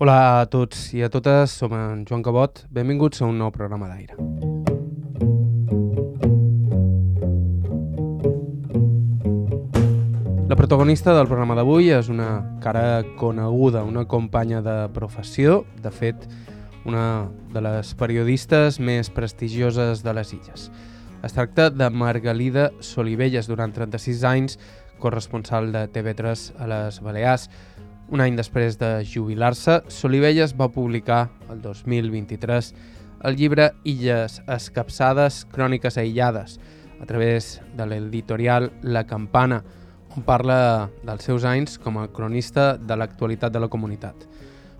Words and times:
Hola 0.00 0.40
a 0.40 0.44
tots 0.48 0.94
i 0.96 1.02
a 1.04 1.10
totes, 1.12 1.52
som 1.60 1.74
en 1.76 2.06
Joan 2.08 2.22
Cabot. 2.24 2.62
Benvinguts 2.72 3.20
a 3.20 3.26
un 3.28 3.36
nou 3.36 3.50
programa 3.52 3.84
d'aire. 3.90 4.14
La 10.48 10.56
protagonista 10.56 11.12
del 11.12 11.28
programa 11.28 11.58
d'avui 11.58 11.92
és 11.92 12.08
una 12.08 12.30
cara 12.64 13.02
coneguda, 13.20 13.84
una 13.84 14.06
companya 14.08 14.62
de 14.64 14.78
professió, 14.96 15.66
de 15.84 15.92
fet, 15.92 16.24
una 16.88 17.28
de 17.52 17.60
les 17.68 17.92
periodistes 17.92 18.80
més 18.80 19.12
prestigioses 19.12 20.00
de 20.00 20.16
les 20.16 20.32
illes. 20.32 20.70
Es 21.20 21.36
tracta 21.36 21.68
de 21.68 21.90
Margalida 21.92 22.70
Solivelles, 22.80 23.52
durant 23.52 23.76
36 23.76 24.24
anys 24.24 24.56
corresponsal 24.96 25.68
de 25.76 25.84
TV3 25.92 26.54
a 26.56 26.72
les 26.72 27.02
Balears, 27.04 27.50
un 28.10 28.20
any 28.20 28.36
després 28.36 28.76
de 28.78 29.04
jubilar-se, 29.06 29.80
Solivelles 29.88 30.56
va 30.58 30.70
publicar 30.74 31.28
el 31.50 31.60
2023 31.62 32.72
el 33.22 33.36
llibre 33.36 33.70
Illes 33.84 34.38
escapçades, 34.48 35.44
cròniques 35.52 35.98
aïllades, 36.00 36.56
a 37.00 37.06
través 37.06 37.60
de 37.76 37.86
l'editorial 37.86 38.70
La 38.82 39.04
Campana, 39.06 39.60
on 40.16 40.24
parla 40.26 40.88
dels 41.06 41.26
seus 41.28 41.44
anys 41.44 41.76
com 41.78 42.00
a 42.00 42.08
cronista 42.08 42.74
de 42.76 42.96
l'actualitat 42.96 43.52
de 43.52 43.60
la 43.60 43.68
comunitat. 43.68 44.26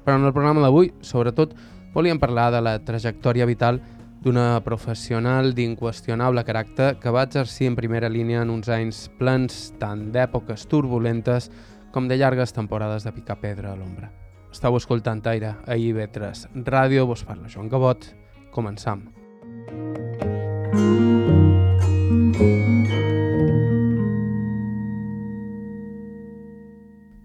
Però 0.04 0.16
en 0.16 0.24
el 0.24 0.32
programa 0.32 0.64
d'avui, 0.64 0.90
sobretot, 1.04 1.54
volíem 1.94 2.18
parlar 2.18 2.50
de 2.54 2.62
la 2.64 2.78
trajectòria 2.82 3.46
vital 3.46 3.80
d'una 4.20 4.60
professional 4.64 5.54
d'inqüestionable 5.56 6.44
caràcter 6.44 6.94
que 7.00 7.12
va 7.12 7.24
exercir 7.28 7.70
en 7.70 7.76
primera 7.76 8.08
línia 8.08 8.42
en 8.42 8.50
uns 8.52 8.68
anys 8.68 9.06
plens 9.20 9.70
tant 9.80 10.10
d'èpoques 10.12 10.66
turbulentes 10.68 11.48
com 11.92 12.08
de 12.08 12.16
llargues 12.16 12.52
temporades 12.52 13.04
de 13.04 13.12
picar 13.12 13.40
pedra 13.40 13.72
a 13.72 13.76
l'ombra. 13.76 14.10
Estau 14.50 14.76
escoltant 14.78 15.22
Aire 15.30 15.54
a 15.66 15.76
IB3 15.78 16.50
Ràdio, 16.66 17.06
vos 17.06 17.22
parla 17.26 17.48
Joan 17.48 17.68
Gabot. 17.70 18.06
Començam. 18.50 19.06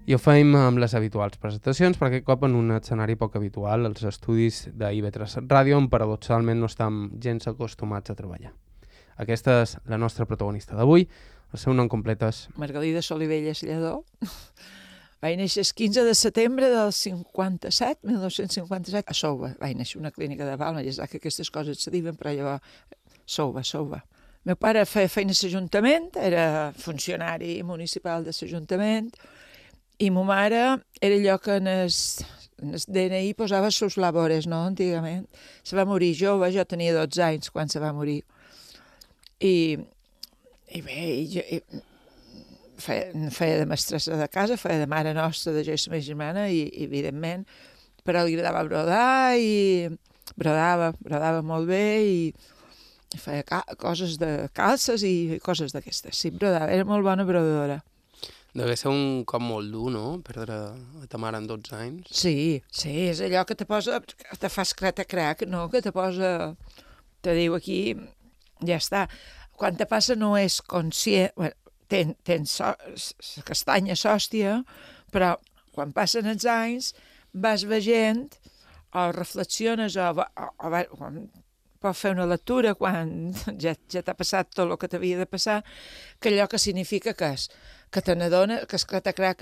I 0.05 0.13
ho 0.13 0.19
feim 0.21 0.51
amb 0.53 0.77
les 0.77 0.93
habituals 0.93 1.39
presentacions, 1.41 1.97
per 1.97 2.11
aquest 2.11 2.27
cop 2.27 2.43
en 2.45 2.53
un 2.53 2.75
escenari 2.75 3.15
poc 3.17 3.39
habitual, 3.39 3.87
els 3.89 4.05
estudis 4.05 4.67
d'IB3 4.69 5.39
Ràdio, 5.49 5.79
on 5.81 5.89
paradoxalment 5.89 6.61
no 6.61 6.69
estem 6.69 7.07
gens 7.17 7.49
acostumats 7.49 8.13
a 8.13 8.17
treballar. 8.17 8.53
Aquesta 9.17 9.61
és 9.63 9.77
la 9.89 9.97
nostra 9.97 10.27
protagonista 10.29 10.75
d'avui, 10.77 11.07
el 11.53 11.61
seu 11.61 11.75
nom 11.75 11.89
complet 11.91 12.23
és... 12.25 12.45
Margalida 12.59 13.03
Solivelles 13.05 13.61
Lledó. 13.63 13.99
Vaig 15.25 15.37
néixer 15.39 15.63
el 15.63 15.71
15 15.73 16.03
de 16.05 16.13
setembre 16.13 16.67
del 16.69 16.91
57, 16.93 18.05
1957, 18.05 19.09
a 19.09 19.15
Souva. 19.17 19.53
Vaig 19.61 19.77
néixer 19.77 19.97
una 20.01 20.11
clínica 20.13 20.45
de 20.45 20.57
Palma, 20.59 20.83
ja 20.85 20.93
saps 20.93 21.13
que 21.13 21.21
aquestes 21.21 21.49
coses 21.53 21.81
se 21.81 21.93
diuen, 21.93 22.17
però 22.19 22.33
llavors 22.35 22.61
Souva, 23.25 23.63
Souva. 23.63 24.03
meu 24.45 24.55
pare 24.61 24.83
feia 24.85 25.09
feina 25.09 25.33
a 25.33 25.37
l'Ajuntament, 25.39 26.11
era 26.21 26.71
funcionari 26.77 27.63
municipal 27.65 28.23
de 28.23 28.33
l'Ajuntament, 28.35 29.09
i 29.97 30.11
ma 30.11 30.23
mare 30.27 30.61
era 31.01 31.15
allò 31.15 31.39
que 31.41 31.55
en 31.55 31.67
el, 31.71 31.89
en 32.61 32.75
el 32.75 32.83
DNI 32.85 33.33
posava 33.33 33.71
sus 33.71 33.97
labores, 33.97 34.45
no?, 34.45 34.61
antigament. 34.67 35.25
Se 35.63 35.75
va 35.75 35.87
morir 35.89 36.13
jove, 36.19 36.51
jo 36.53 36.65
tenia 36.65 36.93
12 36.93 37.23
anys 37.23 37.49
quan 37.49 37.71
se 37.71 37.81
va 37.81 37.93
morir. 37.93 38.21
I 39.39 39.79
i 40.75 40.81
bé, 40.83 41.01
i 41.21 41.27
jo, 41.31 41.43
i 41.55 41.61
feia, 42.81 43.29
feia 43.31 43.61
de 43.61 43.69
mestressa 43.69 44.17
de 44.19 44.27
casa, 44.31 44.57
feia 44.59 44.81
de 44.81 44.89
mare 44.91 45.13
nostra, 45.15 45.53
de 45.55 45.63
jo 45.63 45.75
i 45.75 45.79
la 45.79 45.93
meva 45.93 46.07
germana, 46.09 46.47
i, 46.51 46.65
i 46.67 46.87
evidentment, 46.89 47.45
però 48.05 48.25
li 48.25 48.35
agradava 48.35 48.65
brodar 48.67 49.37
i 49.39 49.87
brodava, 50.35 50.91
brodava 50.99 51.41
molt 51.45 51.69
bé 51.69 51.85
i, 52.03 52.21
i 53.15 53.21
feia 53.21 53.63
coses 53.81 54.19
de 54.21 54.49
calces 54.53 55.05
i 55.07 55.39
coses 55.43 55.75
d'aquestes. 55.75 56.17
Sí, 56.17 56.33
brodava, 56.35 56.71
era 56.73 56.87
molt 56.87 57.05
bona 57.05 57.27
brodadora. 57.27 57.81
Deve 58.55 58.77
ser 58.79 58.87
un 58.87 59.25
cop 59.27 59.43
molt 59.43 59.67
dur, 59.67 59.89
no?, 59.91 60.05
perdre 60.23 60.55
a 60.55 61.07
ta 61.11 61.19
mare 61.19 61.41
en 61.41 61.47
12 61.49 61.73
anys. 61.75 62.11
Sí, 62.15 62.61
sí, 62.71 62.93
és 63.09 63.19
allò 63.25 63.43
que 63.47 63.57
te 63.59 63.67
posa, 63.67 63.99
que 63.99 64.37
te 64.39 64.51
fas 64.51 64.71
creta 64.79 65.03
crac, 65.03 65.43
no?, 65.51 65.65
que 65.71 65.81
te 65.83 65.91
posa, 65.95 66.53
te 67.25 67.35
diu 67.35 67.57
aquí, 67.57 67.81
ja 68.63 68.79
està 68.79 69.09
quan 69.57 69.77
te 69.79 69.87
passa 69.89 70.15
no 70.19 70.35
és 70.39 70.59
conscient, 70.61 71.31
bueno, 71.37 71.55
ten, 71.91 72.15
tens 72.27 72.57
so, 72.59 72.71
castanya 73.47 73.95
sòstia, 73.99 74.59
però 75.13 75.35
quan 75.75 75.93
passen 75.95 76.27
els 76.31 76.45
anys 76.49 76.93
vas 77.33 77.65
veient 77.67 78.29
o 78.95 79.09
reflexiones 79.11 79.97
o, 79.99 80.11
o, 80.11 80.49
o, 80.63 80.71
o 80.71 81.11
pots 81.85 82.01
fer 82.01 82.13
una 82.15 82.25
lectura 82.25 82.73
quan 82.79 83.33
ja, 83.63 83.75
ja 83.91 84.03
t'ha 84.03 84.15
passat 84.17 84.51
tot 84.55 84.65
el 84.65 84.77
que 84.81 84.89
t'havia 84.91 85.19
de 85.21 85.29
passar, 85.29 85.61
que 86.19 86.31
allò 86.31 86.47
que 86.51 86.61
significa 86.61 87.13
que 87.13 87.31
és, 87.37 87.49
que 87.91 88.01
te 88.01 88.15
n'adona, 88.17 88.61
que 88.69 88.79
és 88.79 88.85
que 88.87 89.01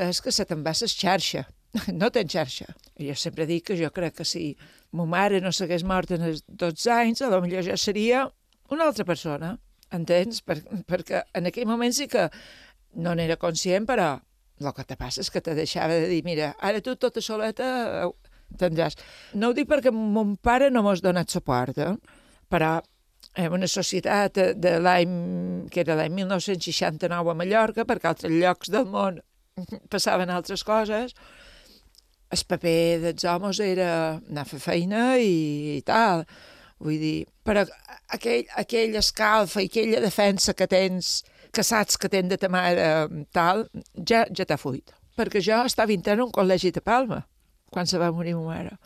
és 0.09 0.22
que 0.22 0.31
se 0.31 0.45
te'n 0.45 0.63
va 0.66 0.74
xarxa. 0.74 1.45
No 2.00 2.12
tens 2.13 2.30
xarxa. 2.30 2.68
Jo 3.01 3.16
sempre 3.18 3.47
dic 3.50 3.63
que 3.66 3.75
jo 3.78 3.90
crec 3.90 4.19
que 4.19 4.25
si 4.25 4.56
ma 4.91 5.06
mare 5.09 5.40
no 5.41 5.51
s'hagués 5.51 5.84
mort 5.84 6.12
en 6.12 6.22
els 6.22 6.44
12 6.47 6.91
anys, 6.91 7.22
a 7.22 7.30
lo 7.30 7.41
millor 7.41 7.63
ja 7.66 7.78
seria 7.78 8.28
una 8.69 8.85
altra 8.85 9.06
persona 9.06 9.57
entens? 9.95 10.41
Per, 10.45 10.59
perquè 10.89 11.23
en 11.37 11.49
aquell 11.49 11.69
moment 11.69 11.93
sí 11.95 12.09
que 12.11 12.27
no 12.93 13.15
n'era 13.17 13.39
conscient, 13.41 13.87
però 13.89 14.15
el 14.61 14.73
que 14.77 14.85
te 14.87 14.97
passa 14.99 15.23
és 15.23 15.31
que 15.33 15.41
te 15.43 15.55
deixava 15.57 15.95
de 15.97 16.07
dir, 16.11 16.21
mira, 16.25 16.53
ara 16.61 16.81
tu 16.83 16.95
tota 16.95 17.21
soleta 17.21 18.11
tindràs. 18.59 18.97
No 19.33 19.49
ho 19.49 19.57
dic 19.57 19.69
perquè 19.69 19.91
mon 19.93 20.35
pare 20.37 20.69
no 20.71 20.83
m'ha 20.85 20.95
donat 21.01 21.31
suport, 21.33 21.77
eh? 21.77 21.93
però 22.49 22.77
en 23.33 23.53
una 23.57 23.67
societat 23.67 24.37
de 24.61 24.73
l'any, 24.79 25.13
que 25.73 25.81
era 25.81 25.97
l'any 25.97 26.13
1969 26.19 27.31
a 27.31 27.37
Mallorca, 27.37 27.85
perquè 27.89 28.11
altres 28.11 28.33
llocs 28.33 28.69
del 28.73 28.85
món 28.85 29.17
passaven 29.93 30.29
altres 30.29 30.63
coses, 30.67 31.15
el 32.33 32.45
paper 32.49 32.99
dels 33.01 33.25
homes 33.29 33.59
era 33.61 33.89
anar 34.17 34.45
a 34.45 34.49
fer 34.49 34.59
feina 34.61 35.03
i, 35.21 35.77
i 35.77 35.81
tal. 35.85 36.25
Vull 36.83 36.99
dir, 36.99 37.19
però 37.47 37.63
aquell, 38.11 38.44
aquella 38.59 38.99
escalfa 38.99 39.63
i 39.63 39.69
aquella 39.71 40.01
defensa 40.03 40.55
que 40.57 40.67
tens, 40.67 41.21
que 41.55 41.63
saps 41.63 41.95
que 41.97 42.09
tens 42.11 42.31
de 42.31 42.38
ta 42.41 42.49
mare 42.51 42.88
tal, 43.31 43.67
ja, 43.95 44.25
ja 44.27 44.45
t'ha 44.45 44.59
fuit. 44.59 44.91
Perquè 45.16 45.39
jo 45.45 45.61
estava 45.63 45.94
intern 45.95 46.23
a 46.23 46.27
un 46.27 46.35
col·legi 46.35 46.73
de 46.75 46.83
Palma, 46.83 47.21
quan 47.71 47.88
se 47.88 48.01
va 48.01 48.11
morir 48.11 48.35
ma 48.35 48.49
mare. 48.49 48.77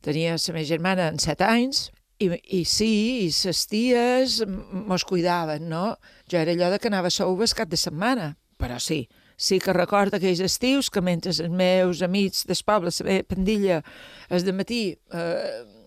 Tenia 0.00 0.38
la 0.38 0.54
meva 0.54 0.64
germana 0.64 1.08
en 1.12 1.20
set 1.20 1.42
anys, 1.44 1.88
i, 2.18 2.30
i 2.58 2.64
sí, 2.66 2.90
i 3.26 3.30
les 3.30 3.62
ties 3.70 4.40
mos 4.48 5.04
cuidaven, 5.06 5.68
no? 5.70 5.96
Jo 6.30 6.40
era 6.40 6.54
allò 6.54 6.72
de 6.72 6.80
que 6.82 6.90
anava 6.90 7.12
a 7.12 7.14
Souves 7.14 7.54
cap 7.54 7.68
de 7.70 7.78
setmana, 7.78 8.32
però 8.58 8.78
sí, 8.82 9.04
sí 9.36 9.60
que 9.62 9.74
recordo 9.76 10.18
aquells 10.18 10.40
estius 10.42 10.90
que 10.90 11.02
mentre 11.04 11.30
els 11.30 11.42
meus 11.50 12.02
amics 12.02 12.46
del 12.48 12.62
poble, 12.66 12.90
la 12.90 13.06
meva 13.10 13.28
pandilla, 13.34 13.82
es 14.30 14.46
de 14.46 14.54
matí 14.54 14.82
eh, 15.14 15.77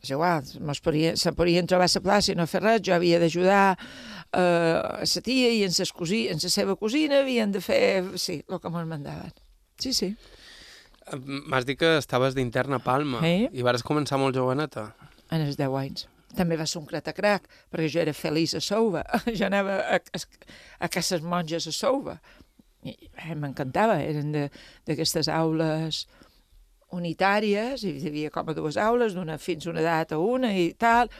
és 0.00 0.10
igual, 0.14 0.44
podien, 0.84 1.16
se 1.20 1.32
podien 1.36 1.66
trobar 1.68 1.88
a 1.88 1.92
la 1.94 2.02
plaça 2.04 2.32
i 2.32 2.36
no 2.38 2.46
fer 2.48 2.62
res, 2.64 2.82
jo 2.86 2.94
havia 2.96 3.18
d'ajudar 3.20 3.64
eh, 3.76 4.40
a 4.40 5.04
la 5.04 5.22
tia 5.26 5.50
i 5.52 5.64
en, 5.66 5.74
ses 5.76 5.92
cosi, 5.92 6.26
en 6.32 6.40
la 6.42 6.52
seva 6.52 6.76
cosina 6.80 7.20
havien 7.20 7.52
de 7.52 7.60
fer, 7.60 8.04
sí, 8.16 8.40
el 8.48 8.60
que 8.60 8.72
me'n 8.72 8.88
mandaven. 8.88 9.34
Sí, 9.80 9.92
sí. 9.96 10.14
M'has 11.50 11.66
dit 11.66 11.78
que 11.80 11.96
estaves 11.98 12.36
d'interna 12.36 12.78
a 12.78 12.84
Palma 12.84 13.20
eh? 13.26 13.48
i 13.52 13.64
vas 13.66 13.84
començar 13.84 14.20
molt 14.20 14.36
joveneta. 14.36 14.90
En 15.30 15.42
els 15.42 15.58
10 15.58 15.76
anys. 15.80 16.06
També 16.36 16.54
va 16.54 16.66
ser 16.70 16.78
un 16.78 16.86
cratacrac, 16.86 17.48
perquè 17.72 17.88
jo 17.90 18.02
era 18.04 18.14
feliç 18.14 18.54
a 18.54 18.60
Souva. 18.62 19.02
Jo 19.38 19.48
anava 19.48 19.80
a, 19.82 19.98
a, 19.98 20.20
a 20.86 20.88
cases 20.92 21.24
monges 21.26 21.66
a 21.66 21.74
Souva. 21.74 22.20
Eh, 22.86 23.34
M'encantava, 23.34 23.98
eren 24.00 24.30
d'aquestes 24.32 25.28
aules 25.32 26.04
unitàries, 26.96 27.84
hi 27.84 28.08
havia 28.08 28.30
com 28.34 28.50
a 28.50 28.54
dues 28.56 28.78
aules, 28.80 29.14
d'una 29.14 29.38
fins 29.38 29.66
una 29.70 29.82
edat 29.82 30.14
a 30.14 30.18
una 30.18 30.52
i 30.56 30.70
tal. 30.78 31.10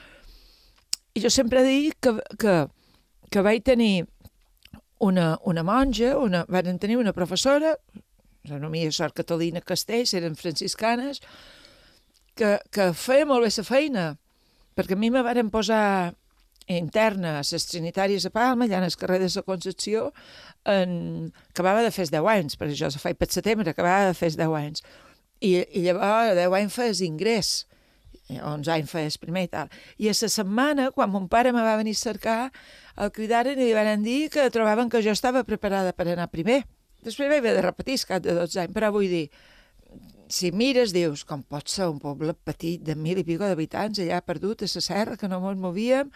I 1.15 1.23
jo 1.25 1.31
sempre 1.33 1.63
dic 1.67 1.99
que, 2.03 2.15
que, 2.39 2.57
que 3.31 3.45
vaig 3.45 3.65
tenir 3.67 4.07
una, 5.01 5.39
una 5.45 5.65
monja, 5.65 6.17
una, 6.19 6.45
van 6.49 6.79
tenir 6.79 6.99
una 7.01 7.15
professora, 7.17 7.75
la 8.49 8.59
nomia 8.59 8.93
Sor 8.93 9.15
Catalina 9.17 9.61
Castells, 9.61 10.15
eren 10.15 10.37
franciscanes, 10.37 11.23
que, 12.37 12.59
que 12.73 12.93
feia 12.97 13.27
molt 13.29 13.47
bé 13.47 13.53
la 13.57 13.67
feina, 13.67 14.07
perquè 14.77 14.97
a 14.97 15.01
mi 15.01 15.11
me 15.11 15.25
varen 15.27 15.51
posar 15.51 16.13
interna 16.71 17.39
a 17.41 17.43
les 17.43 17.67
Trinitàries 17.67 18.29
a 18.29 18.31
Palma, 18.31 18.67
allà 18.69 18.79
en 18.79 18.87
el 18.87 18.97
carrer 18.97 19.19
de 19.25 19.31
la 19.35 19.43
Concepció, 19.43 20.11
en... 20.65 21.33
acabava 21.51 21.83
de 21.83 21.91
fer 21.91 22.07
10 22.13 22.29
anys, 22.37 22.59
perquè 22.61 22.77
jo 22.79 22.91
se 22.93 23.03
faig 23.03 23.19
per 23.19 23.31
setembre, 23.33 23.73
acabava 23.73 24.13
de 24.13 24.19
fer 24.19 24.31
10 24.37 24.59
anys 24.61 24.85
i, 25.41 25.57
i 25.77 25.85
llavors 25.85 26.33
a 26.33 26.39
10 26.39 26.57
anys 26.61 26.77
feies 26.77 27.03
ingrés, 27.05 27.53
11 28.31 28.71
anys 28.71 28.91
feies 28.93 29.17
primer 29.19 29.47
i 29.49 29.51
tal. 29.51 29.71
I 29.99 30.11
a 30.11 30.15
la 30.15 30.31
setmana, 30.31 30.91
quan 30.95 31.11
mon 31.11 31.27
pare 31.29 31.53
me 31.53 31.65
va 31.67 31.79
venir 31.81 31.97
a 31.97 32.03
cercar, 32.03 32.41
el 33.01 33.11
cridaren 33.17 33.59
i 33.59 33.71
li 33.71 33.77
van 33.77 34.05
dir 34.05 34.29
que 34.31 34.51
trobaven 34.55 34.91
que 34.93 35.03
jo 35.03 35.15
estava 35.17 35.43
preparada 35.45 35.93
per 35.97 36.09
anar 36.09 36.31
primer. 36.31 36.63
Després 37.03 37.31
vaig 37.31 37.41
haver 37.41 37.57
de 37.57 37.65
repetir 37.65 37.99
cap 38.07 38.23
de 38.23 38.37
12 38.37 38.61
anys, 38.61 38.77
però 38.77 38.93
vull 38.93 39.09
dir, 39.09 39.27
si 40.31 40.53
mires, 40.53 40.93
dius, 40.95 41.25
com 41.27 41.43
pot 41.43 41.69
ser 41.69 41.89
un 41.91 41.99
poble 41.99 42.35
petit 42.47 42.83
de 42.85 42.95
mil 42.95 43.19
i 43.19 43.27
pico 43.27 43.49
d'habitants 43.49 43.99
allà 44.05 44.21
perdut 44.23 44.63
a 44.63 44.71
la 44.71 44.85
serra, 44.85 45.17
que 45.17 45.29
no 45.29 45.41
ens 45.51 45.61
movíem, 45.61 46.13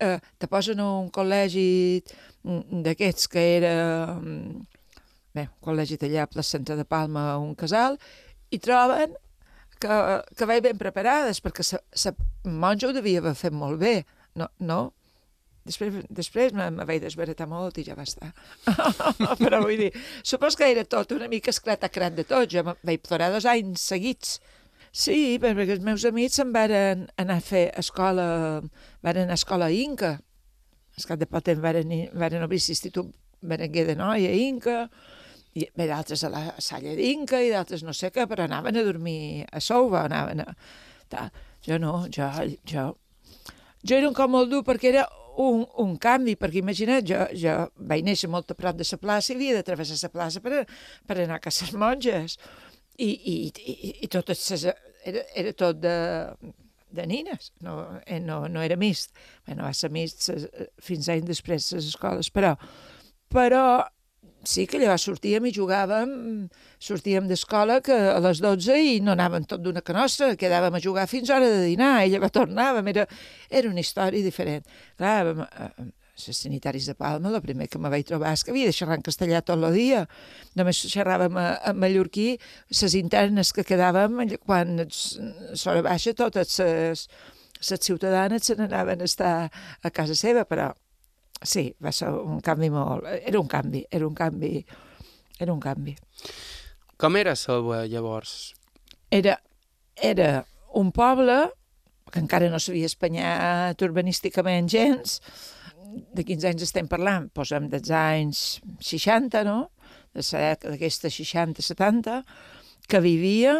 eh, 0.00 0.18
te 0.38 0.48
posen 0.48 0.80
un 0.80 1.10
col·legi 1.12 2.00
d'aquests 2.42 3.28
que 3.28 3.44
era 3.58 3.74
mm, 4.16 4.62
bé, 5.36 5.44
un 5.44 5.60
col·legi 5.66 5.98
allà 6.00 6.24
a 6.24 6.30
Placenta 6.30 6.76
de 6.78 6.86
Palma, 6.88 7.36
un 7.38 7.54
casal, 7.54 7.98
i 8.50 8.58
troben 8.62 9.16
que, 9.80 9.98
que 10.36 10.48
vaig 10.48 10.64
ben 10.64 10.78
preparades, 10.80 11.40
perquè 11.42 11.66
la 11.72 12.14
monja 12.44 12.88
ho 12.88 12.94
devia 12.96 13.22
haver 13.22 13.36
fet 13.38 13.54
molt 13.56 13.80
bé, 13.80 14.00
no? 14.38 14.50
no? 14.60 14.80
Després, 15.68 16.00
després 16.08 16.54
me, 16.56 16.66
me 16.72 16.86
vaig 16.88 17.02
desbaratar 17.02 17.46
molt 17.48 17.78
i 17.78 17.84
ja 17.86 17.96
va 17.96 18.06
estar. 18.06 18.30
Però 19.42 19.60
vull 19.62 19.82
dir, 19.84 19.90
supos 20.26 20.56
que 20.56 20.70
era 20.72 20.86
tot 20.88 21.12
una 21.12 21.28
mica 21.28 21.52
esclat 21.52 21.84
a 21.84 21.92
crat 21.92 22.16
de 22.16 22.24
tot. 22.28 22.48
Jo 22.50 22.64
vaig 22.64 23.04
plorar 23.04 23.30
dos 23.34 23.46
anys 23.48 23.84
seguits. 23.92 24.38
Sí, 24.90 25.38
perquè 25.38 25.76
els 25.76 25.84
meus 25.86 26.04
amics 26.08 26.40
se'n 26.40 26.50
varen 26.54 27.04
anar 27.20 27.38
a 27.38 27.44
fer 27.44 27.68
escola, 27.78 28.24
varen 29.06 29.28
anar 29.28 29.36
a 29.36 29.40
escola 29.40 29.70
Inca. 29.70 30.16
Es 30.98 31.06
cap 31.06 31.20
de 31.20 31.28
pot 31.30 31.44
temps 31.46 31.62
varen, 31.62 31.92
varen 32.18 32.42
obrir 32.42 32.58
l'institut 32.58 33.12
Berenguer 33.40 33.86
de 33.86 33.94
Noia 33.96 34.32
Inca, 34.34 34.88
i 35.58 35.66
d'altres 35.74 36.22
a 36.24 36.30
la 36.30 36.42
Salla 36.62 36.94
d'Inca 36.98 37.40
i 37.42 37.50
d'altres 37.50 37.82
no 37.86 37.94
sé 37.96 38.12
què, 38.14 38.26
però 38.30 38.46
anaven 38.46 38.78
a 38.78 38.84
dormir 38.86 39.46
a 39.50 39.62
Souva, 39.62 40.04
anaven 40.06 40.44
a... 40.44 40.50
Tal. 41.10 41.30
Jo 41.66 41.76
no, 41.82 42.06
jo, 42.08 42.28
jo, 42.70 42.84
jo 43.82 43.96
era 43.96 44.08
un 44.08 44.14
cop 44.16 44.30
molt 44.30 44.48
dur 44.52 44.62
perquè 44.64 44.92
era 44.92 45.02
un, 45.40 45.64
un 45.82 45.96
canvi, 46.00 46.36
perquè 46.38 46.60
imagina't, 46.62 47.04
jo, 47.06 47.18
jo 47.36 47.56
vaig 47.90 48.04
néixer 48.06 48.30
molt 48.32 48.52
a 48.52 48.56
prop 48.56 48.78
de 48.78 48.86
la 48.86 49.00
plaça 49.00 49.32
i 49.32 49.36
havia 49.36 49.58
de 49.58 49.66
travessar 49.66 49.98
la 50.02 50.12
plaça 50.14 50.42
per, 50.44 50.64
per 51.06 51.18
anar 51.18 51.40
a 51.40 51.44
casa 51.44 51.68
monges. 51.78 52.38
I, 53.00 53.08
i, 53.10 53.34
i, 53.48 53.92
i 54.04 54.08
tot 54.12 54.30
ses, 54.36 54.66
era, 55.08 55.22
era 55.34 55.52
tot 55.56 55.78
de, 55.80 55.94
de 56.92 57.06
nines, 57.08 57.52
no, 57.64 57.78
eh, 58.04 58.20
no, 58.20 58.42
no 58.48 58.62
era 58.62 58.76
mist. 58.76 59.14
Bé, 59.46 59.56
no 59.56 59.64
va 59.64 59.72
ser 59.76 59.90
mist 59.94 60.28
fins 60.84 61.08
anys 61.08 61.28
després 61.30 61.70
les 61.76 61.88
escoles, 61.94 62.30
però, 62.34 62.54
però 63.32 63.64
sí 64.46 64.66
que 64.66 64.78
llavors 64.80 65.04
sortíem 65.04 65.46
i 65.48 65.52
jugàvem, 65.54 66.10
sortíem 66.80 67.28
d'escola 67.28 67.80
que 67.84 67.96
a 68.14 68.18
les 68.24 68.40
12 68.40 68.76
i 68.80 68.98
no 69.04 69.12
anàvem 69.12 69.46
tot 69.48 69.62
d'una 69.62 69.82
nostra, 69.96 70.34
quedàvem 70.36 70.74
a 70.74 70.82
jugar 70.82 71.06
fins 71.10 71.30
a 71.30 71.36
hora 71.36 71.48
de 71.48 71.64
dinar 71.66 71.94
i 72.04 72.12
llavors 72.14 72.34
tornàvem, 72.36 72.88
era, 72.88 73.06
era 73.50 73.68
una 73.68 73.80
història 73.80 74.24
diferent. 74.24 74.64
Clar, 74.96 75.36
els 76.28 76.42
sanitaris 76.42 76.86
de 76.90 76.94
Palma, 76.94 77.32
el 77.32 77.42
primer 77.42 77.68
que 77.68 77.78
me 77.78 77.90
vaig 77.92 78.06
trobar 78.08 78.34
és 78.36 78.44
que 78.44 78.52
havia 78.52 78.68
de 78.68 78.76
xerrar 78.76 78.98
en 78.98 79.04
castellà 79.06 79.40
tot 79.42 79.56
el 79.56 79.72
dia. 79.76 80.04
Només 80.58 80.82
xerràvem 80.92 81.36
en 81.40 81.80
mallorquí, 81.80 82.34
les 82.70 82.96
internes 82.98 83.52
que 83.56 83.64
quedàvem, 83.64 84.20
quan 84.44 84.86
s'hora 84.90 85.84
baixa, 85.86 86.16
totes 86.16 86.60
les 86.60 87.80
ciutadanes 87.84 88.46
se 88.48 88.56
n'anaven 88.56 89.00
a 89.00 89.08
estar 89.08 89.34
a 89.82 89.90
casa 89.90 90.16
seva, 90.16 90.44
però 90.48 90.70
sí, 91.42 91.70
va 91.82 91.92
ser 91.92 92.10
un 92.12 92.40
canvi 92.44 92.70
molt... 92.72 93.06
Era 93.06 93.40
un 93.40 93.48
canvi, 93.48 93.84
era 93.90 94.06
un 94.06 94.14
canvi, 94.14 94.64
era 95.40 95.52
un 95.52 95.60
canvi. 95.60 95.96
Com 97.00 97.16
era 97.16 97.34
Selva 97.36 97.84
llavors? 97.88 98.52
Era, 99.10 99.38
era 99.96 100.44
un 100.76 100.92
poble 100.92 101.38
que 102.10 102.20
encara 102.20 102.50
no 102.50 102.58
s'havia 102.60 102.90
espanyat 102.90 103.82
urbanísticament 103.86 104.68
gens, 104.70 105.20
de 106.14 106.24
quins 106.26 106.44
anys 106.46 106.66
estem 106.66 106.88
parlant? 106.90 107.28
Posem 107.34 107.68
dels 107.70 107.90
anys 107.94 108.60
60, 108.84 109.44
no? 109.46 109.70
De 110.14 110.22
d'aquesta 110.22 111.10
60-70, 111.10 112.20
que 112.90 113.00
vivia 113.00 113.54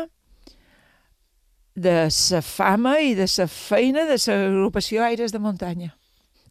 de 1.75 2.11
sa 2.11 2.43
fama 2.43 2.99
i 3.01 3.15
de 3.15 3.29
sa 3.31 3.47
feina 3.47 4.05
de 4.05 4.19
l'agrupació 4.19 5.07
Aires 5.07 5.33
de 5.33 5.39
Muntanya 5.39 5.95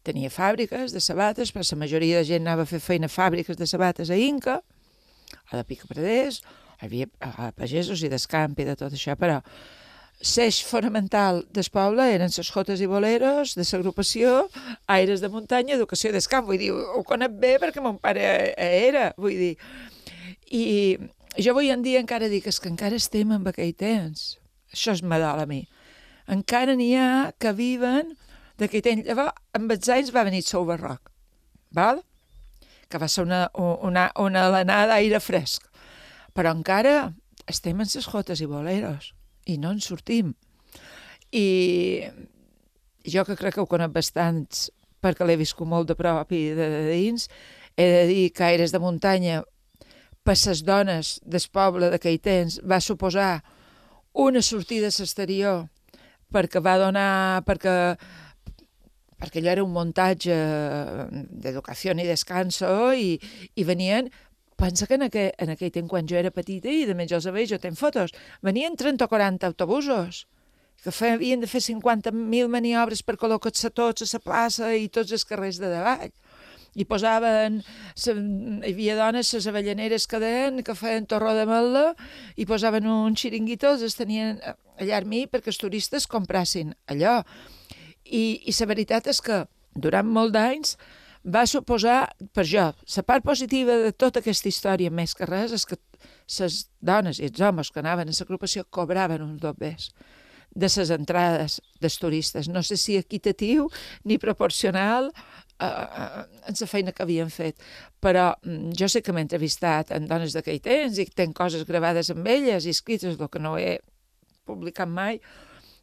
tenia 0.06 0.30
fàbriques 0.32 0.94
de 0.94 1.00
sabates, 1.02 1.52
però 1.52 1.64
la 1.66 1.80
majoria 1.82 2.20
de 2.20 2.28
gent 2.28 2.46
anava 2.46 2.64
a 2.64 2.70
fer 2.70 2.80
feina 2.80 3.10
a 3.10 3.12
fàbriques 3.12 3.58
de 3.58 3.66
sabates 3.68 4.10
a 4.10 4.16
Inca, 4.16 4.60
a 5.50 5.56
la 5.56 5.64
Pica 5.64 5.88
Pradés, 5.90 6.40
hi 6.80 6.86
havia 6.86 7.10
a 7.20 7.50
pagesos 7.52 8.02
i 8.02 8.08
d'escamp 8.08 8.56
i 8.58 8.66
de 8.68 8.76
tot 8.78 8.94
això, 8.96 9.16
però 9.20 9.40
l'eix 10.20 10.60
fonamental 10.68 11.42
del 11.48 11.68
poble 11.72 12.04
eren 12.14 12.32
les 12.36 12.50
jotes 12.52 12.80
i 12.80 12.88
boleros 12.88 13.54
de 13.56 13.64
l'agrupació 13.64 14.48
Aires 14.86 15.20
de 15.20 15.30
Muntanya, 15.32 15.76
Educació 15.76 16.12
d'Escamp. 16.12 16.44
Vull 16.46 16.60
dir, 16.60 16.72
ho 16.72 17.02
conec 17.08 17.32
bé 17.40 17.54
perquè 17.60 17.80
mon 17.80 17.96
pare 17.98 18.52
era, 18.56 19.14
vull 19.16 19.36
dir. 19.36 19.54
I 20.52 20.98
jo 21.38 21.54
avui 21.54 21.70
en 21.72 21.82
dia 21.82 22.00
encara 22.00 22.28
dic 22.28 22.44
que 22.50 22.68
encara 22.68 22.96
estem 22.96 23.32
en 23.32 23.46
aquell 23.48 23.72
temps. 23.72 24.36
Això 24.72 24.92
es 24.92 25.02
m'adol 25.02 25.40
a 25.40 25.46
mi. 25.48 25.64
Encara 26.28 26.76
n'hi 26.76 26.92
ha 26.96 27.32
que 27.40 27.52
viven 27.56 28.12
d'aquell 28.60 28.84
temps. 28.84 29.08
Llavors, 29.08 29.34
amb 29.56 29.74
els 29.74 29.90
anys 29.90 30.12
va 30.14 30.26
venir 30.28 30.44
el 30.44 30.68
barroc, 30.68 31.10
val? 31.72 32.04
que 32.90 32.98
va 32.98 33.06
ser 33.08 33.22
una, 33.22 33.44
una, 33.54 34.10
una 34.18 34.46
alenada 34.48 34.96
d'aire 34.96 35.20
fresc. 35.22 35.68
Però 36.34 36.50
encara 36.50 37.12
estem 37.50 37.78
en 37.80 37.88
ses 37.88 38.06
jotes 38.10 38.42
i 38.42 38.48
boleros 38.50 39.12
i 39.46 39.56
no 39.62 39.70
en 39.70 39.80
sortim. 39.80 40.34
I 41.30 42.02
jo 43.06 43.24
que 43.24 43.38
crec 43.38 43.54
que 43.54 43.62
ho 43.62 43.70
conec 43.70 43.94
bastants 43.94 44.68
perquè 45.00 45.24
l'he 45.24 45.38
viscut 45.40 45.68
molt 45.70 45.88
de 45.88 45.96
prop 45.96 46.34
i 46.36 46.50
de, 46.52 46.66
de 46.74 46.82
dins, 46.90 47.28
he 47.78 47.86
de 47.86 48.02
dir 48.10 48.26
que 48.34 48.44
Aires 48.44 48.74
de 48.74 48.82
Muntanya 48.82 49.40
per 50.26 50.36
les 50.36 50.64
dones 50.66 51.14
del 51.24 51.46
poble 51.52 51.88
d'aquell 51.90 52.18
temps 52.20 52.58
va 52.66 52.82
suposar 52.82 53.40
una 54.12 54.42
sortida 54.42 54.90
a 54.90 54.96
l'exterior 54.98 55.68
perquè 56.30 56.60
va 56.62 56.76
donar, 56.78 57.42
perquè 57.46 57.96
perquè 59.20 59.42
allò 59.42 59.52
era 59.52 59.64
un 59.66 59.72
muntatge 59.74 60.34
d'educació 61.44 61.92
i 61.92 62.08
descanso 62.08 62.92
i, 62.96 63.14
i 63.54 63.64
venien 63.68 64.08
pensa 64.60 64.86
que 64.86 64.98
en 64.98 65.06
aquell, 65.08 65.32
en 65.38 65.54
aquell 65.54 65.72
temps, 65.72 65.88
quan 65.88 66.08
jo 66.08 66.18
era 66.20 66.32
petita, 66.34 66.68
i 66.68 66.84
de 66.88 66.94
més 66.96 67.08
jo 67.10 67.20
sabia, 67.24 67.48
jo 67.48 67.58
tenc 67.60 67.78
fotos, 67.80 68.12
venien 68.44 68.76
30 68.76 69.06
o 69.06 69.08
40 69.08 69.48
autobusos, 69.48 70.26
que 70.84 70.92
feien, 70.92 71.16
havien 71.16 71.40
de 71.40 71.48
fer 71.48 71.62
50.000 71.64 72.48
maniobres 72.52 73.02
per 73.04 73.16
col·locar-se 73.20 73.72
tots 73.76 74.04
a 74.04 74.10
la 74.12 74.24
plaça 74.24 74.72
i 74.76 74.88
tots 74.88 75.12
els 75.16 75.24
carrers 75.28 75.60
de 75.60 75.72
davall. 75.72 76.12
I 76.78 76.84
posaven, 76.86 77.58
hi 77.98 78.70
havia 78.70 78.94
dones, 78.96 79.32
les 79.34 79.48
avellaneres 79.50 80.06
que 80.06 80.20
deien, 80.22 80.60
que 80.62 80.76
feien 80.78 81.08
torró 81.10 81.32
de 81.34 81.46
melda, 81.48 81.86
i 82.36 82.46
posaven 82.46 82.86
un 82.86 83.16
xiringuito, 83.18 83.74
els 83.74 83.96
tenien 83.98 84.38
allà 84.78 85.00
a 85.00 85.08
mi 85.08 85.24
perquè 85.26 85.50
els 85.50 85.60
turistes 85.60 86.06
comprassin 86.08 86.76
allò. 86.86 87.18
I, 88.10 88.24
i 88.50 88.54
la 88.58 88.68
veritat 88.70 89.06
és 89.10 89.22
que 89.22 89.44
durant 89.74 90.06
molt 90.06 90.34
d'anys 90.34 90.76
va 91.24 91.44
suposar, 91.46 92.08
per 92.34 92.46
jo, 92.48 92.70
la 92.72 93.04
part 93.06 93.24
positiva 93.24 93.76
de 93.84 93.92
tota 93.92 94.20
aquesta 94.20 94.48
història, 94.48 94.90
més 94.90 95.14
que 95.14 95.28
res, 95.28 95.52
és 95.52 95.66
que 95.68 95.76
les 96.38 96.62
dones 96.80 97.20
i 97.20 97.28
els 97.28 97.40
homes 97.40 97.70
que 97.70 97.82
anaven 97.82 98.08
a 98.08 98.16
l'agrupació 98.16 98.64
cobraven 98.70 99.22
uns 99.22 99.40
dobbers 99.40 99.90
de 100.54 100.66
les 100.66 100.90
entrades 100.90 101.60
dels 101.80 101.98
turistes. 101.98 102.48
No 102.48 102.62
sé 102.62 102.76
si 102.76 102.96
equitatiu 102.96 103.68
ni 104.04 104.18
proporcional 104.18 105.12
a, 105.58 105.66
a, 105.66 106.24
a 106.48 106.54
la 106.60 106.66
feina 106.66 106.92
que 106.92 107.04
havien 107.04 107.30
fet. 107.30 107.60
Però 108.00 108.32
mm, 108.42 108.72
jo 108.78 108.88
sé 108.88 109.02
que 109.02 109.12
m'he 109.12 109.22
entrevistat 109.22 109.92
amb 109.94 110.08
dones 110.10 110.34
d'aquell 110.34 110.60
temps 110.64 110.98
i 110.98 111.06
tenc 111.06 111.36
coses 111.36 111.66
gravades 111.68 112.10
amb 112.10 112.26
elles 112.26 112.66
i 112.66 112.74
escrites, 112.74 113.20
el 113.20 113.30
que 113.30 113.42
no 113.42 113.56
he 113.58 113.78
publicat 114.48 114.88
mai, 114.88 115.20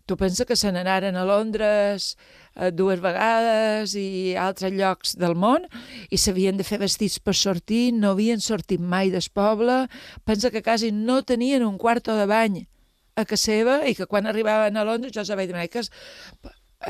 Tu 0.07 0.15
pensa 0.15 0.45
que 0.47 0.55
se 0.55 0.71
n'anaren 0.71 1.17
a 1.19 1.25
Londres 1.27 2.13
eh, 2.55 2.71
dues 2.71 3.01
vegades 3.03 3.91
i 3.99 4.35
a 4.35 4.45
altres 4.47 4.71
llocs 4.71 5.17
del 5.19 5.35
món 5.35 5.65
i 6.09 6.17
s'havien 6.17 6.55
de 6.55 6.63
fer 6.63 6.79
vestits 6.79 7.19
per 7.19 7.35
sortir, 7.35 7.91
no 7.91 8.13
havien 8.15 8.39
sortit 8.39 8.79
mai 8.79 9.11
del 9.11 9.27
poble, 9.35 9.83
pensa 10.23 10.51
que 10.53 10.63
quasi 10.63 10.93
no 10.95 11.21
tenien 11.27 11.65
un 11.67 11.75
quarto 11.77 12.15
de 12.15 12.25
bany 12.29 12.61
a 13.17 13.25
casa 13.25 13.51
seva 13.51 13.81
i 13.89 13.97
que 13.97 14.07
quan 14.07 14.29
arribaven 14.29 14.77
a 14.77 14.85
Londres 14.87 15.11
jo 15.11 15.25
els 15.25 15.33
vaig 15.35 15.49
demanar 15.49 15.67
que 15.73 15.83
es, 15.83 15.91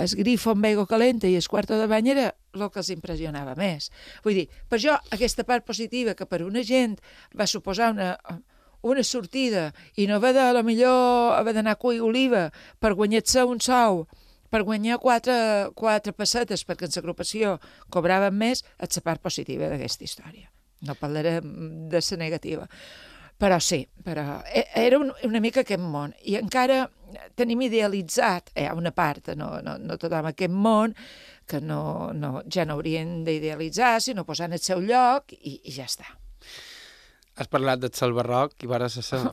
es 0.04 0.14
grifo 0.20 0.54
amb 0.54 0.68
aigua 0.70 0.86
calenta 0.86 1.26
i 1.26 1.38
el 1.40 1.48
quarto 1.50 1.80
de 1.80 1.88
bany 1.90 2.12
era 2.14 2.28
el 2.54 2.70
que 2.70 2.84
els 2.84 2.92
impressionava 2.94 3.56
més. 3.58 3.90
Vull 4.26 4.44
dir, 4.44 4.46
per 4.70 4.78
jo, 4.84 4.94
aquesta 5.16 5.46
part 5.48 5.66
positiva 5.66 6.14
que 6.14 6.30
per 6.30 6.44
una 6.46 6.62
gent 6.68 6.98
va 7.38 7.50
suposar 7.50 7.94
una, 7.96 8.12
una 8.88 9.04
sortida 9.04 9.72
i 9.96 10.08
no 10.08 10.18
haver 10.18 10.34
de, 10.38 10.46
a 10.46 10.54
lo 10.56 10.64
millor, 10.64 11.36
haver 11.38 11.54
d'anar 11.58 11.76
a 11.78 11.82
cuir 11.82 12.02
oliva 12.06 12.48
per 12.80 12.94
guanyar-se 12.96 13.44
un 13.48 13.62
sou, 13.64 14.06
per 14.50 14.64
guanyar 14.64 15.00
quatre, 15.04 15.36
quatre 15.76 16.14
pessetes, 16.16 16.64
perquè 16.68 16.88
en 16.88 16.96
l'agrupació 16.96 17.58
cobraven 17.94 18.36
més, 18.38 18.64
és 18.80 19.00
la 19.00 19.04
part 19.04 19.22
positiva 19.24 19.70
d'aquesta 19.72 20.08
història. 20.08 20.48
No 20.88 20.96
parlarem 20.96 21.88
de 21.90 22.02
la 22.02 22.18
negativa. 22.18 22.68
Però 23.38 23.60
sí, 23.62 23.84
però 24.04 24.42
e, 24.50 24.66
era 24.76 24.98
un, 24.98 25.12
una 25.24 25.40
mica 25.40 25.62
aquest 25.62 25.82
món. 25.82 26.14
I 26.26 26.40
encara 26.40 26.88
tenim 27.38 27.62
idealitzat, 27.68 28.50
hi 28.58 28.66
ha 28.66 28.74
una 28.74 28.92
part, 28.92 29.30
no, 29.38 29.60
no, 29.62 29.78
no 29.78 29.98
tothom 30.02 30.26
aquest 30.32 30.54
món, 30.54 30.96
que 31.48 31.62
no, 31.62 32.12
no, 32.18 32.42
ja 32.54 32.66
no 32.66 32.76
haurien 32.76 33.22
d'idealitzar, 33.28 34.00
sinó 34.02 34.26
posar 34.26 34.50
en 34.50 34.58
el 34.58 34.64
seu 34.64 34.82
lloc 34.82 35.36
i, 35.38 35.60
i 35.64 35.76
ja 35.76 35.86
està. 35.86 36.10
Has 37.38 37.50
parlat 37.52 37.82
del 37.82 37.94
cel 37.94 38.16
barroc 38.18 38.56
i 38.64 38.70
vares 38.70 38.98
a 38.98 39.06
ser 39.06 39.24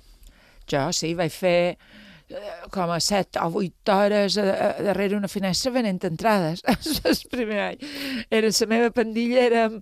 Jo, 0.70 0.87
sí, 0.96 1.12
vaig 1.16 1.32
fer 1.32 1.58
eh, 1.75 2.54
com 2.73 2.92
a 2.92 3.00
set 3.04 3.37
o 3.40 3.50
vuit 3.52 3.92
hores 3.92 4.38
a, 4.40 4.46
a, 4.52 4.70
darrere 4.88 5.16
una 5.16 5.28
finestra 5.28 5.73
venent 5.75 6.04
entrades. 6.08 6.64
el 7.11 7.20
primer 7.32 7.61
any. 7.68 7.87
Era 8.30 8.52
la 8.52 8.70
meva 8.70 8.90
pandilla, 8.96 9.44
érem, 9.44 9.78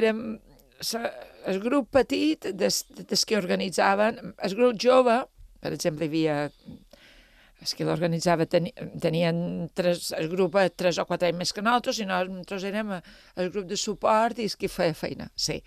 érem 0.00 0.22
sa, 0.80 1.04
el 1.48 1.62
grup 1.62 1.90
petit 1.94 2.50
des, 2.54 2.82
des 2.98 3.24
que 3.24 3.38
organitzaven, 3.38 4.34
el 4.36 4.58
grup 4.58 4.78
jove, 4.82 5.22
per 5.62 5.72
exemple, 5.74 6.06
hi 6.06 6.10
havia 6.10 6.42
és 7.58 7.74
que 7.74 7.86
l'organitzava, 7.86 8.46
teni, 8.46 8.70
tenien 9.02 9.38
tres, 9.74 10.12
el 10.14 10.28
grup 10.30 10.54
a 10.60 10.68
tres 10.70 11.00
o 11.02 11.04
quatre 11.08 11.30
anys 11.30 11.40
més 11.40 11.52
que 11.54 11.64
nosaltres, 11.64 11.98
i 11.98 12.06
nosaltres 12.06 12.66
érem 12.68 12.92
el 12.94 13.50
grup 13.50 13.66
de 13.70 13.78
suport 13.78 14.38
i 14.38 14.46
és 14.46 14.54
qui 14.58 14.70
feia 14.70 14.94
feina, 14.94 15.26
sí. 15.34 15.58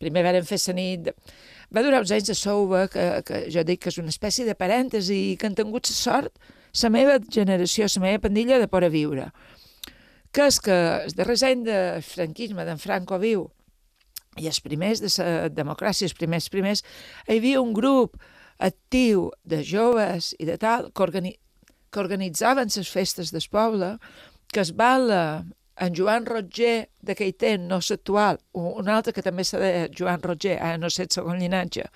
Primer 0.00 0.24
vam 0.24 0.48
fer 0.48 0.58
la 0.68 0.76
nit... 0.78 1.12
Va 1.70 1.84
durar 1.86 2.00
uns 2.02 2.10
anys 2.10 2.32
a 2.32 2.34
Souba, 2.34 2.86
que, 2.90 3.04
que 3.22 3.44
jo 3.54 3.62
dic 3.62 3.84
que 3.84 3.92
és 3.92 3.98
una 4.02 4.10
espècie 4.10 4.42
de 4.42 4.56
parèntesi, 4.58 5.36
que 5.38 5.46
han 5.46 5.54
tingut 5.54 5.86
la 5.86 5.94
sort, 5.94 6.40
la 6.82 6.90
meva 6.90 7.18
generació, 7.30 7.86
la 7.94 8.02
meva 8.02 8.22
pandilla, 8.24 8.58
de 8.58 8.66
poder 8.66 8.90
viure. 8.90 9.28
Que 10.34 10.48
és 10.50 10.58
que 10.64 10.78
el 11.04 11.14
darrer 11.18 11.36
any 11.46 11.62
de 11.68 11.78
franquisme, 12.02 12.66
d'en 12.66 12.82
Franco 12.82 13.20
viu, 13.22 13.46
i 14.40 14.48
els 14.50 14.58
primers 14.64 15.04
de 15.04 15.12
la 15.18 15.48
democràcia, 15.52 16.08
els 16.08 16.16
primers 16.16 16.48
primers, 16.50 16.82
hi 17.28 17.38
havia 17.38 17.62
un 17.62 17.70
grup 17.76 18.18
actiu 18.58 19.30
de 19.44 19.62
joves 19.62 20.34
i 20.38 20.48
de 20.48 20.58
tal, 20.58 20.90
que, 20.90 21.06
organi 21.06 21.36
que 21.90 22.02
organitzaven 22.02 22.70
les 22.74 22.90
festes 22.90 23.32
del 23.34 23.46
poble, 23.50 23.96
que 24.50 24.62
es 24.62 24.74
balla 24.74 25.44
en 25.80 25.94
Joan 25.96 26.26
Roger 26.28 26.90
d'aquell 27.00 27.36
temps, 27.40 27.68
no 27.68 27.80
l'actual, 27.80 28.40
un 28.52 28.88
altre 28.88 29.14
que 29.16 29.24
també 29.24 29.44
s'ha 29.44 29.60
de 29.62 29.70
Joan 29.96 30.20
Roger, 30.22 30.58
ara 30.60 30.78
no 30.78 30.90
sé 30.92 31.06
el 31.06 31.14
segon 31.14 31.40
llinatge, 31.40 31.86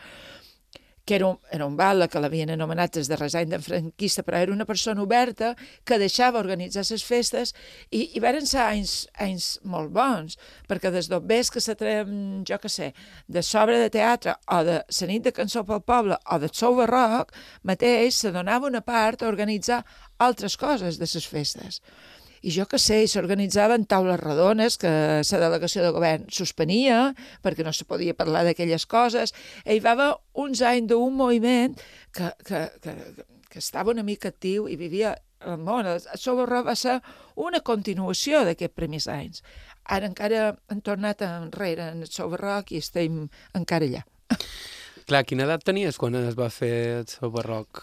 que 1.05 1.17
era 1.17 1.27
un, 1.27 1.39
era 1.53 1.67
un 1.67 1.77
bala 1.77 2.09
que 2.09 2.21
l'havien 2.21 2.49
anomenat 2.55 2.95
des 2.97 3.11
de 3.11 3.19
resany 3.21 3.51
d'en 3.51 3.63
franquista, 3.63 4.23
però 4.25 4.41
era 4.41 4.55
una 4.55 4.65
persona 4.65 5.03
oberta 5.03 5.53
que 5.85 5.99
deixava 6.01 6.41
organitzar 6.41 6.85
les 6.89 7.05
festes 7.05 7.53
i, 7.91 8.17
i 8.17 8.23
varen 8.25 8.49
ser 8.49 8.63
anys, 8.63 8.95
anys 9.21 9.51
molt 9.69 9.93
bons, 9.93 10.39
perquè 10.69 10.89
des 10.95 11.11
d'obès 11.13 11.53
que 11.53 11.61
s'atrem, 11.61 12.41
jo 12.49 12.59
que 12.63 12.73
sé, 12.73 12.95
de 13.29 13.45
sobre 13.45 13.77
de 13.83 13.93
teatre 13.93 14.39
o 14.49 14.63
de 14.65 14.81
la 14.81 15.11
nit 15.13 15.29
de 15.29 15.35
cançó 15.37 15.65
pel 15.69 15.85
poble 15.85 16.17
o 16.25 16.41
de 16.41 16.49
sou 16.53 16.81
barroc, 16.81 17.37
mateix 17.63 18.17
se 18.25 18.33
donava 18.33 18.73
una 18.73 18.81
part 18.81 19.23
a 19.23 19.29
organitzar 19.29 19.85
altres 20.17 20.57
coses 20.57 20.97
de 20.97 21.05
les 21.05 21.29
festes 21.29 21.83
i 22.45 22.53
jo 22.53 22.67
que 22.69 22.79
sé, 22.79 23.01
s'organitzaven 23.09 23.87
taules 23.89 24.21
redones 24.21 24.77
que 24.81 24.91
la 25.25 25.43
delegació 25.47 25.85
de 25.85 25.93
govern 25.97 26.27
suspenia 26.29 27.15
perquè 27.45 27.65
no 27.65 27.73
se 27.73 27.87
podia 27.89 28.17
parlar 28.17 28.45
d'aquelles 28.45 28.85
coses. 28.85 29.33
I 29.65 29.79
hi 29.79 29.85
va 29.85 29.95
haver 29.97 30.11
uns 30.45 30.61
anys 30.61 30.91
d'un 30.93 31.17
moviment 31.17 31.79
que, 32.13 32.29
que, 32.45 32.67
que, 32.85 32.95
que 33.49 33.63
estava 33.63 33.95
una 33.95 34.05
mica 34.05 34.29
actiu 34.29 34.69
i 34.69 34.77
vivia 34.77 35.15
el 35.45 35.61
món. 35.65 35.89
Sobarró 36.21 36.63
va 36.67 36.77
ser 36.77 36.99
una 37.41 37.63
continuació 37.65 38.45
d'aquests 38.45 38.77
primers 38.77 39.09
anys. 39.09 39.45
Ara 39.85 40.09
encara 40.09 40.47
han 40.73 40.81
tornat 40.85 41.25
enrere 41.25 41.91
en 41.93 42.05
el 42.05 42.13
Sobarroc 42.13 42.73
i 42.73 42.81
estem 42.85 43.25
encara 43.57 43.89
allà. 43.89 44.05
Clar, 45.05 45.25
quina 45.29 45.45
edat 45.45 45.65
tenies 45.65 45.97
quan 46.01 46.17
es 46.17 46.37
va 46.37 46.49
fer 46.53 46.75
el 47.01 47.09
Sobarroc? 47.09 47.83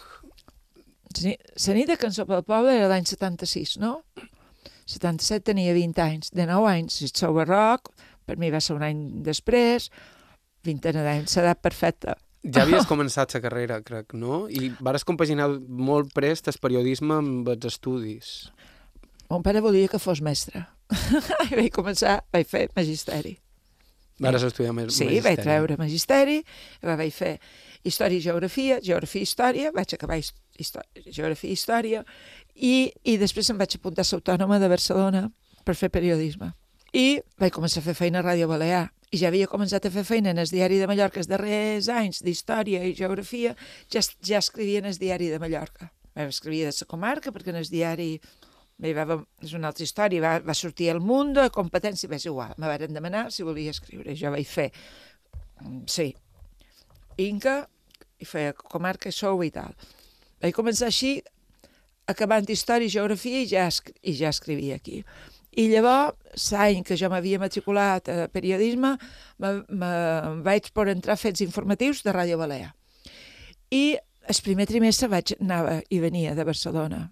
La 1.22 1.74
nit 1.76 1.90
de 1.90 1.98
Cançó 2.00 2.24
pel 2.26 2.42
Poble 2.46 2.72
era 2.74 2.88
l'any 2.90 3.06
76, 3.06 3.76
no? 3.82 4.00
77 4.92 5.46
tenia 5.52 5.74
20 5.76 6.02
anys, 6.04 6.32
de 6.36 6.46
9 6.48 6.68
anys, 6.70 6.98
si 7.00 7.10
sou 7.12 7.36
barroc, 7.36 7.92
per 8.26 8.38
mi 8.38 8.50
va 8.52 8.60
ser 8.62 8.76
un 8.76 8.84
any 8.86 9.00
després, 9.26 9.88
20 10.66 10.92
d'anys, 10.98 11.32
s'ha 11.32 11.54
perfecta. 11.58 12.16
Ja 12.42 12.64
havies 12.64 12.88
començat 12.90 13.36
la 13.36 13.40
carrera, 13.44 13.78
crec, 13.86 14.16
no? 14.18 14.48
I 14.50 14.72
vares 14.82 15.06
compaginar 15.06 15.46
molt 15.62 16.10
prest 16.14 16.50
el 16.50 16.58
periodisme 16.62 17.20
amb 17.20 17.50
els 17.52 17.68
estudis. 17.70 18.32
Mon 19.30 19.44
pare 19.46 19.62
volia 19.62 19.88
que 19.88 20.02
fos 20.02 20.20
mestre. 20.20 20.64
I 21.48 21.54
vaig 21.54 21.70
començar, 21.72 22.18
vaig 22.34 22.48
fer 22.50 22.66
magisteri. 22.74 23.36
Vares 24.22 24.42
estudiar 24.46 24.74
més 24.74 24.90
sí, 24.90 25.06
magisteri. 25.06 25.20
Sí, 25.20 25.26
vaig 25.28 25.44
treure 25.46 25.78
magisteri, 25.78 26.40
vaig 26.82 27.14
fer 27.14 27.36
història 27.86 28.18
i 28.18 28.24
geografia, 28.26 28.80
geografia 28.82 29.22
i 29.22 29.28
història, 29.28 29.70
vaig 29.74 29.94
acabar 29.94 30.18
història, 30.18 31.06
geografia 31.08 31.50
i 31.50 31.56
història, 31.56 32.02
i, 32.54 32.92
i 33.04 33.16
després 33.20 33.48
em 33.50 33.60
vaig 33.60 33.76
apuntar 33.76 34.04
a 34.04 34.10
l'Autònoma 34.10 34.58
de 34.60 34.68
Barcelona 34.72 35.22
per 35.64 35.76
fer 35.78 35.90
periodisme. 35.92 36.52
I 36.92 37.22
vaig 37.40 37.54
començar 37.54 37.80
a 37.80 37.86
fer 37.86 37.96
feina 37.96 38.20
a 38.20 38.26
Ràdio 38.26 38.48
Balear. 38.50 38.90
I 39.12 39.20
ja 39.20 39.28
havia 39.28 39.48
començat 39.48 39.84
a 39.84 39.92
fer 39.92 40.04
feina 40.08 40.32
en 40.32 40.40
el 40.40 40.48
diari 40.48 40.78
de 40.80 40.86
Mallorca 40.88 41.20
els 41.20 41.28
darrers 41.28 41.88
anys 41.92 42.22
d'història 42.24 42.80
i 42.84 42.94
geografia, 42.96 43.54
ja, 43.92 44.00
ja 44.24 44.40
escrivia 44.40 44.80
en 44.80 44.88
el 44.88 44.96
diari 45.00 45.28
de 45.32 45.40
Mallorca. 45.40 45.90
Escrivia 46.14 46.68
de 46.68 46.76
la 46.78 46.88
comarca, 46.88 47.32
perquè 47.32 47.52
en 47.52 47.60
el 47.60 47.68
diari 47.68 48.16
bé, 48.82 48.92
va, 48.96 49.18
és 49.44 49.52
una 49.56 49.70
altra 49.70 49.84
història, 49.84 50.22
va, 50.24 50.32
va 50.44 50.56
sortir 50.56 50.90
al 50.90 51.00
Mundo, 51.00 51.44
competència, 51.54 52.10
és 52.12 52.26
igual, 52.26 52.54
me 52.58 52.68
van 52.68 52.96
demanar 52.96 53.28
si 53.30 53.44
volia 53.46 53.72
escriure, 53.72 54.16
jo 54.16 54.32
vaig 54.32 54.48
fer, 54.48 54.70
mm, 55.60 55.84
sí, 55.86 56.10
Inca, 57.20 57.66
i 58.18 58.24
feia 58.24 58.54
comarca 58.56 59.10
i 59.10 59.14
sou 59.14 59.42
i 59.44 59.50
tal. 59.52 59.74
Vaig 60.42 60.54
començar 60.56 60.88
així 60.88 61.18
acabant 62.10 62.48
història 62.50 62.86
i 62.86 62.92
geografia 62.92 63.42
i 63.42 63.48
ja, 63.50 63.68
i 64.02 64.14
ja 64.18 64.32
escrivia 64.32 64.76
aquí. 64.80 65.02
I 65.52 65.66
llavors, 65.68 66.48
l'any 66.54 66.80
que 66.86 66.96
jo 66.96 67.10
m'havia 67.12 67.40
matriculat 67.40 68.08
a 68.08 68.28
periodisme, 68.32 68.94
me, 69.38 69.50
me 69.68 69.90
vaig 70.46 70.70
per 70.72 70.88
entrar 70.88 71.18
a 71.18 71.20
fets 71.20 71.44
informatius 71.44 72.00
de 72.06 72.14
Ràdio 72.14 72.38
Balear. 72.40 72.72
I 73.70 73.98
el 74.32 74.40
primer 74.44 74.66
trimestre 74.70 75.10
vaig, 75.12 75.34
anava 75.40 75.80
i 75.90 75.98
venia 76.00 76.32
de 76.38 76.46
Barcelona. 76.48 77.02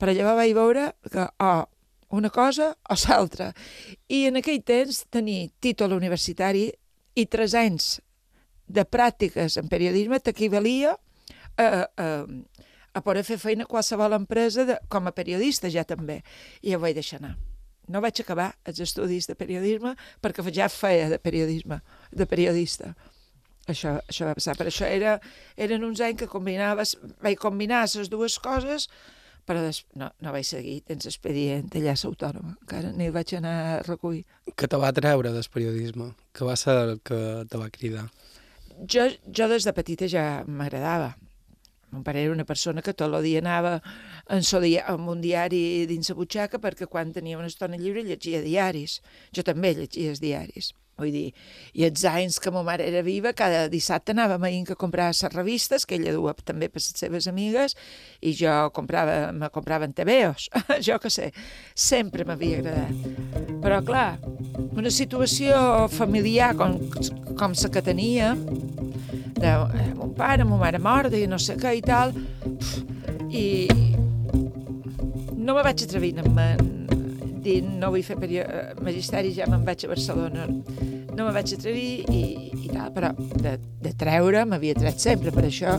Però 0.00 0.12
llavors 0.16 0.40
vaig 0.40 0.54
veure 0.56 0.88
que 1.12 1.26
o 1.28 1.52
oh, 1.52 1.68
una 2.10 2.30
cosa 2.34 2.72
o 2.90 2.96
l'altra. 3.06 3.52
I 4.08 4.26
en 4.30 4.40
aquell 4.40 4.62
temps 4.66 5.04
tenir 5.14 5.52
títol 5.62 5.94
universitari 5.94 6.66
i 7.14 7.26
tres 7.26 7.54
anys 7.54 8.00
de 8.66 8.82
pràctiques 8.86 9.58
en 9.60 9.70
periodisme 9.70 10.18
t'equivalia 10.18 10.94
a, 10.94 11.66
a, 11.66 11.86
a 12.02 12.08
poder 12.98 13.22
fer 13.26 13.38
feina 13.38 13.66
a 13.66 13.70
qualsevol 13.70 14.16
empresa 14.18 14.66
de, 14.66 14.76
com 14.90 15.06
a 15.06 15.14
periodista 15.14 15.70
ja 15.70 15.86
també. 15.86 16.20
I 16.66 16.74
ho 16.74 16.80
vaig 16.82 16.98
deixar 16.98 17.20
anar. 17.22 17.36
No 17.90 18.02
vaig 18.02 18.20
acabar 18.22 18.52
els 18.66 18.82
estudis 18.82 19.26
de 19.30 19.36
periodisme 19.38 19.94
perquè 20.22 20.44
ja 20.54 20.68
feia 20.70 21.08
de 21.10 21.18
periodisme, 21.18 21.80
de 22.10 22.26
periodista. 22.26 22.94
Això, 23.70 23.96
això 24.10 24.26
va 24.26 24.34
passar. 24.34 24.56
Per 24.58 24.66
això 24.70 24.86
era, 24.86 25.18
eren 25.56 25.84
uns 25.86 26.02
anys 26.02 26.22
que 26.22 26.30
combinaves, 26.30 26.96
vaig 27.22 27.38
combinar 27.38 27.84
les 27.86 28.10
dues 28.10 28.38
coses, 28.42 28.88
però 29.46 29.62
des, 29.64 29.82
no, 29.98 30.10
no 30.22 30.34
vaig 30.34 30.46
seguir 30.46 30.80
tens 30.86 31.06
expedient 31.10 31.70
allà 31.74 31.94
a 31.94 32.00
l'autònoma, 32.02 32.56
encara 32.60 32.92
ni 32.94 33.08
vaig 33.14 33.34
anar 33.38 33.54
a 33.62 33.80
recollir. 33.86 34.24
Que 34.54 34.68
te 34.70 34.78
va 34.80 34.92
treure 34.96 35.32
del 35.34 35.48
periodisme? 35.52 36.12
Que 36.32 36.46
va 36.46 36.56
ser 36.58 36.76
el 36.84 37.00
que 37.02 37.20
te 37.50 37.60
va 37.60 37.70
cridar? 37.74 38.06
Jo, 38.86 39.08
jo 39.26 39.48
des 39.50 39.66
de 39.66 39.74
petita 39.76 40.08
ja 40.08 40.44
m'agradava. 40.46 41.14
Mon 41.90 42.04
pare 42.06 42.22
era 42.22 42.32
una 42.32 42.46
persona 42.46 42.82
que 42.82 42.94
tot 42.94 43.10
el 43.10 43.22
dia 43.26 43.40
anava 43.42 43.80
en 44.30 44.44
dia, 44.62 44.84
amb 44.86 45.08
un 45.10 45.20
diari 45.20 45.86
dins 45.90 46.10
la 46.10 46.18
butxaca 46.18 46.60
perquè 46.62 46.86
quan 46.86 47.12
tenia 47.12 47.38
una 47.38 47.50
estona 47.50 47.76
lliure 47.76 48.04
llegia 48.06 48.42
diaris. 48.42 49.00
Jo 49.34 49.42
també 49.42 49.74
llegia 49.74 50.10
els 50.10 50.22
diaris. 50.22 50.72
Vull 51.00 51.14
dir, 51.14 51.28
i 51.72 51.86
els 51.88 52.02
anys 52.04 52.38
que 52.44 52.52
ma 52.52 52.62
mare 52.66 52.84
era 52.86 53.00
viva, 53.06 53.32
cada 53.36 53.64
dissabte 53.72 54.12
anàvem 54.12 54.44
a 54.44 54.50
Inca 54.52 54.76
a 54.76 54.80
comprar 54.80 55.08
les 55.08 55.22
revistes, 55.32 55.86
que 55.88 55.96
ella 55.96 56.12
duia 56.16 56.34
també 56.44 56.68
per 56.68 56.82
les 56.82 56.90
seves 57.02 57.30
amigues, 57.30 57.76
i 58.20 58.34
jo 58.36 58.52
comprava, 58.76 59.32
me 59.32 59.48
compraven 59.54 59.96
TVOs, 59.96 60.50
jo 60.86 61.00
que 61.00 61.12
sé, 61.16 61.32
sempre 61.88 62.28
m'havia 62.28 62.60
agradat. 62.60 63.49
Però, 63.60 63.80
clar, 63.84 64.18
una 64.76 64.90
situació 64.92 65.88
familiar 65.92 66.54
com, 66.56 66.78
com 67.36 67.56
la 67.56 67.70
que 67.72 67.82
tenia, 67.84 68.34
de 69.40 69.52
eh, 69.52 69.90
mon 69.96 70.14
pare, 70.16 70.44
ma 70.44 70.56
mare 70.60 70.80
morta 70.80 71.16
i 71.16 71.26
no 71.28 71.38
sé 71.40 71.56
què 71.60 71.76
i 71.78 71.84
tal, 71.84 72.14
i 73.30 73.68
no 75.40 75.54
me 75.56 75.64
vaig 75.64 75.84
atrevir 75.86 76.14
a 76.20 76.89
dir 77.44 77.60
no 77.64 77.90
vull 77.94 78.04
fer 78.06 78.16
eh, 78.28 78.72
magisteri, 78.82 79.32
ja 79.36 79.48
me'n 79.50 79.64
vaig 79.66 79.84
a 79.86 79.92
Barcelona. 79.92 80.46
No 81.10 81.26
me 81.26 81.32
vaig 81.34 81.54
atrevir 81.56 82.06
i, 82.12 82.22
i 82.64 82.70
tal, 82.70 82.92
però 82.94 83.12
de, 83.18 83.56
de 83.82 83.94
treure 83.98 84.44
m'havia 84.48 84.78
tret 84.78 85.00
sempre, 85.02 85.34
per 85.34 85.46
això 85.48 85.76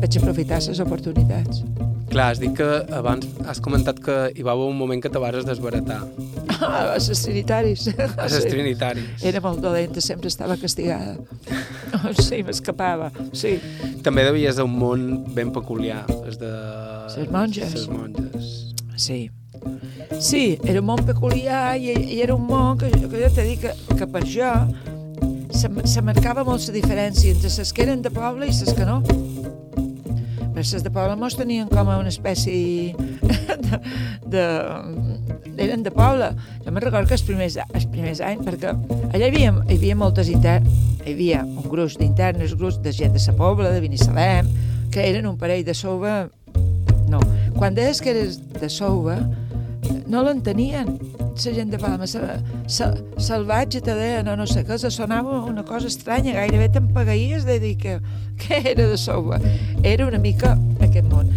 vaig 0.00 0.20
aprofitar 0.20 0.60
les 0.64 0.80
oportunitats. 0.84 1.64
Clar, 2.14 2.28
has 2.30 2.38
dit 2.38 2.52
que 2.54 2.66
abans 2.94 3.26
has 3.50 3.58
comentat 3.58 3.98
que 3.98 4.14
hi 4.38 4.44
va 4.46 4.52
haver 4.52 4.68
un 4.70 4.76
moment 4.78 5.00
que 5.02 5.10
te 5.10 5.18
vares 5.18 5.46
desbaratar. 5.48 6.02
Ah, 6.60 6.92
a 6.92 6.98
les 6.98 7.22
trinitaris. 7.24 7.88
A 7.98 8.28
les 8.28 8.36
sí. 8.44 8.50
trinitaris. 8.52 9.24
Era 9.26 9.40
molt 9.42 9.58
dolenta, 9.64 10.02
sempre 10.04 10.30
estava 10.30 10.58
castigada. 10.60 11.16
Sí, 12.20 12.42
m'escapava, 12.44 13.06
sí. 13.32 13.54
També 14.04 14.24
devies 14.26 14.58
d'un 14.58 14.74
món 14.76 15.24
ben 15.32 15.52
peculiar, 15.54 16.02
els 16.26 16.36
de... 16.40 16.50
Les 17.14 17.30
monges. 17.32 17.72
Les 17.78 17.86
monges. 17.88 18.50
Sí. 19.00 19.18
Sí, 20.20 20.58
era 20.64 20.80
un 20.80 20.86
món 20.88 21.04
peculiar 21.06 21.76
i, 21.76 21.92
i 22.16 22.20
era 22.22 22.34
un 22.34 22.46
món 22.48 22.78
que, 22.80 22.90
que 22.90 23.08
jo 23.08 23.30
t'he 23.34 23.46
dit 23.48 23.62
que, 23.64 23.74
que 23.98 24.08
per 24.10 24.24
jo 24.28 24.50
se, 25.54 25.70
se 25.88 26.02
marcava 26.02 26.44
molt 26.46 26.66
la 26.68 26.74
diferència 26.74 27.34
entre 27.34 27.50
les 27.50 27.72
que 27.72 27.84
eren 27.84 28.02
de 28.02 28.12
poble 28.14 28.48
i 28.48 28.54
les 28.54 28.74
que 28.74 28.86
no. 28.88 29.00
Però 30.54 30.62
les 30.62 30.84
de 30.86 30.92
poble 30.92 31.16
mos 31.18 31.36
tenien 31.38 31.70
com 31.70 31.90
una 31.90 32.10
espècie 32.10 32.94
de, 33.64 33.78
de, 34.34 34.44
eren 35.56 35.82
de 35.82 35.92
poble. 35.94 36.30
Jo 36.64 36.72
me'n 36.72 36.84
recordo 36.84 37.10
que 37.10 37.18
els 37.18 37.26
primers, 37.26 37.58
els 37.64 37.86
primers 37.90 38.22
anys, 38.24 38.44
perquè 38.46 38.74
allà 38.74 39.24
hi 39.24 39.30
havia, 39.30 39.54
hi 39.68 39.78
havia 39.78 39.98
moltes 39.98 40.30
internes, 40.32 40.82
hi 41.04 41.14
havia 41.14 41.42
un 41.44 41.66
gruix 41.70 41.98
d'internes, 42.00 42.56
gruix 42.58 42.78
de 42.82 42.92
gent 42.94 43.14
de 43.14 43.22
sa 43.22 43.34
pobla, 43.36 43.70
de 43.74 43.82
Binissalem, 43.84 44.50
que 44.94 45.06
eren 45.10 45.30
un 45.30 45.38
parell 45.38 45.64
de 45.66 45.74
sova... 45.76 46.24
No, 47.10 47.18
quan 47.58 47.74
deies 47.76 48.00
que 48.00 48.14
eres 48.14 48.38
de 48.54 48.70
sova, 48.72 49.18
no 50.10 50.22
l'entenien 50.24 50.90
la 51.34 51.52
gent 51.52 51.70
de 51.72 51.78
Palma, 51.82 52.06
sa, 52.06 52.38
sa, 52.70 52.92
salvatge 53.18 53.82
te 53.82 53.94
deien, 53.98 54.24
no, 54.26 54.36
no 54.38 54.46
sé 54.46 54.62
què, 54.66 54.78
sonava 54.78 55.42
una 55.48 55.64
cosa 55.66 55.90
estranya, 55.90 56.36
gairebé 56.36 56.70
t'empagaïes 56.72 57.44
de 57.48 57.58
dir 57.62 57.74
que, 57.80 57.98
que 58.38 58.62
era 58.62 58.86
de 58.88 58.98
sova. 59.00 59.40
Era 59.82 60.06
una 60.06 60.22
mica 60.22 60.54
aquest 60.84 61.08
món. 61.10 61.32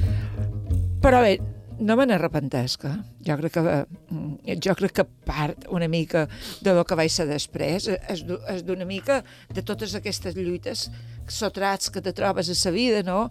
Però 1.01 1.21
bé, 1.25 1.37
no 1.79 1.95
me 1.97 2.05
n'arrepentesca. 2.07 2.93
Jo 3.25 3.35
crec 3.37 3.57
que 3.57 3.61
mm, 3.63 4.57
jo 4.63 4.75
crec 4.77 4.95
que 4.99 5.05
part 5.27 5.67
una 5.73 5.87
mica 5.87 6.27
de 6.61 6.73
lo 6.73 6.85
que 6.85 6.97
vaig 6.97 7.11
ser 7.13 7.27
després 7.29 7.89
és, 7.91 8.23
és 8.23 8.63
d'una 8.65 8.85
mica 8.85 9.21
de 9.53 9.63
totes 9.65 9.95
aquestes 9.97 10.35
lluites 10.37 10.87
sotrats 11.27 11.91
que 11.91 12.01
te 12.01 12.13
trobes 12.15 12.49
a 12.49 12.57
la 12.57 12.71
vida, 12.73 13.03
no? 13.03 13.29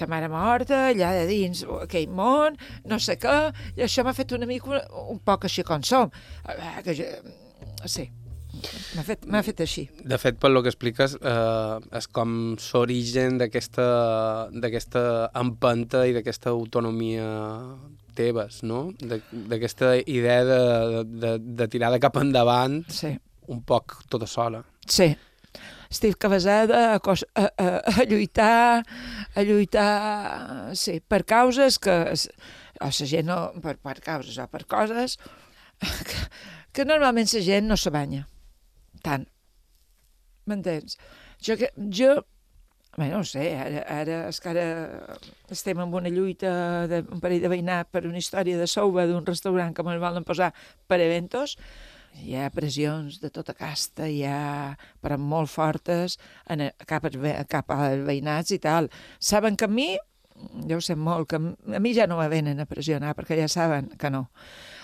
Ta 0.00 0.08
mare 0.10 0.30
morta, 0.32 0.86
allà 0.90 1.12
de 1.18 1.26
dins 1.30 1.64
aquell 1.82 2.08
món, 2.08 2.56
no 2.88 3.00
sé 3.02 3.18
què, 3.20 3.36
i 3.76 3.84
això 3.86 4.06
m'ha 4.06 4.16
fet 4.16 4.32
una 4.36 4.48
mica 4.48 4.72
un, 4.72 4.80
un 5.16 5.20
poc 5.24 5.46
així 5.48 5.66
com 5.66 5.84
som. 5.86 6.10
Que 6.84 6.96
jo, 6.96 7.10
sí, 7.84 8.08
M'ha 8.96 9.04
fet, 9.06 9.24
fet 9.46 9.62
així. 9.64 9.84
De 10.04 10.18
fet, 10.20 10.36
pel 10.42 10.58
que 10.64 10.70
expliques, 10.72 11.14
eh, 11.16 11.76
és 11.96 12.08
com 12.10 12.32
l'origen 12.58 13.38
d'aquesta 13.40 13.86
empenta 15.40 16.02
i 16.08 16.14
d'aquesta 16.16 16.50
autonomia 16.50 17.28
teves, 18.18 18.62
no? 18.66 18.82
D'aquesta 19.00 19.94
idea 20.02 20.44
de, 20.44 20.60
de, 21.06 21.32
de 21.38 21.68
tirar 21.72 21.92
de 21.94 22.02
cap 22.02 22.18
endavant 22.20 22.82
sí. 22.90 23.14
un 23.48 23.62
poc 23.66 24.00
tota 24.10 24.28
sola. 24.28 24.64
Sí. 24.86 25.12
Estic 25.90 26.20
casada 26.22 26.80
a, 26.94 26.98
a, 27.00 27.44
a, 27.44 27.68
a 27.98 28.04
lluitar, 28.06 28.84
a 29.34 29.42
lluitar, 29.42 30.74
sí, 30.78 31.00
per 31.00 31.24
causes 31.26 31.80
que... 31.82 31.96
O 32.80 32.88
la 32.88 33.06
gent 33.12 33.26
no... 33.28 33.38
Per, 33.60 33.74
per 33.82 33.98
causes 34.00 34.38
o 34.38 34.46
per 34.48 34.64
coses 34.70 35.18
que, 35.80 36.20
que 36.72 36.86
normalment 36.86 37.28
la 37.34 37.42
gent 37.44 37.66
no 37.68 37.76
se 37.76 37.90
banya 37.92 38.26
tant. 39.04 39.26
M'entens? 40.48 40.96
Jo, 41.42 41.56
que, 41.60 41.72
jo 41.92 42.20
Bé, 42.98 43.06
no 43.06 43.20
sé, 43.22 43.44
ara, 43.54 43.84
ara 43.86 44.16
és 44.28 44.40
que 44.42 44.50
ara 44.50 44.64
estem 45.54 45.78
en 45.78 45.92
una 45.94 46.10
lluita 46.10 46.50
d'un 46.90 47.20
parell 47.22 47.44
de 47.44 47.50
veïnat 47.52 47.86
per 47.94 48.02
una 48.08 48.18
història 48.18 48.58
de 48.58 48.66
souba 48.66 49.04
d'un 49.06 49.22
restaurant 49.28 49.70
que 49.76 49.84
me'n 49.86 50.00
volen 50.02 50.26
posar 50.26 50.48
per 50.90 50.98
eventos. 50.98 51.54
Hi 52.18 52.34
ha 52.36 52.50
pressions 52.52 53.20
de 53.22 53.30
tota 53.32 53.54
casta, 53.56 54.08
hi 54.08 54.24
ha 54.26 54.76
però 55.02 55.16
molt 55.18 55.50
fortes 55.50 56.18
en, 56.50 56.66
cap, 56.86 57.06
cap 57.48 57.70
als 57.76 58.02
veïnats 58.06 58.50
i 58.52 58.58
tal. 58.62 58.90
Saben 59.18 59.56
que 59.56 59.68
a 59.68 59.72
mi, 59.72 59.94
jo 60.68 60.80
ho 60.80 60.84
sé 60.84 60.96
molt, 60.98 61.30
que 61.30 61.38
a 61.40 61.80
mi 61.80 61.94
ja 61.96 62.08
no 62.10 62.18
me 62.18 62.28
venen 62.32 62.60
a 62.60 62.68
pressionar 62.68 63.14
perquè 63.16 63.38
ja 63.40 63.48
saben 63.48 63.92
que 63.98 64.10
no. 64.10 64.26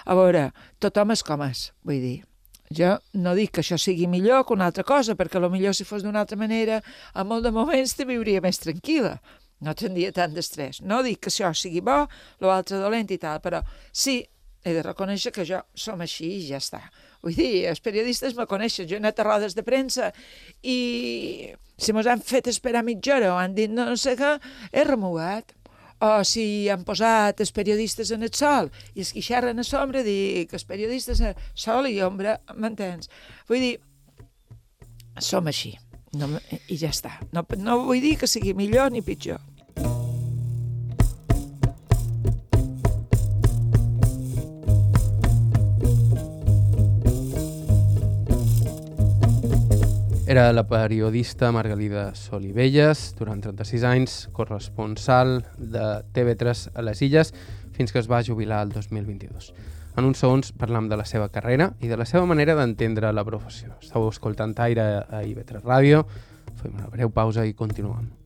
A 0.07 0.15
veure, 0.15 0.51
tothom 0.81 1.13
és 1.13 1.25
com 1.27 1.43
és, 1.45 1.71
vull 1.85 2.01
dir, 2.01 2.17
jo 2.75 2.97
no 3.15 3.35
dic 3.39 3.53
que 3.55 3.63
això 3.63 3.79
sigui 3.79 4.09
millor 4.11 4.45
que 4.47 4.55
una 4.55 4.71
altra 4.71 4.85
cosa, 4.87 5.15
perquè 5.19 5.41
lo 5.43 5.51
millor 5.51 5.75
si 5.75 5.85
fos 5.85 6.03
d'una 6.03 6.23
altra 6.25 6.39
manera, 6.39 6.81
a 7.15 7.25
molt 7.25 7.45
de 7.47 7.53
moments 7.55 7.95
te 7.97 8.07
viuria 8.09 8.43
més 8.43 8.63
tranquil·la. 8.63 9.17
No 9.65 9.73
tindria 9.75 10.13
tant 10.13 10.35
d'estrès. 10.35 10.83
No 10.83 11.03
dic 11.03 11.23
que 11.25 11.31
això 11.33 11.53
sigui 11.57 11.81
bo, 11.81 12.05
l'altre 12.45 12.81
dolent 12.83 13.13
i 13.15 13.19
tal, 13.19 13.41
però 13.41 13.63
sí, 13.93 14.21
he 14.67 14.75
de 14.75 14.83
reconèixer 14.83 15.33
que 15.33 15.47
jo 15.49 15.63
som 15.79 16.03
així 16.03 16.29
i 16.37 16.47
ja 16.49 16.59
està. 16.61 16.83
Vull 17.25 17.37
dir, 17.37 17.67
els 17.71 17.83
periodistes 17.85 18.37
me 18.37 18.47
coneixen, 18.51 18.89
jo 18.89 18.97
he 18.97 19.03
anat 19.03 19.21
a 19.21 19.27
rodes 19.27 19.57
de 19.57 19.65
premsa 19.67 20.13
i 20.63 21.53
si 21.77 21.93
mos 21.93 22.09
han 22.09 22.23
fet 22.25 22.49
esperar 22.53 22.85
mitja 22.87 23.17
hora 23.17 23.35
o 23.35 23.39
han 23.41 23.55
dit 23.57 23.73
no, 23.73 23.89
no 23.91 23.97
sé 24.01 24.17
què, 24.19 24.37
he 24.73 24.85
remuat 24.87 25.55
o 26.05 26.11
si 26.29 26.69
han 26.69 26.85
posat 26.85 27.41
els 27.41 27.53
periodistes 27.57 28.13
en 28.13 28.27
el 28.27 28.33
sol 28.37 28.71
i 28.95 29.05
es 29.05 29.13
queixarren 29.17 29.61
a 29.61 29.65
sombra, 29.65 30.05
que 30.05 30.57
els 30.59 30.69
periodistes 30.69 31.23
en 31.25 31.37
sol 31.55 31.89
i 31.89 32.01
ombra, 32.05 32.39
m'entens? 32.55 33.11
Vull 33.49 33.65
dir, 33.65 33.75
som 35.21 35.49
així, 35.49 35.77
no, 36.21 36.29
i 36.69 36.77
ja 36.77 36.93
està. 36.93 37.17
No, 37.33 37.47
no 37.59 37.81
vull 37.89 38.05
dir 38.05 38.17
que 38.21 38.29
sigui 38.31 38.57
millor 38.57 38.93
ni 38.93 39.05
pitjor. 39.05 39.41
Era 50.37 50.53
la 50.53 50.67
periodista 50.69 51.51
Margalida 51.51 52.15
Solivelles, 52.15 53.15
durant 53.17 53.41
36 53.41 53.85
anys, 53.89 54.17
corresponsal 54.37 55.47
de 55.57 55.87
TV3 56.13 56.67
a 56.77 56.85
les 56.85 57.01
Illes, 57.01 57.33
fins 57.73 57.89
que 57.89 58.03
es 58.03 58.11
va 58.11 58.21
jubilar 58.21 58.59
el 58.67 58.75
2022. 58.75 59.55
En 59.97 60.05
uns 60.05 60.21
segons 60.21 60.53
parlam 60.53 60.91
de 60.93 61.01
la 61.01 61.09
seva 61.09 61.31
carrera 61.33 61.71
i 61.81 61.89
de 61.89 61.97
la 61.97 62.05
seva 62.05 62.29
manera 62.29 62.59
d'entendre 62.61 63.15
la 63.17 63.25
professió. 63.25 63.79
Estau 63.81 64.11
escoltant 64.11 64.53
Aire 64.69 64.87
a 65.09 65.25
IB3 65.25 65.65
Ràdio, 65.65 66.05
fem 66.61 66.77
una 66.77 66.93
breu 66.93 67.09
pausa 67.09 67.49
i 67.49 67.57
continuem. 67.57 68.26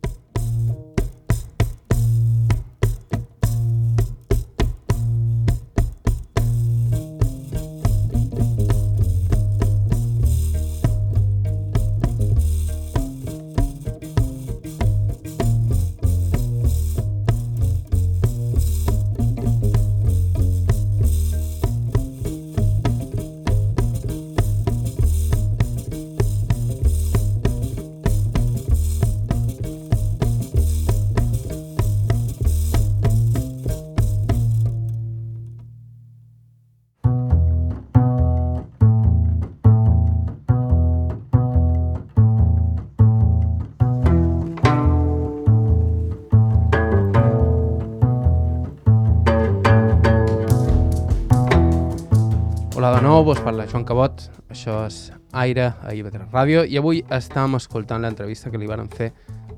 Cabot, 54.00 54.22
això 54.48 54.74
és 54.88 55.10
Aire 55.36 55.66
a 55.84 55.90
IB3 55.92 56.30
Ràdio 56.32 56.62
i 56.64 56.78
avui 56.80 57.02
estem 57.12 57.58
escoltant 57.58 58.00
l'entrevista 58.00 58.48
que 58.48 58.56
li 58.56 58.64
van 58.70 58.88
fer 58.88 59.10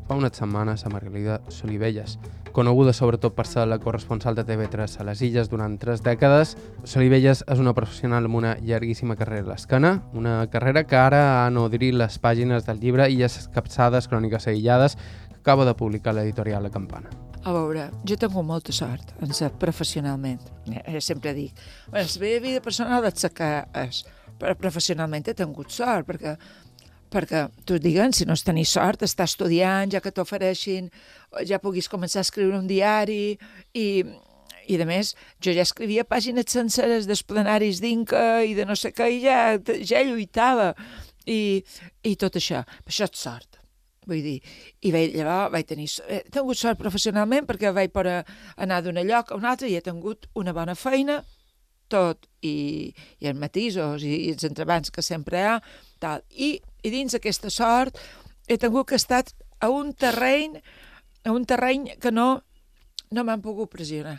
fa 0.08 0.16
unes 0.18 0.34
setmanes 0.34 0.82
a 0.82 0.90
Margalida 0.90 1.36
Solivelles, 1.46 2.16
coneguda 2.50 2.90
sobretot 2.90 3.36
per 3.36 3.46
ser 3.46 3.68
la 3.70 3.78
corresponsal 3.78 4.34
de 4.34 4.42
TV3 4.48 4.98
a 4.98 5.06
les 5.06 5.22
Illes 5.22 5.46
durant 5.46 5.76
tres 5.78 6.02
dècades. 6.02 6.56
Solivelles 6.82 7.44
és 7.46 7.62
una 7.62 7.70
professional 7.78 8.26
amb 8.26 8.40
una 8.40 8.56
llarguíssima 8.58 9.14
carrera 9.14 9.46
a 9.46 9.52
l'escana, 9.52 10.00
una 10.12 10.40
carrera 10.50 10.82
que 10.90 10.98
ara 10.98 11.20
ha 11.44 11.50
nodrit 11.54 11.94
les 11.94 12.18
pàgines 12.18 12.66
del 12.66 12.82
llibre 12.82 13.06
Illes 13.14 13.44
Capçades, 13.54 14.10
Cròniques 14.10 14.48
Aïllades, 14.50 14.98
que 15.28 15.38
acaba 15.38 15.68
de 15.70 15.76
publicar 15.78 16.16
l'editorial 16.18 16.66
La 16.66 16.74
Campana. 16.74 17.14
A 17.42 17.50
veure, 17.54 17.88
jo 18.06 18.14
tinc 18.18 18.34
molta 18.46 18.74
sort 18.74 19.14
en 19.22 19.32
ser 19.34 19.48
professionalment. 19.58 20.42
Eh, 20.70 21.00
sempre 21.02 21.32
dic, 21.34 21.62
la 21.90 22.04
meva 22.06 22.42
vida 22.42 22.60
personal 22.62 23.06
és 23.06 23.26
que 23.34 23.48
és, 23.82 24.04
però 24.42 24.56
professionalment 24.58 25.30
he 25.30 25.38
tingut 25.38 25.70
sort, 25.70 26.08
perquè 26.08 26.36
perquè 27.12 27.44
tu 27.68 27.76
diguen, 27.76 28.14
si 28.16 28.24
no 28.24 28.32
has 28.32 28.42
tenir 28.42 28.64
sort, 28.64 29.04
està 29.04 29.26
estudiant, 29.28 29.90
ja 29.92 30.00
que 30.00 30.10
t'ofereixin, 30.16 30.88
ja 31.44 31.60
puguis 31.60 31.90
començar 31.92 32.22
a 32.22 32.26
escriure 32.26 32.56
un 32.56 32.66
diari 32.70 33.36
i, 33.76 33.86
i 34.64 34.78
de 34.80 34.86
més, 34.88 35.12
jo 35.44 35.52
ja 35.52 35.66
escrivia 35.66 36.06
pàgines 36.08 36.48
senceres 36.48 37.08
dels 37.10 37.20
plenaris 37.28 37.82
d'Inca 37.84 38.42
i 38.48 38.56
de 38.56 38.64
no 38.64 38.76
sé 38.80 38.94
què, 38.96 39.10
i 39.12 39.20
ja, 39.26 39.58
ja 39.84 40.00
lluitava 40.08 40.72
i, 41.28 41.60
i 42.02 42.16
tot 42.16 42.40
això. 42.40 42.64
Això 42.88 43.10
és 43.10 43.26
sort. 43.26 43.60
Vull 44.08 44.24
dir, 44.24 44.38
i 44.82 44.90
vaig, 44.90 45.12
llavors 45.14 45.52
vaig 45.52 45.68
tenir... 45.68 45.86
He 46.10 46.24
tingut 46.34 46.58
sort 46.58 46.80
professionalment 46.80 47.46
perquè 47.46 47.70
vaig 47.76 47.92
poder 47.94 48.22
anar 48.56 48.80
d'un 48.82 48.98
lloc 49.06 49.30
a 49.30 49.38
un 49.38 49.46
altre 49.46 49.68
i 49.70 49.76
he 49.78 49.84
tingut 49.84 50.26
una 50.38 50.56
bona 50.56 50.74
feina, 50.74 51.20
tot, 51.92 52.28
i, 52.40 52.90
i 53.20 53.30
els 53.30 53.38
matisos 53.38 54.02
i, 54.02 54.16
i 54.26 54.34
els 54.34 54.48
entrebancs 54.48 54.90
que 54.90 55.04
sempre 55.04 55.38
hi 55.38 55.48
ha, 55.52 55.56
tal. 56.02 56.24
I 56.32 56.56
I 56.82 56.90
dins 56.90 57.14
aquesta 57.14 57.50
sort 57.50 57.98
he 58.50 58.58
tingut 58.58 58.90
que 58.90 58.98
estar 58.98 59.22
a 59.62 59.70
un 59.70 59.92
terreny, 59.94 60.58
a 61.22 61.30
un 61.30 61.46
terreny 61.46 61.92
que 62.02 62.10
no, 62.10 62.42
no 63.14 63.24
m'han 63.24 63.44
pogut 63.44 63.70
pressionar 63.70 64.18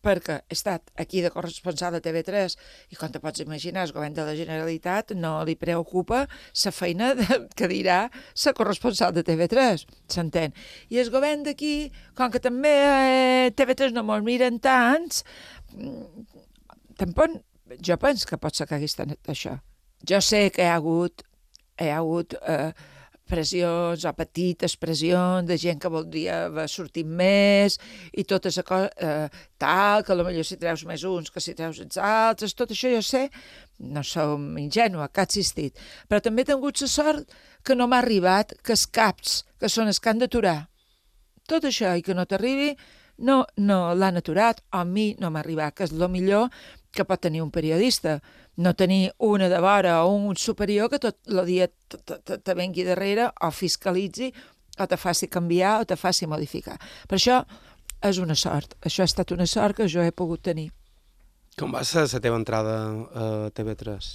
perquè 0.00 0.38
he 0.48 0.56
estat 0.56 0.86
aquí 1.00 1.20
de 1.20 1.28
corresponsal 1.32 1.92
de 1.92 2.00
TV3 2.00 2.54
i 2.92 2.96
com 2.96 3.12
te 3.12 3.20
pots 3.20 3.42
imaginar, 3.44 3.84
el 3.84 3.92
govern 3.92 4.14
de 4.16 4.24
la 4.24 4.36
Generalitat 4.36 5.12
no 5.16 5.34
li 5.44 5.56
preocupa 5.60 6.22
la 6.24 6.72
feina 6.72 7.10
de, 7.18 7.26
que 7.56 7.68
dirà 7.68 7.98
la 8.08 8.54
corresponsal 8.56 9.12
de 9.12 9.24
TV3, 9.26 9.84
s'entén. 10.08 10.56
I 10.88 11.02
el 11.04 11.12
govern 11.12 11.44
d'aquí, 11.44 11.90
com 12.16 12.32
que 12.32 12.40
també 12.40 12.72
eh, 12.80 13.52
TV3 13.56 13.92
no 13.92 14.06
mos 14.08 14.24
miren 14.24 14.56
tants, 14.64 15.20
tampoc 17.00 17.40
jo 17.86 17.96
penso 18.02 18.28
que 18.28 18.38
pot 18.40 18.56
ser 18.56 18.68
que 18.68 18.76
hagués 18.78 18.94
estat 18.94 19.30
això. 19.30 19.58
Jo 20.06 20.20
sé 20.24 20.48
que 20.54 20.64
hi 20.64 20.70
ha 20.70 20.78
hagut, 20.78 21.22
hi 21.80 21.90
ha 21.90 22.00
hagut 22.00 22.34
eh, 22.40 22.72
pressions 23.30 24.04
o 24.04 24.12
petites 24.16 24.74
pressions 24.80 25.46
de 25.48 25.56
gent 25.60 25.80
que 25.80 25.90
voldria 25.92 26.46
haver 26.48 26.66
sortit 26.68 27.06
més 27.06 27.78
i 28.12 28.24
la 28.26 28.64
cosa, 28.66 28.90
eh, 28.96 29.28
tal, 29.58 30.04
que 30.04 30.16
potser 30.18 30.44
si 30.44 30.58
treus 30.60 30.84
més 30.88 31.04
uns 31.04 31.30
que 31.30 31.40
si 31.40 31.54
treus 31.54 31.80
els 31.84 31.96
altres, 31.96 32.54
tot 32.54 32.70
això 32.74 32.90
jo 32.92 33.02
sé, 33.02 33.28
no 33.78 34.02
som 34.02 34.58
ingenua, 34.58 35.08
que 35.08 35.20
ha 35.20 35.28
existit. 35.28 35.78
Però 36.08 36.20
també 36.20 36.42
he 36.42 36.50
tingut 36.50 36.80
la 36.82 36.88
sort 36.88 37.36
que 37.62 37.76
no 37.76 37.86
m'ha 37.86 38.02
arribat 38.02 38.56
que 38.64 38.74
els 38.74 38.86
caps, 38.86 39.44
que 39.60 39.68
són 39.68 39.86
els 39.86 40.00
que 40.00 40.10
han 40.10 40.18
d'aturar, 40.18 40.66
tot 41.46 41.64
això 41.64 41.94
i 41.96 42.02
que 42.02 42.14
no 42.14 42.26
t'arribi, 42.26 42.74
no, 43.20 43.44
no 43.56 43.94
l'han 43.94 44.16
aturat, 44.16 44.62
a 44.72 44.84
mi 44.84 45.14
no 45.20 45.30
m'ha 45.30 45.42
arribat, 45.44 45.74
que 45.76 45.84
és 45.84 45.92
el 45.92 46.08
millor 46.08 46.48
que 46.90 47.04
pot 47.06 47.20
tenir 47.22 47.42
un 47.42 47.52
periodista 47.54 48.18
no 48.60 48.74
tenir 48.74 49.12
una 49.18 49.48
de 49.48 49.58
vora 49.60 50.04
o 50.04 50.12
un 50.12 50.36
superior 50.36 50.90
que 50.90 50.98
tot 50.98 51.16
el 51.26 51.44
dia 51.46 51.68
te 51.68 52.54
vengui 52.54 52.84
darrere 52.84 53.30
o 53.40 53.50
fiscalitzi 53.50 54.32
o 54.78 54.86
te 54.86 54.96
faci 54.96 55.28
canviar 55.28 55.80
o 55.80 55.86
te 55.86 55.96
faci 55.96 56.26
modificar. 56.28 56.76
Per 57.08 57.16
això 57.16 57.40
és 58.04 58.18
una 58.18 58.36
sort. 58.36 58.76
Això 58.84 59.04
ha 59.04 59.08
estat 59.08 59.32
una 59.32 59.46
sort 59.46 59.76
que 59.76 59.88
jo 59.88 60.04
he 60.04 60.12
pogut 60.12 60.42
tenir. 60.42 60.70
Com 61.58 61.72
va 61.72 61.84
ser 61.84 62.06
la 62.06 62.20
teva 62.20 62.38
entrada 62.40 62.76
a 63.12 63.24
TV3? 63.56 64.10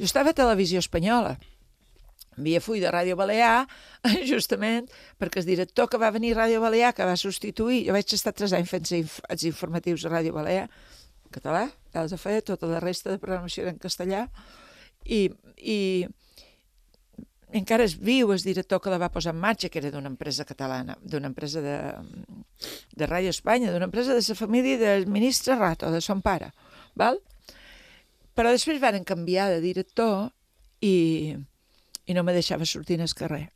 Jo 0.00 0.06
estava 0.08 0.32
a 0.32 0.36
Televisió 0.36 0.80
Espanyola. 0.80 1.34
Havia 2.38 2.60
fui 2.64 2.80
de 2.80 2.88
Ràdio 2.88 3.16
Balear, 3.18 3.66
justament, 4.30 4.88
perquè 5.20 5.42
el 5.42 5.48
director 5.48 5.90
que 5.90 6.00
va 6.00 6.12
venir 6.14 6.32
a 6.36 6.44
Ràdio 6.44 6.60
Balear, 6.62 6.94
que 6.96 7.04
va 7.04 7.18
substituir, 7.20 7.82
jo 7.88 7.96
vaig 7.96 8.14
estar 8.16 8.32
tres 8.32 8.54
anys 8.56 8.70
fent 8.70 8.88
els 8.92 9.44
informatius 9.44 10.06
a 10.06 10.12
Ràdio 10.14 10.32
Balear, 10.36 10.68
català, 11.34 11.66
els 11.98 12.14
feia 12.20 12.42
tota 12.46 12.68
la 12.70 12.80
resta 12.80 13.10
de 13.10 13.18
programació 13.18 13.66
en 13.68 13.78
castellà, 13.82 14.26
i, 15.04 15.30
i 15.56 16.06
encara 17.56 17.86
és 17.88 17.96
viu 17.98 18.30
el 18.30 18.42
director 18.44 18.80
que 18.82 18.92
la 18.92 19.00
va 19.02 19.10
posar 19.10 19.34
en 19.34 19.40
marxa, 19.42 19.68
que 19.68 19.80
era 19.82 19.90
d'una 19.90 20.10
empresa 20.12 20.46
catalana, 20.46 20.96
d'una 21.02 21.30
empresa 21.32 21.62
de, 21.64 21.76
de 22.94 23.08
Ràdio 23.08 23.34
Espanya, 23.34 23.72
d'una 23.72 23.88
empresa 23.90 24.14
de 24.14 24.22
la 24.22 24.38
família 24.38 24.78
del 24.78 25.06
ministre 25.06 25.56
Rato, 25.58 25.90
de 25.90 26.00
son 26.00 26.22
pare, 26.22 26.52
val? 26.94 27.18
Però 28.34 28.52
després 28.54 28.80
van 28.80 29.02
canviar 29.04 29.50
de 29.50 29.60
director 29.60 30.30
i, 30.80 31.34
i 32.06 32.14
no 32.14 32.22
me 32.22 32.36
deixava 32.36 32.64
sortir 32.64 33.00
al 33.00 33.16
carrer. 33.16 33.48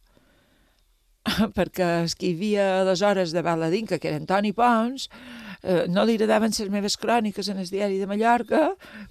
perquè 1.57 1.87
el 2.03 2.13
que 2.19 2.29
hi 2.29 2.35
havia 2.37 2.67
aleshores 2.83 3.33
de 3.33 3.43
Baladinca, 3.43 3.99
que 3.99 4.11
era 4.11 4.21
Antoni 4.21 4.53
Pons, 4.53 5.09
eh, 5.65 5.85
no 5.89 6.05
li 6.05 6.19
agradaven 6.19 6.53
les 6.53 6.71
meves 6.71 6.97
cròniques 7.01 7.49
en 7.49 7.59
el 7.63 7.69
diari 7.71 7.97
de 7.99 8.07
Mallorca 8.07 8.67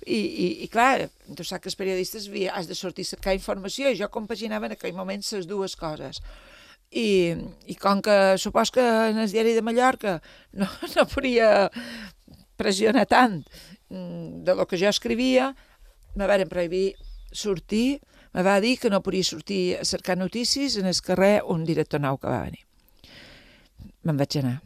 i, 0.05 0.19
i, 0.19 0.47
i 0.63 0.67
clar, 0.69 1.09
tu 1.33 1.43
saps 1.43 1.63
que 1.63 1.71
els 1.71 1.79
periodistes 1.79 2.29
has 2.53 2.69
de 2.69 2.77
sortir 2.77 3.07
a 3.07 3.11
cercar 3.15 3.33
informació 3.33 3.89
i 3.89 3.97
jo 3.97 4.09
compaginava 4.13 4.69
en 4.69 4.75
aquell 4.77 4.93
moment 4.93 5.25
les 5.25 5.47
dues 5.49 5.75
coses. 5.75 6.21
I, 6.93 7.33
i 7.65 7.75
com 7.81 8.03
que 8.05 8.37
supos 8.37 8.69
que 8.69 8.83
en 8.83 9.17
el 9.17 9.31
diari 9.31 9.55
de 9.57 9.63
Mallorca 9.65 10.19
no, 10.53 10.67
no 10.95 11.05
podia 11.09 11.71
pressionar 12.55 13.07
tant 13.09 13.39
mm, 13.89 14.43
de 14.45 14.53
lo 14.53 14.67
que 14.69 14.77
jo 14.77 14.91
escrivia, 14.93 15.55
me 16.13 16.27
van 16.29 16.45
prohibir 16.45 16.93
sortir, 17.33 17.97
me 18.33 18.43
va 18.45 18.59
dir 18.61 18.77
que 18.77 18.91
no 18.93 19.01
podia 19.01 19.25
sortir 19.25 19.79
a 19.79 19.85
cercar 19.85 20.19
notícies 20.19 20.77
en 20.77 20.85
el 20.85 21.01
carrer 21.01 21.41
un 21.49 21.65
director 21.65 22.01
nou 22.01 22.21
que 22.21 22.29
va 22.29 22.45
venir. 22.45 22.61
Me'n 24.05 24.21
vaig 24.21 24.37
anar 24.43 24.59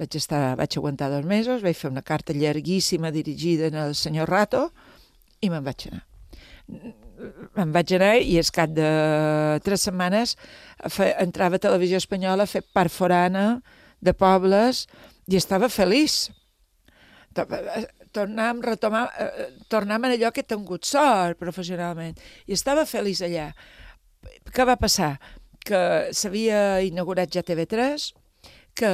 vaig, 0.00 0.16
estar, 0.18 0.56
vaig 0.58 0.76
aguantar 0.78 1.10
dos 1.12 1.26
mesos, 1.28 1.62
vaig 1.62 1.76
fer 1.78 1.90
una 1.90 2.02
carta 2.02 2.34
llarguíssima 2.34 3.12
dirigida 3.14 3.70
al 3.82 3.94
senyor 3.94 4.30
Rato 4.30 4.68
i 5.40 5.50
me'n 5.50 5.64
vaig 5.64 5.88
anar. 5.90 6.02
Me'n 7.54 7.72
vaig 7.74 7.92
anar 7.94 8.14
i 8.18 8.38
és 8.40 8.50
cap 8.54 8.72
de 8.74 8.88
tres 9.64 9.84
setmanes 9.86 10.34
fe, 10.90 11.12
entrava 11.22 11.60
a 11.60 11.62
Televisió 11.62 12.00
Espanyola 12.00 12.46
a 12.46 12.50
fer 12.50 12.64
part 12.74 12.92
forana 12.92 13.60
de 14.04 14.14
pobles 14.16 14.86
i 15.30 15.38
estava 15.38 15.70
feliç. 15.72 16.28
Tornàvem, 17.34 18.60
retomar, 18.62 19.08
eh, 19.18 19.48
tornàvem 19.70 20.10
a 20.10 20.14
allò 20.14 20.30
que 20.32 20.44
he 20.44 20.46
tingut 20.46 20.86
sort 20.86 21.38
professionalment 21.38 22.18
i 22.46 22.54
estava 22.54 22.84
feliç 22.86 23.22
allà. 23.26 23.48
Què 24.54 24.66
va 24.66 24.76
passar? 24.76 25.16
Que 25.64 26.12
s'havia 26.12 26.80
inaugurat 26.84 27.30
ja 27.32 27.42
TV3, 27.42 28.12
que 28.78 28.90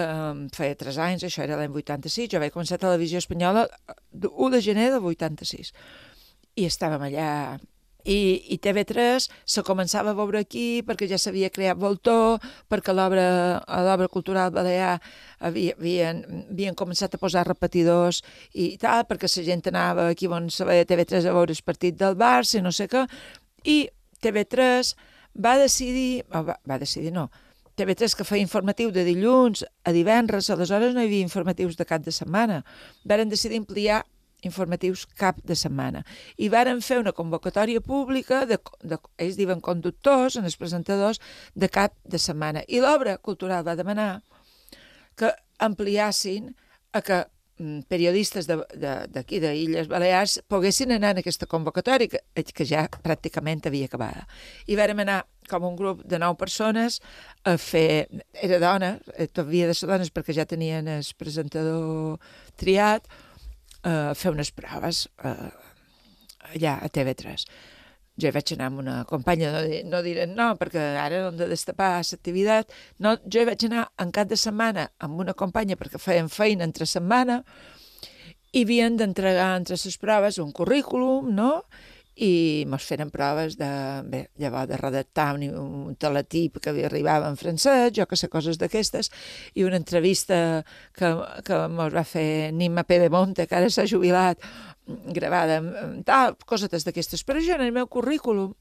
feia 0.57 0.77
tres 0.79 1.01
anys, 1.01 1.25
això 1.25 1.43
era 1.45 1.59
l'any 1.59 1.73
86, 1.73 2.31
jo 2.33 2.40
vaig 2.43 2.53
començar 2.55 2.79
a 2.79 2.85
Televisió 2.85 3.21
Espanyola 3.23 3.66
l'1 3.66 4.55
de 4.55 4.62
gener 4.64 4.88
del 4.93 5.05
86. 5.12 5.73
I 6.61 6.66
estàvem 6.69 7.09
allà 7.09 7.31
i, 8.05 8.40
i 8.55 8.59
TV3 8.62 9.27
se 9.45 9.62
començava 9.66 10.12
a 10.12 10.16
veure 10.16 10.40
aquí 10.40 10.83
perquè 10.87 11.09
ja 11.11 11.19
s'havia 11.21 11.51
creat 11.53 11.79
Voltor, 11.81 12.40
perquè 12.71 12.95
l'obra 12.97 14.09
cultural 14.12 14.53
balear 14.55 14.99
havia, 15.38 15.77
havien, 15.77 16.23
havien 16.51 16.77
començat 16.79 17.14
a 17.14 17.21
posar 17.21 17.47
repetidors 17.49 18.23
i 18.55 18.77
tal, 18.81 19.05
perquè 19.09 19.29
la 19.29 19.47
gent 19.51 19.69
anava 19.73 20.09
aquí 20.09 20.29
on 20.29 20.51
se 20.51 20.64
veia 20.64 20.88
TV3 20.88 21.29
a 21.29 21.37
veure 21.37 21.57
el 21.57 21.64
partit 21.64 21.97
del 22.01 22.16
Barça 22.16 22.59
i 22.59 22.64
no 22.64 22.73
sé 22.73 22.88
què, 22.88 23.07
i 23.64 23.88
TV3 24.21 24.95
va 25.37 25.57
decidir, 25.61 26.25
va, 26.33 26.57
va 26.66 26.79
decidir 26.81 27.12
no, 27.12 27.29
TV3 27.81 28.12
que 28.12 28.29
feia 28.29 28.45
informatiu 28.45 28.90
de 28.93 29.07
dilluns 29.07 29.64
a 29.88 29.93
divendres, 29.97 30.51
aleshores 30.53 30.93
no 30.93 31.01
hi 31.01 31.09
havia 31.09 31.25
informatius 31.25 31.79
de 31.79 31.87
cap 31.88 32.05
de 32.05 32.12
setmana. 32.12 32.61
Varen 33.09 33.33
decidir 33.33 33.57
ampliar 33.62 34.03
informatius 34.45 35.07
cap 35.16 35.40
de 35.45 35.57
setmana. 35.57 36.03
I 36.37 36.51
varen 36.53 36.83
fer 36.85 36.99
una 37.01 37.14
convocatòria 37.16 37.81
pública, 37.81 38.45
de, 38.49 38.59
de, 38.85 39.01
ells 39.16 39.38
diuen 39.40 39.64
conductors, 39.64 40.37
en 40.37 40.49
els 40.49 40.59
presentadors, 40.61 41.21
de 41.55 41.69
cap 41.73 41.97
de 42.05 42.21
setmana. 42.21 42.64
I 42.69 42.85
l'obra 42.85 43.16
cultural 43.16 43.64
va 43.64 43.77
demanar 43.81 44.11
que 45.16 45.33
ampliassin 45.61 46.53
a 46.93 47.01
que 47.05 47.25
periodistes 47.88 48.49
d'aquí, 48.49 49.40
d'Illes 49.42 49.88
Balears, 49.90 50.38
poguessin 50.49 50.94
anar 50.96 51.14
en 51.14 51.23
aquesta 51.23 51.49
convocatòria, 51.51 52.09
que, 52.09 52.44
que 52.57 52.66
ja 52.68 52.87
pràcticament 53.05 53.66
havia 53.68 53.90
acabada. 53.90 54.27
I 54.66 54.79
vàrem 54.81 55.03
anar 55.05 55.23
com 55.51 55.66
un 55.66 55.77
grup 55.77 56.05
de 56.09 56.20
nou 56.23 56.37
persones 56.40 57.01
a 57.44 57.57
fer... 57.61 58.07
Era 58.33 58.61
dona, 58.62 58.94
eh, 59.16 59.29
havia 59.42 59.68
de 59.68 59.75
ser 59.77 59.90
dones 59.90 60.12
perquè 60.14 60.37
ja 60.37 60.49
tenien 60.49 60.88
el 60.88 61.05
presentador 61.18 62.20
triat, 62.61 63.09
a 63.83 64.12
fer 64.12 64.33
unes 64.35 64.51
proves 64.53 65.07
eh, 65.25 65.51
allà 66.55 66.79
a 66.85 66.88
TV3. 66.92 67.46
Jo 68.20 68.33
vaig 68.35 68.52
anar 68.54 68.68
amb 68.70 68.83
una 68.83 68.94
companya, 69.09 69.50
no, 69.54 69.61
no 69.90 70.02
diré 70.04 70.26
no, 70.28 70.50
perquè 70.61 70.83
ara 71.00 71.22
no 71.22 71.30
hem 71.30 71.38
de 71.40 71.48
destapar 71.50 71.92
l'activitat. 71.98 72.72
No, 72.98 73.16
jo 73.24 73.44
vaig 73.48 73.64
anar 73.68 73.88
en 74.02 74.12
cap 74.16 74.30
de 74.30 74.38
setmana 74.40 74.88
amb 75.00 75.20
una 75.24 75.35
companya 75.35 75.78
perquè 75.80 76.00
feien 76.02 76.28
feina 76.33 76.66
entre 76.68 76.87
setmana 76.87 77.40
i 78.52 78.64
havien 78.64 78.96
d'entregar 78.98 79.52
entre 79.61 79.78
les 79.78 79.98
proves 80.02 80.38
un 80.42 80.52
currículum, 80.52 81.30
no?, 81.35 81.52
i 82.20 82.66
mos 82.68 82.85
feren 82.85 83.09
proves 83.09 83.56
de, 83.56 83.68
bé, 84.04 84.18
llavors 84.40 84.68
de 84.68 84.76
redactar 84.76 85.30
un, 85.38 85.44
un 85.56 85.94
teletip 85.96 86.59
que 86.61 86.74
arribava 86.85 87.30
en 87.33 87.38
francès, 87.40 87.94
jo 87.96 88.04
que 88.06 88.18
sé, 88.20 88.28
coses 88.28 88.59
d'aquestes, 88.61 89.09
i 89.56 89.64
una 89.64 89.80
entrevista 89.80 90.61
que, 90.96 91.14
que 91.46 91.61
mos 91.72 91.94
va 91.96 92.04
fer 92.04 92.52
Nima 92.52 92.85
Pedemonte, 92.85 93.46
que 93.48 93.56
ara 93.56 93.70
s'ha 93.72 93.88
jubilat, 93.88 94.44
gravada, 95.16 95.61
tal, 96.04 96.37
cosetes 96.44 96.85
d'aquestes. 96.85 97.24
Però 97.24 97.40
jo 97.40 97.56
en 97.56 97.64
el 97.64 97.72
meu 97.72 97.88
currículum 97.88 98.52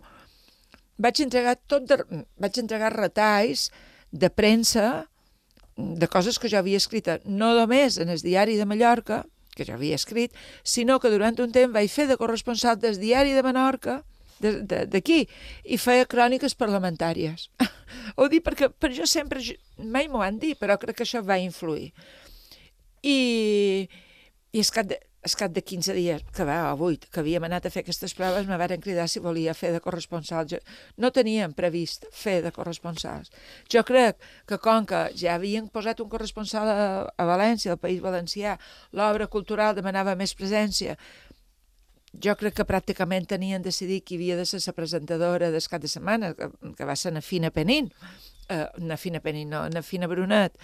vaig 1.00 1.20
entregar 1.24 1.58
tot 1.68 1.88
de, 1.90 2.00
vaig 2.40 2.60
entregar 2.64 2.94
retalls 2.96 3.70
de 4.12 4.30
premsa 4.30 5.10
de 5.76 6.08
coses 6.12 6.40
que 6.40 6.52
jo 6.52 6.60
havia 6.60 6.80
escrit 6.80 7.08
no 7.26 7.54
només 7.56 7.98
en 8.00 8.12
el 8.12 8.24
diari 8.24 8.58
de 8.60 8.68
Mallorca, 8.68 9.24
que 9.60 9.68
jo 9.68 9.76
havia 9.76 10.00
escrit, 10.00 10.36
sinó 10.64 11.00
que 11.04 11.12
durant 11.12 11.38
un 11.44 11.52
temps 11.56 11.76
vaig 11.76 11.92
fer 11.92 12.08
de 12.08 12.18
corresponsal 12.20 12.80
del 12.80 13.00
diari 13.02 13.36
de 13.36 13.44
Menorca, 13.44 14.00
d'aquí, 14.40 15.26
i 15.68 15.78
feia 15.78 16.08
cròniques 16.08 16.56
parlamentàries. 16.56 17.50
Ho 18.18 18.30
dic 18.32 18.46
perquè 18.46 18.70
per 18.72 18.94
jo 18.96 19.08
sempre, 19.10 19.44
mai 19.78 20.08
m'ho 20.08 20.24
han 20.24 20.40
dit, 20.40 20.58
però 20.60 20.80
crec 20.80 21.02
que 21.02 21.08
això 21.08 21.22
va 21.26 21.40
influir. 21.44 21.92
I, 23.04 23.88
i 24.52 24.64
és 24.64 24.72
que 24.72 24.86
es 25.24 25.36
cap 25.36 25.52
de 25.52 25.62
15 25.62 25.94
dies, 25.98 26.24
que 26.36 26.46
va, 26.48 26.58
avui, 26.70 26.96
que 27.00 27.20
havíem 27.20 27.44
anat 27.44 27.68
a 27.68 27.72
fer 27.74 27.84
aquestes 27.84 28.14
proves, 28.16 28.48
me 28.48 28.58
varen 28.60 28.80
cridar 28.80 29.08
si 29.12 29.20
volia 29.20 29.54
fer 29.58 29.74
de 29.76 29.82
corresponsal. 29.84 30.48
Jo, 30.48 30.60
no 30.98 31.12
teníem 31.12 31.54
previst 31.58 32.08
fer 32.16 32.40
de 32.46 32.54
corresponsals. 32.56 33.34
Jo 33.72 33.84
crec 33.88 34.20
que 34.48 34.60
com 34.64 34.88
que 34.88 35.02
ja 35.20 35.36
havien 35.36 35.68
posat 35.68 36.00
un 36.00 36.10
corresponsal 36.12 36.72
a, 36.72 36.78
a 37.12 37.28
València, 37.28 37.76
al 37.76 37.82
País 37.82 38.00
Valencià, 38.04 38.56
l'obra 38.96 39.28
cultural 39.28 39.76
demanava 39.76 40.16
més 40.16 40.36
presència, 40.40 40.96
jo 42.14 42.34
crec 42.40 42.56
que 42.58 42.66
pràcticament 42.66 43.28
tenien 43.30 43.62
decidit 43.62 44.06
qui 44.06 44.18
havia 44.18 44.38
de 44.40 44.46
ser 44.48 44.64
la 44.66 44.74
presentadora 44.74 45.52
del 45.52 45.70
cap 45.70 45.82
de 45.82 45.92
setmana, 45.92 46.34
que, 46.34 46.50
que 46.78 46.88
va 46.88 46.96
ser 46.96 47.12
na 47.14 47.22
Fina 47.22 47.52
Penin, 47.52 47.92
eh, 48.50 48.66
na 48.80 48.98
Fina 48.98 49.20
Penin, 49.20 49.50
no, 49.52 49.68
na 49.70 49.84
Fina 49.84 50.08
Brunet, 50.08 50.56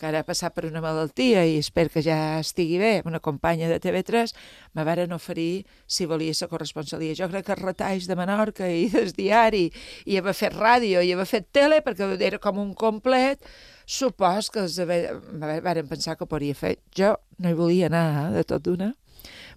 que 0.00 0.08
ara 0.08 0.22
ha 0.22 0.26
passat 0.26 0.54
per 0.56 0.64
una 0.64 0.80
malaltia 0.80 1.42
i 1.44 1.58
espero 1.60 1.92
que 1.92 2.02
ja 2.04 2.40
estigui 2.40 2.78
bé, 2.80 2.92
una 3.04 3.20
companya 3.20 3.68
de 3.68 3.76
TV3, 3.84 4.32
me 4.74 4.84
varen 4.88 5.12
oferir 5.12 5.66
si 5.86 6.08
volia 6.08 6.34
ser 6.34 6.48
corresponsalia. 6.48 7.16
Jo 7.18 7.28
crec 7.28 7.44
que 7.46 7.56
els 7.58 7.66
retalls 7.66 8.08
de 8.08 8.16
Menorca 8.16 8.68
i 8.72 8.88
del 8.92 9.12
diari, 9.12 9.66
i 10.08 10.16
haver 10.16 10.34
fet 10.36 10.56
ràdio 10.56 11.04
i 11.04 11.12
haver 11.12 11.28
fet 11.28 11.50
tele, 11.52 11.82
perquè 11.84 12.08
era 12.16 12.40
com 12.40 12.58
un 12.62 12.72
complet, 12.74 13.44
supos 13.84 14.48
que 14.54 14.64
els 14.64 14.78
varen 14.80 15.88
pensar 15.90 16.16
que 16.16 16.28
podria 16.30 16.56
fer. 16.56 16.78
Jo 16.96 17.16
no 17.38 17.50
hi 17.50 17.58
volia 17.58 17.90
anar 17.90 18.06
eh, 18.08 18.26
de 18.38 18.44
tot 18.48 18.64
d'una, 18.64 18.94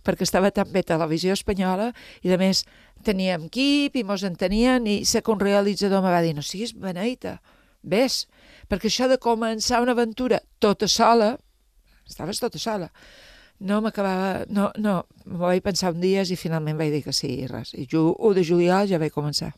perquè 0.04 0.28
estava 0.28 0.52
tan 0.52 0.72
bé 0.74 0.84
televisió 0.84 1.36
espanyola 1.38 1.92
i, 2.22 2.34
a 2.34 2.40
més, 2.42 2.66
teníem 3.08 3.48
equip 3.48 3.96
i 3.96 4.04
mos 4.04 4.26
entenien 4.28 4.88
i 4.90 5.04
sé 5.08 5.22
que 5.24 5.32
un 5.32 5.40
realitzador 5.40 6.04
me 6.04 6.12
va 6.12 6.24
dir 6.26 6.34
no 6.36 6.44
siguis 6.44 6.74
beneita, 6.76 7.38
ves, 7.84 8.26
perquè 8.70 8.90
això 8.90 9.10
de 9.12 9.20
començar 9.22 9.82
una 9.84 9.96
aventura 9.96 10.42
tota 10.64 10.88
sola, 10.88 11.34
estaves 12.08 12.42
tota 12.42 12.60
sola, 12.60 12.90
no 13.64 13.80
m'acabava, 13.84 14.44
no, 14.50 14.70
no, 14.82 14.98
m'ho 15.26 15.46
vaig 15.46 15.64
pensar 15.64 15.94
un 15.94 16.02
dia 16.04 16.24
i 16.28 16.38
finalment 16.40 16.78
vaig 16.80 16.92
dir 16.92 17.04
que 17.06 17.14
sí, 17.16 17.32
i 17.44 17.48
res. 17.48 17.74
I 17.78 17.88
jo, 17.90 18.12
1 18.18 18.38
de 18.40 18.46
juliol 18.48 18.90
ja 18.90 19.00
vaig 19.02 19.14
començar. 19.16 19.54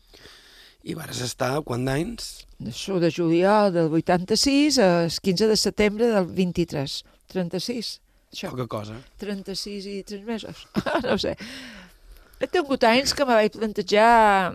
I 0.86 0.94
vas 0.94 1.18
estar 1.24 1.56
quant 1.66 1.86
d'anys? 1.88 2.46
De 2.62 2.70
1 2.70 3.00
de 3.02 3.10
juliol 3.10 3.72
del 3.74 3.90
86 3.90 4.78
al 4.78 5.10
15 5.10 5.48
de 5.50 5.56
setembre 5.58 6.10
del 6.12 6.28
23, 6.30 7.00
36. 7.32 7.96
Això. 8.30 8.52
Poca 8.52 8.68
cosa. 8.70 9.00
36 9.18 9.88
i 9.90 9.96
3 10.06 10.22
mesos, 10.26 10.66
no 11.08 11.18
sé. 11.18 11.34
He 12.38 12.46
tingut 12.52 12.84
anys 12.84 13.14
que 13.16 13.24
me 13.24 13.34
vaig 13.38 13.54
plantejar 13.56 14.52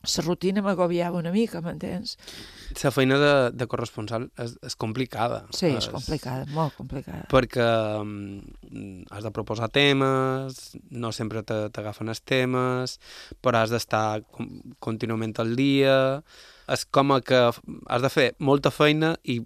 la 0.00 0.24
rutina 0.24 0.62
m'agobiava 0.64 1.18
una 1.20 1.32
mica, 1.32 1.60
m'entens? 1.60 2.16
La 2.82 2.92
feina 2.94 3.18
de, 3.20 3.32
de 3.52 3.66
corresponsal 3.68 4.28
és, 4.40 4.54
és 4.64 4.76
complicada. 4.80 5.42
Sí, 5.52 5.68
és, 5.68 5.82
és 5.82 5.88
complicada, 5.92 6.46
molt 6.54 6.76
complicada. 6.78 7.26
Perquè 7.32 7.66
um, 8.00 8.40
has 9.12 9.26
de 9.26 9.32
proposar 9.36 9.68
temes, 9.74 10.62
no 10.90 11.12
sempre 11.12 11.44
t'agafen 11.44 12.08
els 12.12 12.22
temes, 12.24 12.96
però 13.44 13.60
has 13.60 13.74
d'estar 13.74 14.22
contínuament 14.80 15.36
al 15.42 15.52
dia, 15.58 15.98
és 16.70 16.84
com 16.94 17.12
que 17.26 17.38
has 17.40 18.02
de 18.04 18.10
fer 18.12 18.26
molta 18.38 18.70
feina 18.70 19.14
i 19.24 19.40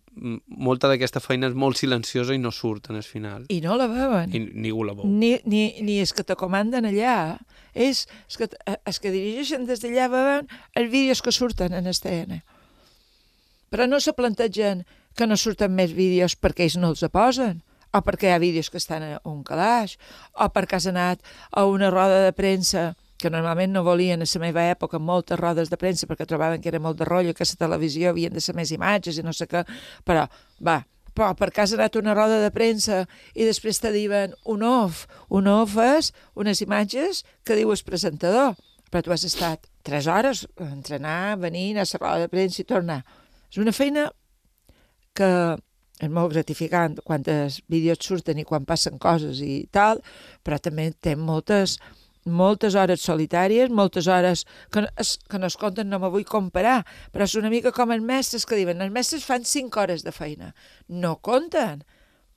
molta 0.46 0.90
d'aquesta 0.90 1.22
feina 1.24 1.48
és 1.48 1.56
molt 1.56 1.80
silenciosa 1.80 2.36
i 2.36 2.40
no 2.42 2.52
surt 2.52 2.90
en 2.92 3.00
el 3.00 3.06
final. 3.06 3.46
I 3.48 3.60
no 3.64 3.78
la 3.80 3.88
veuen. 3.90 4.34
I 4.34 4.42
ningú 4.52 4.84
la 4.84 4.96
veu. 4.98 5.08
Ni, 5.08 5.36
ni, 5.48 5.64
ni 5.84 6.00
és 6.02 6.12
que 6.12 6.24
te 6.26 6.36
comanden 6.36 6.88
allà, 6.88 7.38
és, 7.72 8.04
és 8.28 8.40
que, 8.40 8.48
és 8.76 9.00
que 9.00 9.12
dirigeixen 9.14 9.64
des 9.68 9.82
d'allà 9.82 10.10
veuen 10.12 10.50
els 10.76 10.90
vídeos 10.92 11.22
que 11.24 11.32
surten 11.34 11.76
en 11.76 11.88
STN. 11.92 12.42
Però 13.72 13.88
no 13.90 14.00
se 14.00 14.14
plantegen 14.14 14.84
que 15.16 15.26
no 15.26 15.38
surten 15.40 15.72
més 15.74 15.94
vídeos 15.94 16.36
perquè 16.36 16.68
ells 16.68 16.76
no 16.78 16.92
els 16.92 17.06
posen, 17.14 17.62
o 17.94 18.02
perquè 18.02 18.28
hi 18.28 18.34
ha 18.34 18.42
vídeos 18.42 18.70
que 18.70 18.80
estan 18.82 19.06
a 19.06 19.16
un 19.30 19.42
calaix, 19.46 19.96
o 20.34 20.50
perquè 20.50 20.78
has 20.78 20.88
anat 20.90 21.22
a 21.50 21.64
una 21.70 21.90
roda 21.94 22.24
de 22.26 22.34
premsa 22.34 22.92
que 23.24 23.32
normalment 23.32 23.72
no 23.72 23.82
volien 23.86 24.20
a 24.20 24.28
la 24.28 24.40
meva 24.42 24.64
època 24.68 25.00
moltes 25.00 25.40
rodes 25.40 25.70
de 25.72 25.78
premsa 25.80 26.08
perquè 26.10 26.26
trobaven 26.28 26.60
que 26.60 26.68
era 26.68 26.80
molt 26.80 26.98
de 27.00 27.08
rotllo, 27.08 27.32
que 27.32 27.44
a 27.44 27.48
la 27.48 27.60
televisió 27.66 28.10
havien 28.10 28.34
de 28.34 28.42
ser 28.44 28.52
més 28.54 28.72
imatges 28.74 29.18
i 29.18 29.24
no 29.24 29.32
sé 29.32 29.48
què, 29.48 29.64
però 30.04 30.26
va, 30.60 30.82
però 31.14 31.30
per 31.38 31.48
cas 31.56 31.72
ha 31.72 31.78
anat 31.78 31.96
una 31.96 32.12
roda 32.12 32.42
de 32.42 32.50
premsa 32.52 33.04
i 33.32 33.46
després 33.48 33.80
te 33.80 33.92
diuen 33.94 34.34
un 34.44 34.66
off, 34.66 35.06
un 35.30 35.48
off 35.48 35.78
és 35.80 36.12
unes 36.36 36.60
imatges 36.60 37.22
que 37.46 37.56
diu 37.56 37.72
el 37.72 37.84
presentador, 37.86 38.58
però 38.90 39.02
tu 39.02 39.14
has 39.14 39.24
estat 39.24 39.70
tres 39.86 40.08
hores 40.10 40.44
entrenar, 40.60 41.38
venir 41.40 41.78
a 41.78 41.86
la 41.86 42.00
roda 42.00 42.26
de 42.26 42.32
premsa 42.32 42.60
i 42.60 42.68
tornar. 42.68 43.00
És 43.48 43.62
una 43.62 43.72
feina 43.72 44.10
que 45.14 45.30
és 46.02 46.10
molt 46.10 46.32
gratificant 46.34 46.98
quan 47.06 47.22
els 47.30 47.60
vídeos 47.70 48.02
surten 48.02 48.40
i 48.42 48.44
quan 48.44 48.66
passen 48.66 48.98
coses 48.98 49.40
i 49.40 49.68
tal, 49.70 50.02
però 50.42 50.58
també 50.58 50.90
té 51.00 51.14
moltes, 51.16 51.78
moltes 52.24 52.74
hores 52.74 53.04
solitàries, 53.04 53.70
moltes 53.70 54.08
hores 54.08 54.44
que, 54.72 54.86
es, 54.96 55.18
que 55.28 55.38
no 55.38 55.46
es 55.46 55.56
compten, 55.60 55.90
no 55.90 56.00
me 56.00 56.10
vull 56.12 56.24
comparar, 56.28 56.82
però 57.12 57.28
és 57.28 57.36
una 57.40 57.50
mica 57.52 57.72
com 57.72 57.92
els 57.92 58.04
mestres 58.04 58.46
que 58.48 58.56
diuen, 58.58 58.80
els 58.80 58.92
mestres 58.92 59.26
fan 59.26 59.44
5 59.44 59.80
hores 59.80 60.04
de 60.04 60.12
feina, 60.12 60.54
no 60.88 61.16
compten, 61.20 61.84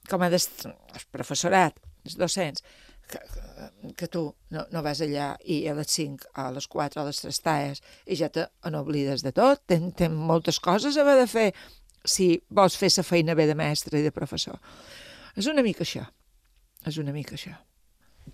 com 0.09 0.23
a 0.23 0.29
des, 0.31 0.49
el 0.65 1.07
professorat, 1.11 1.79
els 2.05 2.17
docents, 2.19 2.63
que, 3.07 3.21
que 3.95 4.09
tu 4.11 4.25
no, 4.51 4.65
no 4.73 4.83
vas 4.83 4.99
allà 5.03 5.31
i 5.47 5.61
a 5.71 5.75
les 5.77 5.91
5, 5.95 6.31
a 6.35 6.49
les 6.51 6.67
4, 6.67 7.01
a 7.01 7.07
les 7.07 7.21
3 7.23 7.39
talles 7.43 7.83
i 8.05 8.17
ja 8.19 8.27
te 8.33 8.47
n'oblides 8.67 9.23
de 9.23 9.31
tot, 9.35 9.63
ten, 9.71 9.93
ten 9.95 10.15
moltes 10.15 10.59
coses 10.59 10.97
a 10.97 11.05
haver 11.05 11.15
de 11.21 11.29
fer 11.31 11.47
si 12.07 12.33
vols 12.51 12.75
fer 12.79 12.91
la 12.97 13.07
feina 13.07 13.35
bé 13.35 13.47
de 13.47 13.55
mestre 13.55 13.99
i 13.99 14.03
de 14.03 14.11
professor. 14.15 14.59
És 15.39 15.47
una 15.47 15.63
mica 15.63 15.87
això, 15.87 16.03
és 16.87 16.99
una 16.99 17.15
mica 17.15 17.35
això 17.39 17.55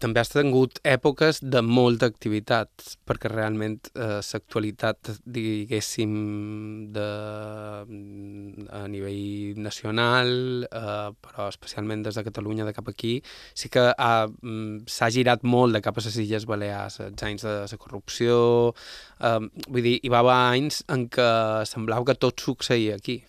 també 0.02 0.22
has 0.22 0.32
tingut 0.32 0.80
èpoques 0.88 1.40
de 1.44 1.62
molta 1.66 2.08
activitat, 2.10 2.70
perquè 3.08 3.30
realment 3.32 3.78
eh, 3.94 4.20
l'actualitat, 4.22 5.12
diguéssim, 5.26 6.14
de, 6.96 7.08
a 8.74 8.84
nivell 8.90 9.60
nacional, 9.62 10.34
eh, 10.66 11.10
però 11.26 11.50
especialment 11.52 12.06
des 12.08 12.18
de 12.18 12.26
Catalunya, 12.26 12.66
de 12.66 12.74
cap 12.76 12.90
aquí, 12.90 13.16
sí 13.54 13.70
que 13.74 13.86
mm, 13.94 14.88
s'ha 14.90 15.12
girat 15.14 15.46
molt 15.46 15.78
de 15.78 15.84
cap 15.86 16.00
a 16.00 16.06
les 16.06 16.18
Illes 16.26 16.48
Balears, 16.50 17.00
els 17.06 17.28
anys 17.30 17.46
de 17.46 17.60
la 17.62 17.82
corrupció, 17.82 18.40
eh, 19.20 19.38
vull 19.68 19.86
dir, 19.86 20.00
hi 20.02 20.14
va 20.14 20.24
haver 20.24 20.40
anys 20.58 20.82
en 20.94 21.08
què 21.14 21.30
semblava 21.70 22.10
que 22.10 22.20
tot 22.20 22.42
succeïa 22.42 22.98
aquí 22.98 23.22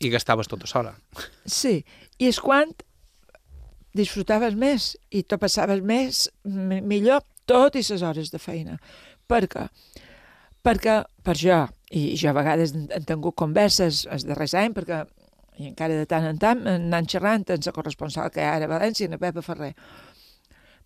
i 0.00 0.08
que 0.08 0.16
estaves 0.16 0.48
tota 0.48 0.68
sola. 0.68 0.94
Sí, 1.44 1.80
i 2.18 2.28
és 2.30 2.40
quan 2.40 2.72
disfrutaves 3.96 4.54
més 4.54 4.94
i 5.10 5.22
te 5.22 5.38
passaves 5.40 5.82
més, 5.82 6.28
millor, 6.44 7.24
tot 7.46 7.76
i 7.76 7.82
les 7.82 8.02
hores 8.02 8.30
de 8.30 8.38
feina. 8.38 8.78
Per 9.26 9.46
què? 9.50 9.66
Perquè, 10.62 11.00
per 11.24 11.36
jo, 11.40 11.62
i 11.90 12.14
jo 12.20 12.30
a 12.30 12.36
vegades 12.36 12.74
he 12.76 13.00
tingut 13.06 13.34
converses 13.38 14.04
els 14.10 14.26
darrers 14.28 14.54
anys, 14.54 14.76
perquè 14.76 15.04
i 15.60 15.68
encara 15.68 15.96
de 15.98 16.06
tant 16.08 16.24
en 16.24 16.38
tant 16.40 16.60
anant 16.68 17.08
xerrant 17.08 17.44
amb 17.52 17.66
la 17.66 17.74
corresponsal 17.76 18.30
que 18.32 18.40
hi 18.40 18.46
ha 18.46 18.56
ara 18.56 18.68
a 18.68 18.72
València, 18.72 19.10
la 19.10 19.20
Pepa 19.20 19.42
Ferrer, 19.44 19.74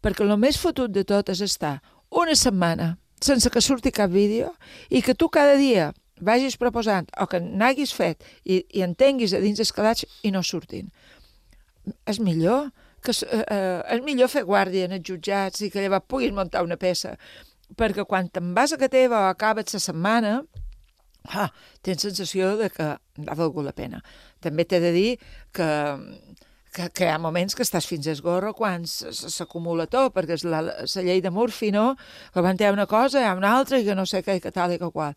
perquè 0.02 0.24
el 0.24 0.34
més 0.40 0.58
fotut 0.60 0.92
de 0.92 1.04
tot 1.06 1.30
és 1.30 1.42
estar 1.44 1.78
una 2.10 2.34
setmana 2.38 2.94
sense 3.22 3.50
que 3.50 3.62
surti 3.62 3.92
cap 3.94 4.10
vídeo 4.10 4.50
i 4.90 5.02
que 5.02 5.14
tu 5.14 5.30
cada 5.32 5.54
dia 5.56 5.92
vagis 6.20 6.58
proposant 6.58 7.06
o 7.20 7.26
que 7.30 7.40
n'haguis 7.40 7.94
fet 7.94 8.22
i, 8.44 8.64
i 8.74 8.82
entenguis 8.86 9.34
a 9.34 9.42
dins 9.42 9.62
els 9.62 9.72
calats 9.74 10.06
i 10.22 10.32
no 10.34 10.42
surtin. 10.42 10.90
És 12.06 12.20
millor 12.20 12.70
que 13.04 13.12
eh, 13.12 13.44
eh, 13.44 14.00
millor 14.06 14.30
fer 14.32 14.44
guàrdia 14.48 14.88
en 14.88 14.96
els 14.98 15.04
jutjats 15.06 15.64
i 15.64 15.70
que 15.70 15.82
llavors 15.84 16.08
puguis 16.08 16.32
muntar 16.34 16.64
una 16.64 16.78
peça, 16.80 17.14
perquè 17.76 18.06
quan 18.08 18.30
te'n 18.32 18.54
vas 18.56 18.72
a 18.72 18.80
casa 18.80 18.92
teva 18.92 19.26
o 19.26 19.30
acabes 19.30 19.74
la 19.74 19.82
setmana, 19.82 20.34
ah, 21.32 21.50
tens 21.82 22.04
sensació 22.06 22.54
de 22.60 22.70
que 22.72 22.88
ha 22.94 23.36
valgut 23.36 23.64
la 23.66 23.76
pena. 23.76 24.02
També 24.44 24.64
t'he 24.64 24.80
de 24.80 24.92
dir 24.94 25.10
que, 25.52 25.68
que, 26.74 26.88
que 26.90 27.06
hi 27.06 27.12
ha 27.12 27.20
moments 27.20 27.56
que 27.56 27.64
estàs 27.64 27.88
fins 27.88 28.08
a 28.08 28.16
esgorro 28.16 28.54
quan 28.56 28.84
s'acumula 28.88 29.86
tot, 29.90 30.12
perquè 30.16 30.38
és 30.38 30.44
la, 30.48 30.62
la 30.64 31.06
llei 31.06 31.22
de 31.24 31.32
Murphy, 31.32 31.72
no? 31.74 31.94
Que 32.32 32.44
hi 32.44 32.68
ha 32.68 32.74
una 32.74 32.88
cosa, 32.90 33.22
hi 33.22 33.30
ha 33.30 33.38
una 33.38 33.54
altra, 33.56 33.80
i 33.80 33.88
que 33.88 33.96
no 33.96 34.06
sé 34.06 34.24
què, 34.26 34.40
que 34.40 34.52
tal 34.52 34.74
i 34.74 34.80
que 34.80 34.92
qual. 34.92 35.16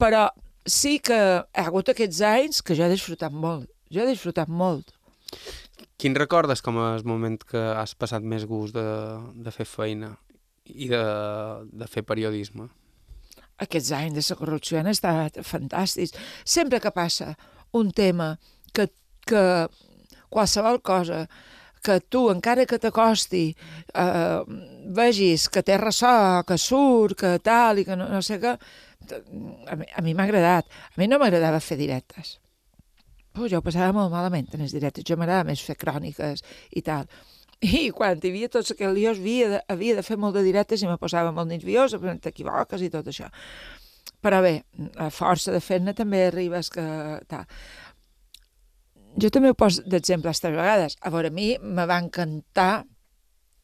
Però 0.00 0.28
sí 0.66 0.98
que 0.98 1.18
ha 1.44 1.66
hagut 1.66 1.88
aquests 1.92 2.20
anys 2.26 2.62
que 2.62 2.76
jo 2.78 2.84
he 2.86 2.92
disfrutat 2.92 3.32
molt. 3.32 3.68
Jo 3.92 4.02
he 4.02 4.12
disfrutat 4.12 4.48
molt. 4.48 4.94
Quin 6.02 6.16
recordes 6.18 6.58
com 6.66 6.80
a 6.82 6.96
moment 7.06 7.36
que 7.46 7.60
has 7.78 7.92
passat 7.94 8.24
més 8.26 8.42
gust 8.50 8.74
de, 8.74 8.86
de 9.38 9.50
fer 9.54 9.66
feina 9.70 10.08
i 10.66 10.88
de, 10.90 11.02
de 11.70 11.86
fer 11.86 12.02
periodisme? 12.02 12.66
Aquests 13.62 13.92
anys 13.94 14.18
de 14.18 14.24
la 14.26 14.38
corrupció 14.40 14.80
han 14.80 14.90
estat 14.90 15.38
fantàstics. 15.46 16.16
Sempre 16.42 16.80
que 16.82 16.90
passa 16.90 17.36
un 17.78 17.94
tema 17.94 18.32
que, 18.74 18.88
que 19.30 19.44
qualsevol 20.26 20.82
cosa 20.82 21.22
que 21.86 22.00
tu, 22.10 22.24
encara 22.34 22.66
que 22.66 22.82
t'acosti, 22.82 23.46
eh, 23.94 24.42
vegis 24.98 25.48
que 25.54 25.62
té 25.62 25.78
ressò, 25.78 26.42
que 26.46 26.58
surt, 26.58 27.14
que 27.22 27.36
tal, 27.46 27.78
i 27.78 27.86
que 27.86 27.94
no, 27.98 28.10
no 28.10 28.26
sé 28.26 28.42
què, 28.42 28.58
a 29.70 29.78
mi, 29.78 29.86
a 29.86 30.02
mi 30.02 30.18
m'ha 30.18 30.26
agradat. 30.26 30.66
A 30.66 30.98
mi 30.98 31.06
no 31.06 31.22
m'agradava 31.22 31.62
fer 31.62 31.78
directes. 31.78 32.40
Pues 33.32 33.52
jo 33.52 33.60
ho 33.60 33.64
passava 33.64 33.92
molt 33.96 34.12
malament 34.12 34.48
en 34.52 34.64
els 34.66 34.74
directes. 34.74 35.04
Jo 35.08 35.16
m'agrada 35.16 35.46
més 35.48 35.62
fer 35.64 35.76
cròniques 35.80 36.44
i 36.70 36.82
tal. 36.86 37.08
I 37.62 37.90
quan 37.94 38.18
hi 38.18 38.32
havia 38.32 38.50
tots 38.50 38.74
aquells 38.74 38.96
lios, 38.96 39.20
havia 39.22 39.48
de, 39.52 39.62
havia 39.70 39.96
de 39.98 40.02
fer 40.02 40.18
molt 40.18 40.34
de 40.34 40.42
directes 40.42 40.82
i 40.82 40.90
me 40.90 40.98
posava 40.98 41.30
molt 41.34 41.50
nerviosa, 41.52 42.00
però 42.02 42.16
t'equivoques 42.18 42.82
i 42.82 42.90
tot 42.90 43.10
això. 43.12 43.30
Però 44.22 44.40
bé, 44.42 44.56
a 44.98 45.10
força 45.14 45.54
de 45.54 45.60
fer-ne 45.62 45.94
també 45.98 46.26
arribes 46.26 46.70
que... 46.74 46.84
Tal. 47.30 47.46
Jo 49.20 49.28
també 49.30 49.52
ho 49.52 49.58
poso 49.58 49.82
d'exemple 49.86 50.30
aquestes 50.30 50.54
vegades. 50.56 50.96
A 51.02 51.12
veure, 51.14 51.30
a 51.30 51.36
mi 51.36 51.52
me 51.62 51.86
va 51.86 52.00
encantar 52.02 52.84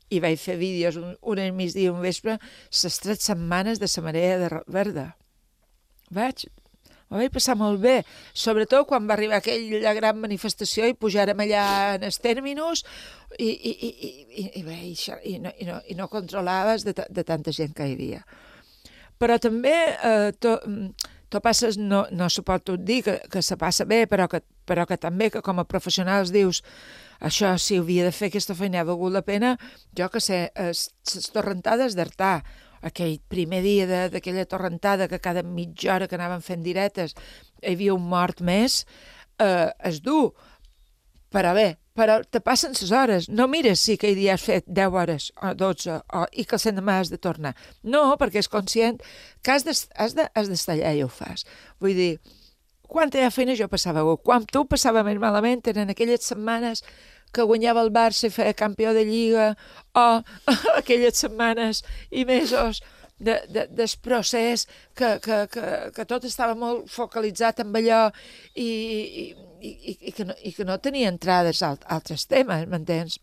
i 0.09 0.20
vaig 0.24 0.38
fer 0.40 0.57
vídeos 0.61 0.96
un, 1.00 1.14
un 1.20 1.40
al 1.42 1.52
migdia 1.57 1.92
un 1.92 2.00
vespre 2.04 2.38
les 2.38 3.00
tres 3.02 3.24
setmanes 3.24 3.81
de 3.81 3.88
la 3.90 4.04
marea 4.04 4.38
de 4.40 4.50
verda. 4.66 5.07
Vaig, 6.11 6.46
M'ho 7.09 7.21
vaig 7.23 7.33
passar 7.33 7.57
molt 7.57 7.81
bé, 7.81 8.03
sobretot 8.37 8.85
quan 8.88 9.07
va 9.09 9.14
arribar 9.16 9.38
aquella 9.40 9.94
gran 9.97 10.18
manifestació 10.21 10.88
i 10.88 10.97
pujàrem 10.97 11.40
allà 11.40 11.64
en 11.97 12.05
els 12.09 12.21
tèrminus 12.21 12.85
i, 13.38 13.49
i, 13.49 13.73
i, 13.73 13.88
i, 13.88 14.47
i, 14.61 14.64
bé, 14.66 14.77
i, 14.90 14.94
i, 15.33 15.38
no, 15.40 15.53
i, 15.57 15.68
no, 15.68 15.79
i 15.88 15.97
no 15.97 16.11
controlaves 16.12 16.85
de, 16.85 16.92
de 16.92 17.25
tanta 17.25 17.55
gent 17.57 17.73
que 17.77 17.88
hi 17.88 17.97
havia. 17.97 18.21
Però 19.18 19.38
també 19.40 19.75
eh, 19.97 20.31
to, 20.38 20.59
to 21.33 21.40
passes, 21.44 21.81
no, 21.81 22.05
no 22.12 22.29
se 22.31 22.44
pot 22.47 22.71
dir 22.79 23.01
que, 23.07 23.18
que 23.33 23.42
se 23.42 23.57
passa 23.57 23.88
bé, 23.88 24.05
però 24.07 24.29
que, 24.29 24.42
però 24.68 24.85
que 24.87 25.01
també 25.01 25.33
que 25.33 25.42
com 25.44 25.59
a 25.59 25.66
professionals 25.68 26.33
dius 26.35 26.62
això 27.25 27.57
si 27.59 27.81
havia 27.81 28.05
de 28.07 28.12
fer 28.14 28.29
aquesta 28.29 28.55
feina 28.55 28.83
ha 28.83 28.87
valgut 28.87 29.16
la 29.16 29.25
pena, 29.27 29.57
jo 29.97 30.07
que 30.12 30.21
sé, 30.23 30.49
les 30.55 31.31
torrentades 31.35 31.97
d'Artà, 31.99 32.42
aquell 32.83 33.19
primer 33.29 33.62
dia 33.64 33.87
d'aquella 34.12 34.47
torrentada 34.47 35.09
que 35.09 35.21
cada 35.21 35.43
mitja 35.43 35.95
hora 35.95 36.09
que 36.09 36.19
anaven 36.19 36.45
fent 36.45 36.62
diretes 36.62 37.14
hi 37.62 37.75
havia 37.75 37.95
un 37.95 38.07
mort 38.09 38.41
més, 38.41 38.85
eh, 39.38 39.71
és 39.85 40.01
dur. 40.03 40.33
Però 41.29 41.53
bé, 41.53 41.77
però 41.99 42.21
te 42.25 42.41
passen 42.41 42.73
les 42.79 42.93
hores. 42.95 43.29
No 43.29 43.49
mires 43.51 43.83
si 43.85 43.99
aquell 43.99 44.17
dia 44.17 44.37
has 44.37 44.45
fet 44.47 44.64
10 44.67 44.95
hores 44.95 45.31
o 45.43 45.53
12 45.59 45.99
o, 45.99 46.25
i 46.33 46.45
que 46.49 46.57
el 46.57 46.77
demà 46.79 47.01
has 47.03 47.11
de 47.12 47.19
tornar. 47.19 47.55
No, 47.83 48.17
perquè 48.21 48.41
és 48.41 48.49
conscient 48.49 49.01
que 49.43 49.53
has 49.53 49.67
d'estar 49.67 50.09
de, 50.14 50.29
has 50.35 50.49
de, 50.49 50.59
allà 50.73 50.95
i 50.95 51.03
ho 51.03 51.09
fas. 51.12 51.45
Vull 51.83 51.99
dir, 51.99 52.12
quanta 52.88 53.29
feina 53.35 53.57
jo 53.59 53.69
passava, 53.69 54.05
quan 54.25 54.47
tu 54.47 54.64
passava 54.71 55.05
més 55.05 55.19
malament 55.21 55.67
eren 55.69 55.91
aquelles 55.91 56.25
setmanes 56.25 56.85
que 57.33 57.47
guanyava 57.47 57.83
el 57.85 57.93
Barça 57.95 58.29
i 58.29 58.35
feia 58.35 58.57
campió 58.57 58.95
de 58.97 59.05
Lliga, 59.09 59.51
o 59.95 60.07
aquelles 60.81 61.21
setmanes 61.25 61.83
i 62.11 62.25
mesos 62.29 62.83
de, 63.19 63.41
de, 63.49 63.67
del 63.67 63.91
procés 64.03 64.67
que, 64.95 65.19
que, 65.21 65.47
que, 65.53 65.64
que 65.95 66.07
tot 66.07 66.25
estava 66.25 66.55
molt 66.59 66.88
focalitzat 66.93 67.64
en 67.64 67.75
allò 67.75 68.05
i, 68.55 68.69
i, 68.69 69.25
i, 69.61 69.97
i, 70.11 70.12
que, 70.12 70.29
no, 70.29 70.37
i 70.43 70.53
que 70.55 70.67
no 70.67 70.79
tenia 70.83 71.11
entrades 71.11 71.62
a 71.62 71.75
altres 71.99 72.29
temes, 72.31 72.67
m'entens? 72.71 73.19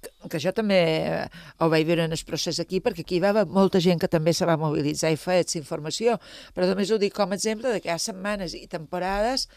Que, 0.00 0.38
jo 0.40 0.52
també 0.56 0.78
eh, 0.80 1.24
ho 1.60 1.68
vaig 1.72 1.84
veure 1.88 2.06
en 2.08 2.16
el 2.16 2.22
procés 2.24 2.60
aquí, 2.62 2.80
perquè 2.80 3.04
aquí 3.04 3.18
hi 3.18 3.24
va 3.24 3.44
molta 3.44 3.80
gent 3.84 4.00
que 4.00 4.08
també 4.08 4.32
se 4.36 4.48
va 4.48 4.56
mobilitzar 4.60 5.12
i 5.12 5.18
feia 5.20 5.44
informació, 5.60 6.16
però 6.56 6.68
només 6.70 6.92
ho 6.92 7.00
dic 7.00 7.16
com 7.16 7.32
a 7.32 7.36
exemple 7.36 7.72
de 7.72 7.82
que 7.84 7.90
hi 7.90 7.94
ha 7.96 8.00
setmanes 8.00 8.56
i 8.56 8.66
temporades 8.68 9.48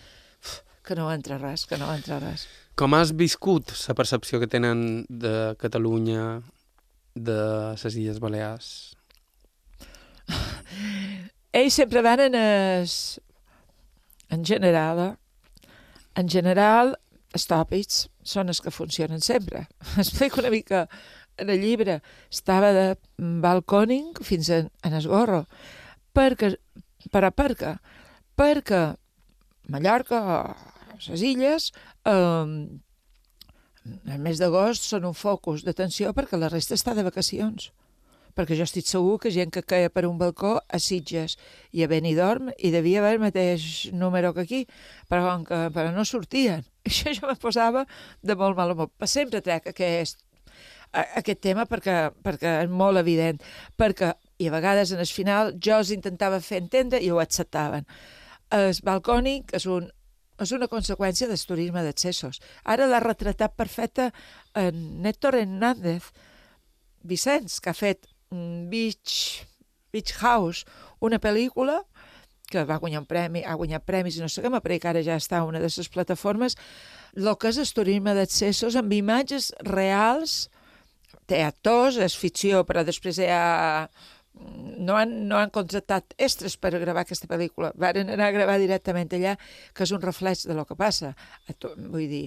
que 0.83 0.99
no 0.99 1.07
entra 1.13 1.39
res, 1.39 1.63
que 1.65 1.79
no 1.79 1.87
entra 1.95 2.19
res. 2.19 2.47
Com 2.73 2.95
has 2.97 3.11
viscut 3.13 3.69
la 3.87 3.93
percepció 3.93 4.39
que 4.41 4.49
tenen 4.49 5.03
de 5.05 5.53
Catalunya, 5.61 6.41
de 7.13 7.37
les 7.77 7.97
Illes 8.01 8.17
Balears? 8.19 8.69
Ells 11.53 11.77
sempre 11.77 12.01
van 12.01 12.23
en, 12.23 12.33
es, 12.33 13.19
en 14.33 14.41
general, 14.43 15.03
eh? 15.03 15.69
en 16.17 16.29
general, 16.29 16.95
els 17.33 17.45
tòpics 17.49 18.07
són 18.25 18.49
els 18.49 18.61
que 18.61 18.73
funcionen 18.73 19.21
sempre. 19.21 19.67
Explico 20.01 20.41
una 20.41 20.49
mica 20.49 20.87
en 21.37 21.53
el 21.53 21.61
llibre. 21.61 21.99
Estava 22.33 22.73
de 22.73 22.87
balcòning 23.17 24.17
fins 24.25 24.49
en, 24.49 24.73
en 24.81 24.97
esgorro. 24.97 25.43
Perquè, 26.13 26.55
per 27.13 27.29
què? 27.53 27.77
Perquè 28.33 28.83
Mallorca, 29.69 30.19
les 31.07 31.21
illes, 31.21 31.71
el 32.09 32.79
mes 34.19 34.39
d'agost 34.41 34.83
són 34.89 35.05
un 35.07 35.15
focus 35.15 35.63
d'atenció 35.63 36.13
perquè 36.13 36.37
la 36.39 36.51
resta 36.51 36.75
està 36.75 36.93
de 36.97 37.03
vacacions 37.07 37.71
perquè 38.37 38.57
jo 38.57 38.65
estic 38.65 38.87
segur 38.89 39.19
que 39.21 39.31
gent 39.33 39.51
que 39.53 39.63
caia 39.65 39.91
per 39.93 40.05
un 40.09 40.17
balcó 40.17 40.55
a 40.57 40.79
Sitges 40.81 41.37
i 41.71 41.83
a 41.83 41.89
Benidorm 41.89 42.49
i 42.57 42.71
devia 42.73 43.01
haver 43.01 43.15
el 43.15 43.23
mateix 43.23 43.89
número 43.93 44.33
que 44.33 44.45
aquí, 44.45 44.61
però, 45.09 45.23
com 45.29 45.45
que, 45.47 45.59
però 45.75 45.93
no 45.93 46.05
sortien. 46.05 46.65
Això 46.89 47.13
jo 47.13 47.29
me 47.29 47.37
posava 47.39 47.85
de 48.21 48.35
molt 48.35 48.57
mal 48.57 48.73
humor. 48.73 48.89
Sempre 49.05 49.43
trec 49.45 49.69
aquest, 49.69 50.23
aquest 51.03 51.43
tema 51.45 51.67
perquè, 51.69 52.09
perquè 52.25 52.57
és 52.65 52.73
molt 52.73 53.01
evident, 53.01 53.41
perquè, 53.77 54.13
i 54.41 54.49
a 54.49 54.55
vegades 54.55 54.91
en 54.91 55.03
el 55.03 55.09
final 55.09 55.53
jo 55.61 55.77
els 55.77 55.93
intentava 55.93 56.41
fer 56.41 56.63
entendre 56.63 57.01
i 57.01 57.11
ho 57.11 57.21
acceptaven. 57.21 57.85
El 58.53 58.73
balcònic 58.85 59.53
és 59.57 59.69
un 59.69 59.91
és 60.43 60.53
una 60.55 60.69
conseqüència 60.71 61.29
del 61.29 61.41
turisme 61.47 61.83
d'accessos. 61.85 62.41
Ara 62.63 62.87
l'ha 62.89 63.01
retratat 63.03 63.55
perfecta 63.57 64.11
en 64.59 65.01
Néctor 65.03 65.39
Hernández 65.39 66.11
Vicenç, 67.03 67.59
que 67.59 67.71
ha 67.71 67.77
fet 67.77 68.07
Beach, 68.31 69.45
Beach 69.91 70.15
House, 70.21 70.63
una 71.03 71.19
pel·lícula 71.19 71.81
que 72.53 72.63
va 72.69 72.77
guanyar 72.77 73.01
un 73.01 73.09
premi, 73.09 73.41
ha 73.43 73.55
guanyat 73.57 73.85
premis 73.85 74.17
i 74.17 74.21
no 74.21 74.29
sé 74.29 74.43
què, 74.43 74.51
però 74.53 74.77
ara 74.91 75.01
ja 75.05 75.17
està 75.17 75.39
a 75.41 75.47
una 75.47 75.61
de 75.61 75.69
les 75.71 75.89
plataformes, 75.89 76.57
el 77.17 77.29
que 77.39 77.49
és 77.49 77.59
el 77.61 77.71
turisme 77.73 78.13
d'accessos 78.13 78.77
amb 78.77 78.93
imatges 78.93 79.51
reals, 79.65 80.49
té 81.29 81.41
actors, 81.43 81.97
és 81.97 82.17
ficció, 82.19 82.63
però 82.67 82.83
després 82.85 83.17
hi 83.17 83.29
ha 83.31 83.87
no 84.77 84.97
han, 84.97 85.13
no 85.29 85.37
han 85.39 85.51
contractat 85.53 86.15
extras 86.17 86.57
per 86.57 86.73
gravar 86.75 87.03
aquesta 87.03 87.29
pel·lícula. 87.29 87.71
Varen 87.79 88.11
anar 88.13 88.29
a 88.29 88.35
gravar 88.35 88.57
directament 88.61 89.13
allà, 89.15 89.37
que 89.73 89.85
és 89.85 89.93
un 89.95 90.01
reflex 90.03 90.47
de 90.49 90.57
lo 90.57 90.65
que 90.69 90.77
passa. 90.79 91.13
Vull 91.63 92.09
dir, 92.11 92.25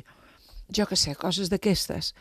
jo 0.72 0.86
que 0.86 0.98
sé, 0.98 1.14
coses 1.18 1.52
d'aquestes. 1.52 2.14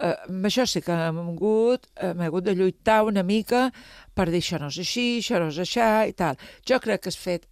Uh, 0.00 0.14
amb 0.30 0.46
això 0.48 0.64
sí 0.64 0.80
que 0.80 0.94
hem 0.96 1.18
hagut, 1.20 1.84
hem 2.00 2.20
hagut 2.24 2.46
de 2.46 2.54
lluitar 2.56 3.02
una 3.04 3.20
mica 3.20 3.66
per 4.16 4.30
dir 4.32 4.40
això 4.40 4.56
no 4.56 4.70
és 4.72 4.78
així, 4.80 5.18
això 5.20 5.42
no 5.42 5.50
és 5.52 5.58
això 5.60 5.88
i 6.08 6.14
tal. 6.16 6.40
Jo 6.64 6.78
crec 6.80 7.04
que 7.04 7.12
és 7.12 7.18
fet 7.20 7.44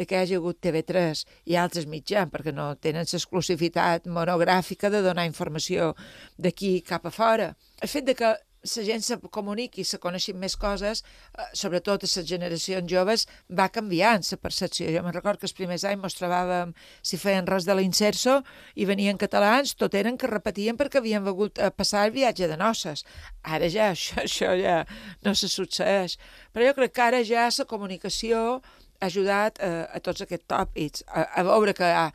de 0.00 0.06
que 0.06 0.16
hi 0.16 0.22
hagi 0.22 0.38
hagut 0.38 0.56
TV3 0.64 1.26
i 1.52 1.58
altres 1.60 1.84
mitjans, 1.90 2.30
perquè 2.32 2.54
no 2.56 2.70
tenen 2.80 3.04
l'exclusivitat 3.04 4.08
monogràfica 4.08 4.88
de 4.88 5.02
donar 5.04 5.26
informació 5.28 5.90
d'aquí 6.38 6.78
cap 6.86 7.04
a 7.04 7.12
fora. 7.12 7.50
El 7.82 7.92
fet 7.92 8.08
de 8.08 8.14
que 8.16 8.32
la 8.62 8.84
gent 8.84 9.02
se 9.02 9.16
comuniqui, 9.32 9.84
se 9.84 9.98
coneixin 9.98 10.36
més 10.38 10.56
coses, 10.56 11.02
eh, 11.38 11.44
sobretot 11.56 12.04
a 12.04 12.08
les 12.08 12.26
generacions 12.28 12.90
joves, 12.90 13.26
va 13.48 13.68
canviant 13.68 14.22
la 14.30 14.36
percepció. 14.36 14.90
Jo 14.92 15.02
me'n 15.02 15.14
record 15.14 15.40
que 15.40 15.46
els 15.46 15.56
primers 15.56 15.84
anys 15.84 16.02
mos 16.02 16.16
trobàvem, 16.18 16.74
si 17.02 17.16
feien 17.16 17.46
res 17.46 17.64
de 17.64 17.74
l'inserso, 17.74 18.42
i 18.74 18.84
venien 18.84 19.16
catalans, 19.16 19.74
tot 19.74 19.94
eren 19.94 20.18
que 20.18 20.26
repetien 20.26 20.76
perquè 20.76 20.98
havien 20.98 21.24
begut 21.24 21.58
a 21.58 21.70
passar 21.70 22.06
el 22.06 22.12
viatge 22.12 22.48
de 22.48 22.56
noces. 22.56 23.04
Ara 23.42 23.68
ja, 23.68 23.90
això, 23.94 24.20
això 24.24 24.52
ja 24.60 24.84
no 25.24 25.34
se 25.34 25.48
succeeix. 25.48 26.18
Però 26.52 26.66
jo 26.66 26.74
crec 26.74 26.92
que 26.92 27.02
ara 27.02 27.24
ja 27.24 27.48
la 27.50 27.64
comunicació 27.64 28.60
ha 29.00 29.06
ajudat 29.06 29.58
a, 29.60 29.88
a 29.96 30.00
tots 30.00 30.20
aquests 30.20 30.46
tòpics, 30.46 31.04
a, 31.08 31.24
a 31.40 31.42
veure 31.48 31.72
que 31.72 31.84
ha, 31.88 32.10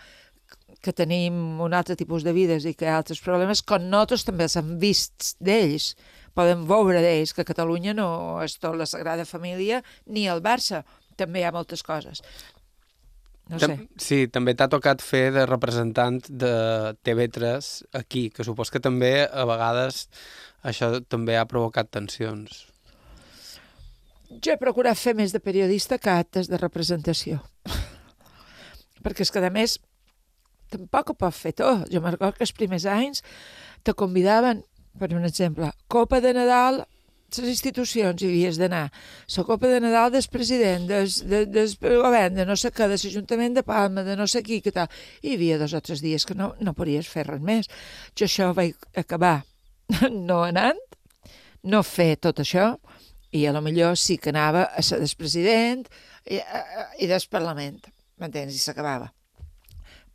que 0.82 0.94
tenim 0.94 1.60
un 1.62 1.74
altre 1.74 1.96
tipus 1.98 2.24
de 2.24 2.34
vides 2.36 2.66
i 2.70 2.76
que 2.78 2.88
altres 2.90 3.22
problemes, 3.24 3.64
com 3.66 3.82
nosaltres 3.90 4.26
també 4.28 4.46
els 4.46 4.58
hem 4.60 4.76
vist 4.82 5.34
d'ells 5.42 5.96
poden 6.36 6.65
veure 6.69 7.02
d'ells 7.02 7.34
que 7.34 7.48
Catalunya 7.48 7.95
no 7.98 8.10
és 8.43 8.58
tot 8.60 8.76
la 8.78 8.88
Sagrada 8.89 9.26
Família 9.26 9.82
ni 10.06 10.28
el 10.32 10.43
Barça, 10.43 10.84
també 11.15 11.41
hi 11.41 11.48
ha 11.48 11.56
moltes 11.56 11.84
coses. 11.84 12.21
No 13.50 13.60
sé. 13.62 13.76
Sí, 14.02 14.17
també 14.34 14.56
t'ha 14.58 14.67
tocat 14.71 15.04
fer 15.06 15.30
de 15.36 15.45
representant 15.45 16.17
de 16.30 16.54
TV3 17.06 17.67
aquí, 18.00 18.30
que 18.34 18.45
supos 18.45 18.74
que 18.74 18.82
també 18.82 19.28
a 19.30 19.45
vegades 19.45 20.08
això 20.65 20.95
també 21.06 21.38
ha 21.38 21.45
provocat 21.45 21.91
tensions. 21.93 22.65
Jo 24.41 24.56
he 24.56 24.62
procurat 24.62 24.98
fer 24.98 25.14
més 25.14 25.32
de 25.32 25.39
periodista 25.39 25.99
que 26.01 26.10
actes 26.10 26.49
de 26.49 26.57
representació. 26.57 27.43
Perquè 29.05 29.22
és 29.22 29.32
que, 29.32 29.43
a 29.45 29.53
més, 29.53 29.78
tampoc 30.74 31.14
ho 31.14 31.18
pot 31.20 31.38
fer 31.38 31.53
tot. 31.53 31.86
Jo 31.93 32.01
me'n 32.01 32.16
recordo 32.18 32.39
que 32.39 32.47
els 32.47 32.55
primers 32.57 32.88
anys 32.89 33.22
te 33.86 33.93
convidaven 33.93 34.64
per 35.00 35.14
un 35.14 35.26
exemple, 35.28 35.72
Copa 35.88 36.22
de 36.24 36.34
Nadal, 36.36 36.84
les 37.36 37.50
institucions 37.52 38.22
hi 38.22 38.30
havies 38.30 38.60
d'anar. 38.60 38.86
La 39.36 39.43
Copa 39.43 39.68
de 39.68 39.80
Nadal 39.84 40.12
del 40.14 40.28
president, 40.32 40.86
des, 40.88 41.18
de, 41.28 41.46
del 41.46 41.74
govern, 42.02 42.36
de 42.38 42.46
no 42.48 42.56
sé 42.56 42.72
què, 42.72 42.88
de 42.88 43.00
l'Ajuntament 43.00 43.58
de 43.58 43.64
Palma, 43.66 44.06
de 44.08 44.16
no 44.16 44.28
sé 44.28 44.43
qui, 44.46 44.62
que 44.64 44.72
tal. 44.72 44.88
Hi 45.24 45.36
havia 45.36 45.60
dos 45.60 45.74
o 45.74 45.82
tres 45.82 46.04
dies 46.06 46.26
que 46.26 46.38
no, 46.38 46.54
no 46.62 46.76
podies 46.78 47.10
fer 47.12 47.26
res 47.28 47.41
més. 47.41 47.70
Jo 48.16 48.30
això 48.30 48.52
vaig 48.56 48.76
acabar 48.96 49.41
no 50.30 50.43
anant, 50.46 50.80
no 51.66 51.84
fer 51.84 52.16
tot 52.22 52.39
això, 52.43 52.76
i 53.36 53.46
a 53.46 53.52
lo 53.52 53.62
millor 53.62 53.98
sí 54.00 54.18
que 54.22 54.32
anava 54.32 54.70
a 54.72 54.84
ser 54.86 55.02
del 55.02 55.12
president 55.18 55.84
i, 56.30 56.39
i 57.04 57.10
del 57.10 57.28
Parlament, 57.32 57.82
m'entens? 58.22 58.56
I 58.56 58.64
s'acabava. 58.64 59.12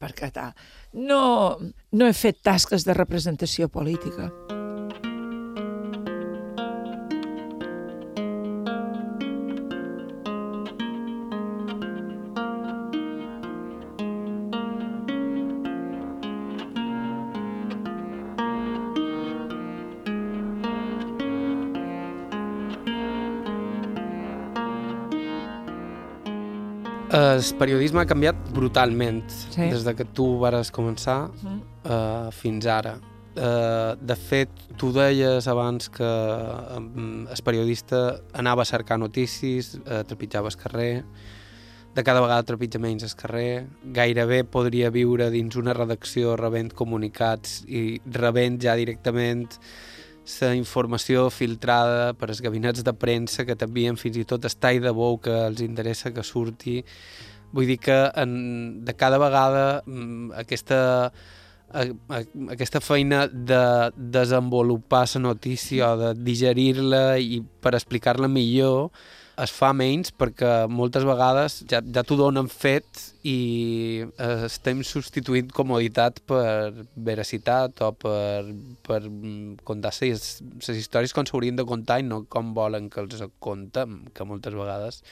perquè 0.01 0.31
tal. 0.33 0.55
No, 0.97 1.59
no 1.93 2.07
he 2.09 2.15
fet 2.17 2.41
tasques 2.41 2.87
de 2.89 2.97
representació 2.97 3.69
política. 3.69 4.31
El 27.41 27.57
periodisme 27.57 28.03
ha 28.03 28.07
canviat 28.09 28.37
brutalment 28.53 29.23
Sí. 29.31 29.71
des 29.73 29.85
de 29.87 29.95
que 29.97 30.05
tu 30.05 30.39
vares 30.39 30.71
començar 30.73 31.31
Mm. 31.43 31.61
uh, 31.85 32.31
fins 32.33 32.67
ara. 32.67 32.99
Uh, 33.37 33.95
de 34.01 34.17
fet, 34.17 34.51
tu 34.77 34.91
deies 34.93 35.47
abans 35.49 35.89
que 35.89 36.05
um, 36.77 37.27
el 37.31 37.43
periodista 37.45 38.21
anava 38.35 38.63
a 38.63 38.65
cercar 38.69 38.99
notícies, 38.99 39.77
uh, 39.87 40.03
trepitjava 40.05 40.49
el 40.49 40.57
carrer, 40.57 41.05
de 41.95 42.05
cada 42.05 42.21
vegada 42.21 42.43
trepitja 42.47 42.79
menys 42.79 43.03
el 43.05 43.15
carrer, 43.17 43.67
gairebé 43.85 44.45
podria 44.45 44.91
viure 44.91 45.31
dins 45.31 45.57
una 45.57 45.73
redacció 45.73 46.37
rebent 46.37 46.73
comunicats 46.75 47.65
i 47.67 48.01
rebent 48.05 48.61
ja 48.63 48.75
directament 48.77 49.49
la 50.41 50.53
informació 50.55 51.31
filtrada 51.31 52.13
per 52.15 52.29
als 52.29 52.41
gabinets 52.45 52.85
de 52.85 52.93
premsa 52.93 53.45
que 53.47 53.57
t'envien 53.57 53.97
fins 53.97 54.17
i 54.21 54.25
tot 54.25 54.45
el 54.45 54.55
tall 54.61 54.81
de 54.85 54.91
bou 54.95 55.19
que 55.19 55.33
els 55.49 55.61
interessa 55.65 56.13
que 56.15 56.23
surti. 56.23 56.85
Vull 57.53 57.67
dir 57.67 57.79
que 57.83 57.99
en, 58.23 58.33
de 58.87 58.95
cada 58.95 59.19
vegada 59.19 59.83
mm, 59.87 60.33
aquesta, 60.39 60.81
a, 61.71 61.87
a, 61.87 62.21
aquesta 62.55 62.83
feina 62.83 63.25
de 63.27 63.63
desenvolupar 63.97 65.07
la 65.15 65.25
notícia 65.29 65.95
de 65.97 66.13
digerir-la 66.19 67.19
i 67.19 67.43
per 67.63 67.75
explicar-la 67.75 68.31
millor 68.31 68.91
es 69.41 69.53
fa 69.55 69.71
menys 69.77 70.11
perquè 70.13 70.67
moltes 70.69 71.05
vegades 71.09 71.61
ja, 71.71 71.81
ja 71.81 72.03
t'ho 72.05 72.19
donen 72.19 72.49
fet 72.53 73.05
i 73.27 73.37
eh, 74.05 74.45
estem 74.47 74.83
substituint 74.87 75.53
comoditat 75.57 76.21
per 76.29 76.85
veracitat 77.09 77.81
o 77.87 77.91
per, 77.97 78.45
per 78.87 79.01
mm, 79.07 79.63
contar 79.65 79.95
les 80.03 80.43
històries 80.75 81.17
com 81.17 81.29
s'haurien 81.29 81.57
de 81.57 81.67
contar 81.69 82.01
i 82.03 82.07
no 82.07 82.25
com 82.29 82.53
volen 82.57 82.91
que 82.93 83.03
els 83.05 83.25
contem, 83.41 84.03
que 84.15 84.29
moltes 84.29 84.57
vegades 84.57 85.03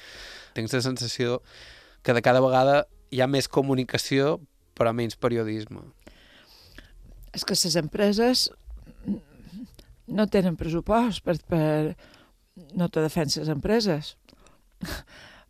tens 0.56 0.76
la 0.76 0.84
sensació 0.84 1.40
que 2.02 2.14
de 2.14 2.22
cada 2.24 2.42
vegada 2.44 2.84
hi 3.10 3.22
ha 3.22 3.30
més 3.30 3.48
comunicació 3.48 4.38
però 4.78 4.92
menys 4.94 5.18
periodisme. 5.18 5.82
És 7.34 7.44
que 7.44 7.56
les 7.58 7.76
empreses 7.76 8.46
no 10.08 10.26
tenen 10.30 10.56
pressupost 10.56 11.24
per, 11.26 11.36
per 11.50 11.96
no 12.78 12.88
te 12.88 13.02
defensa 13.04 13.42
les 13.42 13.52
empreses. 13.52 14.14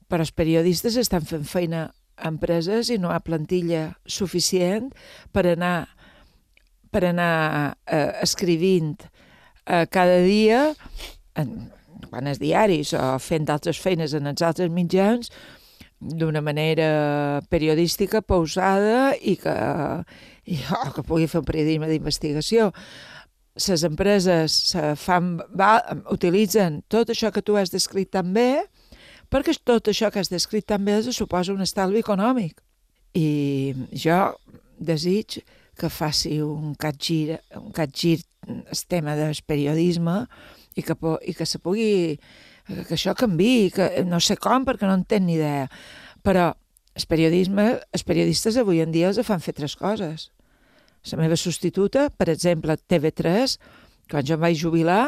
Però 0.09 0.25
els 0.25 0.33
periodistes 0.33 0.97
estan 0.97 1.27
fent 1.29 1.45
feina 1.45 1.89
a 2.19 2.33
empreses 2.33 2.91
i 2.91 2.99
no 2.99 3.13
ha 3.13 3.21
plantilla 3.23 3.93
suficient 4.09 4.91
per 5.33 5.45
anar 5.53 5.87
per 6.89 7.05
anar 7.05 7.77
eh, 7.85 8.17
escrivint 8.25 8.97
eh, 9.05 9.85
cada 9.93 10.23
dia 10.25 10.63
en, 11.37 11.69
quan 12.09 12.31
és 12.31 12.41
diaris 12.41 12.95
o 12.97 13.03
fent 13.21 13.51
altres 13.53 13.79
feines 13.79 14.17
en 14.17 14.27
els 14.31 14.43
altres 14.43 14.73
mitjans 14.73 15.29
d'una 15.99 16.41
manera 16.45 17.43
periodística 17.51 18.23
pausada 18.23 19.15
i 19.19 19.35
que, 19.41 19.55
i, 20.47 20.59
oh, 20.71 20.91
que 20.95 21.05
pugui 21.07 21.27
fer 21.31 21.43
un 21.43 21.49
periodisme 21.49 21.91
d'investigació. 21.91 22.71
Les 23.59 23.83
empreses 23.87 24.55
se 24.71 24.93
fan, 24.95 25.37
va, 25.59 25.81
utilitzen 26.15 26.83
tot 26.89 27.11
això 27.11 27.33
que 27.35 27.43
tu 27.43 27.59
has 27.59 27.75
descrit 27.75 28.13
tan 28.15 28.31
bé 28.37 28.69
perquè 29.29 29.53
tot 29.67 29.91
això 29.91 30.13
que 30.13 30.23
has 30.23 30.31
descrit 30.33 30.67
també 30.69 30.95
els 30.97 31.11
suposa 31.17 31.53
un 31.53 31.65
estalvi 31.65 32.01
econòmic. 32.05 32.63
I 33.19 33.75
jo 33.93 34.21
desig 34.79 35.41
que 35.79 35.91
faci 35.91 36.39
un 36.43 36.75
capgir, 36.79 37.39
un 37.59 37.73
capgir 37.73 38.21
el 38.49 38.83
tema 38.89 39.15
del 39.17 39.37
periodisme 39.47 40.23
i 40.79 40.83
que, 40.83 40.95
i 41.27 41.35
que 41.35 41.47
se 41.47 41.59
pugui 41.59 42.19
que 42.69 42.97
això 42.97 43.15
canvi, 43.17 43.71
que 43.75 43.89
no 44.05 44.21
sé 44.21 44.37
com 44.41 44.67
perquè 44.69 44.89
no 44.89 44.97
en 44.99 45.05
tenc 45.09 45.27
ni 45.27 45.39
idea, 45.39 45.69
però 46.25 46.51
el 46.99 47.07
periodisme, 47.09 47.69
els 47.95 48.05
periodistes 48.05 48.59
avui 48.61 48.83
en 48.83 48.93
dia 48.93 49.09
els 49.09 49.21
fan 49.27 49.41
fer 49.41 49.55
tres 49.57 49.77
coses. 49.79 50.29
La 51.09 51.21
meva 51.21 51.39
substituta, 51.41 52.09
per 52.11 52.29
exemple, 52.29 52.77
TV3, 52.91 53.55
quan 54.11 54.27
jo 54.27 54.37
em 54.37 54.43
vaig 54.43 54.59
jubilar, 54.61 55.05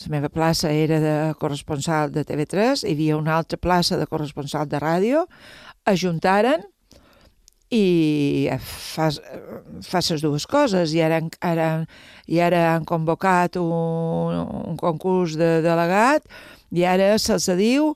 la 0.00 0.10
meva 0.10 0.30
plaça 0.32 0.70
era 0.72 0.98
de 1.02 1.14
corresponsal 1.38 2.10
de 2.14 2.24
TV3, 2.24 2.86
hi 2.86 2.94
havia 2.96 3.18
una 3.20 3.36
altra 3.36 3.60
plaça 3.60 3.98
de 4.00 4.08
corresponsal 4.08 4.66
de 4.66 4.80
ràdio, 4.80 5.26
ajuntaren 5.84 6.64
i 7.70 8.50
fa, 8.58 9.08
fa 9.86 10.00
les 10.02 10.22
dues 10.24 10.46
coses 10.50 10.94
i 10.94 11.02
ara, 11.06 11.20
ara, 11.40 11.68
i 12.26 12.40
ara 12.42 12.64
han 12.74 12.86
convocat 12.88 13.56
un, 13.60 14.40
un 14.72 14.78
concurs 14.80 15.36
de 15.38 15.60
delegat 15.62 16.26
i 16.74 16.82
ara 16.86 17.12
se'ls 17.18 17.46
diu 17.58 17.92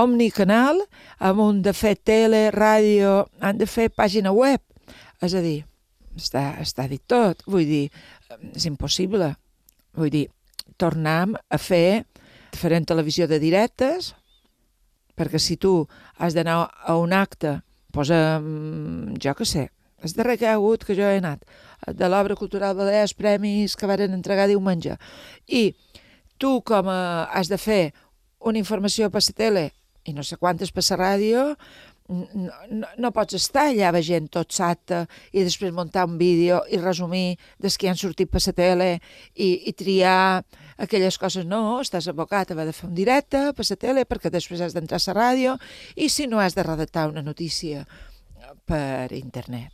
omnicanal 0.00 0.80
amb 1.18 1.40
un 1.40 1.62
de 1.64 1.72
fer 1.76 1.94
tele, 1.96 2.50
ràdio, 2.52 3.24
han 3.40 3.60
de 3.60 3.68
fer 3.68 3.88
pàgina 3.92 4.32
web. 4.34 4.60
És 5.22 5.34
a 5.36 5.42
dir, 5.44 5.62
està, 6.18 6.54
està 6.60 6.88
dit 6.90 7.02
tot. 7.06 7.40
Vull 7.46 7.66
dir, 7.68 7.84
és 8.52 8.66
impossible. 8.68 9.30
Vull 9.94 10.10
dir, 10.12 10.26
tornem 10.80 11.36
a 11.36 11.60
fer 11.60 12.04
diferent 12.54 12.86
televisió 12.86 13.28
de 13.30 13.38
directes, 13.42 14.12
perquè 15.14 15.38
si 15.38 15.56
tu 15.56 15.84
has 16.18 16.34
d'anar 16.34 16.64
a 16.66 16.96
un 16.98 17.14
acte, 17.14 17.60
posa, 17.94 18.40
mm, 18.40 19.16
jo 19.22 19.34
que 19.38 19.46
sé, 19.48 19.68
el 20.04 20.12
darrer 20.12 20.36
que 20.38 20.48
ha 20.48 20.58
hagut, 20.58 20.84
que 20.84 20.96
jo 20.98 21.06
he 21.06 21.20
anat, 21.22 21.46
de 21.86 22.08
l'obra 22.08 22.36
cultural 22.36 22.76
Balears, 22.76 23.14
premis 23.14 23.76
que 23.76 23.88
varen 23.88 24.12
entregar 24.12 24.48
diumenge, 24.50 24.98
i 25.46 25.72
tu 26.38 26.60
com 26.66 26.90
a, 26.90 27.30
has 27.32 27.48
de 27.48 27.58
fer 27.60 27.94
una 28.44 28.60
informació 28.60 29.08
per 29.10 29.22
la 29.24 29.38
tele 29.38 29.64
i 30.04 30.12
no 30.12 30.22
sé 30.22 30.36
quantes 30.36 30.72
per 30.74 30.84
la 30.90 30.98
ràdio, 31.00 31.44
no, 32.08 32.52
no, 32.68 32.88
no 33.00 33.10
pots 33.16 33.38
estar 33.38 33.70
allà 33.70 33.90
veient 33.94 34.26
tot 34.28 34.52
l'acte 34.58 35.06
i 35.32 35.44
després 35.46 35.72
muntar 35.72 36.04
un 36.04 36.18
vídeo 36.20 36.60
i 36.68 36.76
resumir 36.76 37.38
des 37.58 37.78
que 37.80 37.88
han 37.88 37.96
sortit 37.96 38.28
per 38.28 38.42
la 38.44 38.52
tele 38.52 38.90
i, 39.34 39.70
i 39.70 39.72
triar 39.72 40.44
aquelles 40.76 41.18
coses. 41.18 41.46
No, 41.46 41.80
estàs 41.80 42.08
abocat 42.10 42.50
a 42.50 42.54
haver 42.54 42.66
de 42.70 42.76
fer 42.76 42.88
un 42.88 42.94
directe 42.94 43.52
per 43.54 43.66
tele 43.76 44.04
perquè 44.04 44.30
després 44.30 44.60
has 44.60 44.74
d'entrar 44.74 45.00
a 45.00 45.06
la 45.08 45.14
ràdio 45.20 45.56
i 45.96 46.08
si 46.08 46.26
no 46.26 46.40
has 46.40 46.54
de 46.54 46.62
redactar 46.62 47.08
una 47.08 47.22
notícia 47.22 47.86
per 48.66 49.12
internet. 49.12 49.72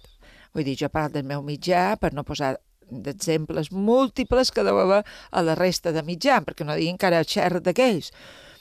Vull 0.52 0.64
dir, 0.64 0.76
jo 0.76 0.88
parlo 0.88 1.14
del 1.14 1.26
meu 1.26 1.42
mitjà 1.42 1.96
per 2.00 2.12
no 2.12 2.24
posar 2.24 2.56
d'exemples 2.90 3.70
múltiples 3.70 4.50
que 4.50 4.64
deu 4.66 4.78
haver 4.82 5.04
a 5.30 5.42
la 5.42 5.54
resta 5.54 5.92
de 5.92 6.02
mitjà, 6.02 6.40
perquè 6.42 6.66
no 6.66 6.74
diguin 6.74 6.98
que 6.98 7.06
ara 7.06 7.22
xerra 7.24 7.60
d'aquells. 7.62 8.10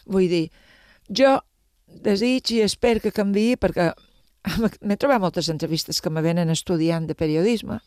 Vull 0.06 0.30
dir, 0.30 0.46
jo 1.10 1.40
desig 1.90 2.52
i 2.54 2.62
espero 2.62 3.02
que 3.02 3.12
canvi 3.12 3.56
perquè 3.58 3.90
m'he 4.86 4.98
trobat 4.98 5.22
moltes 5.22 5.50
entrevistes 5.50 6.02
que 6.02 6.14
me 6.14 6.22
venen 6.22 6.54
estudiant 6.54 7.10
de 7.10 7.18
periodisme 7.18 7.80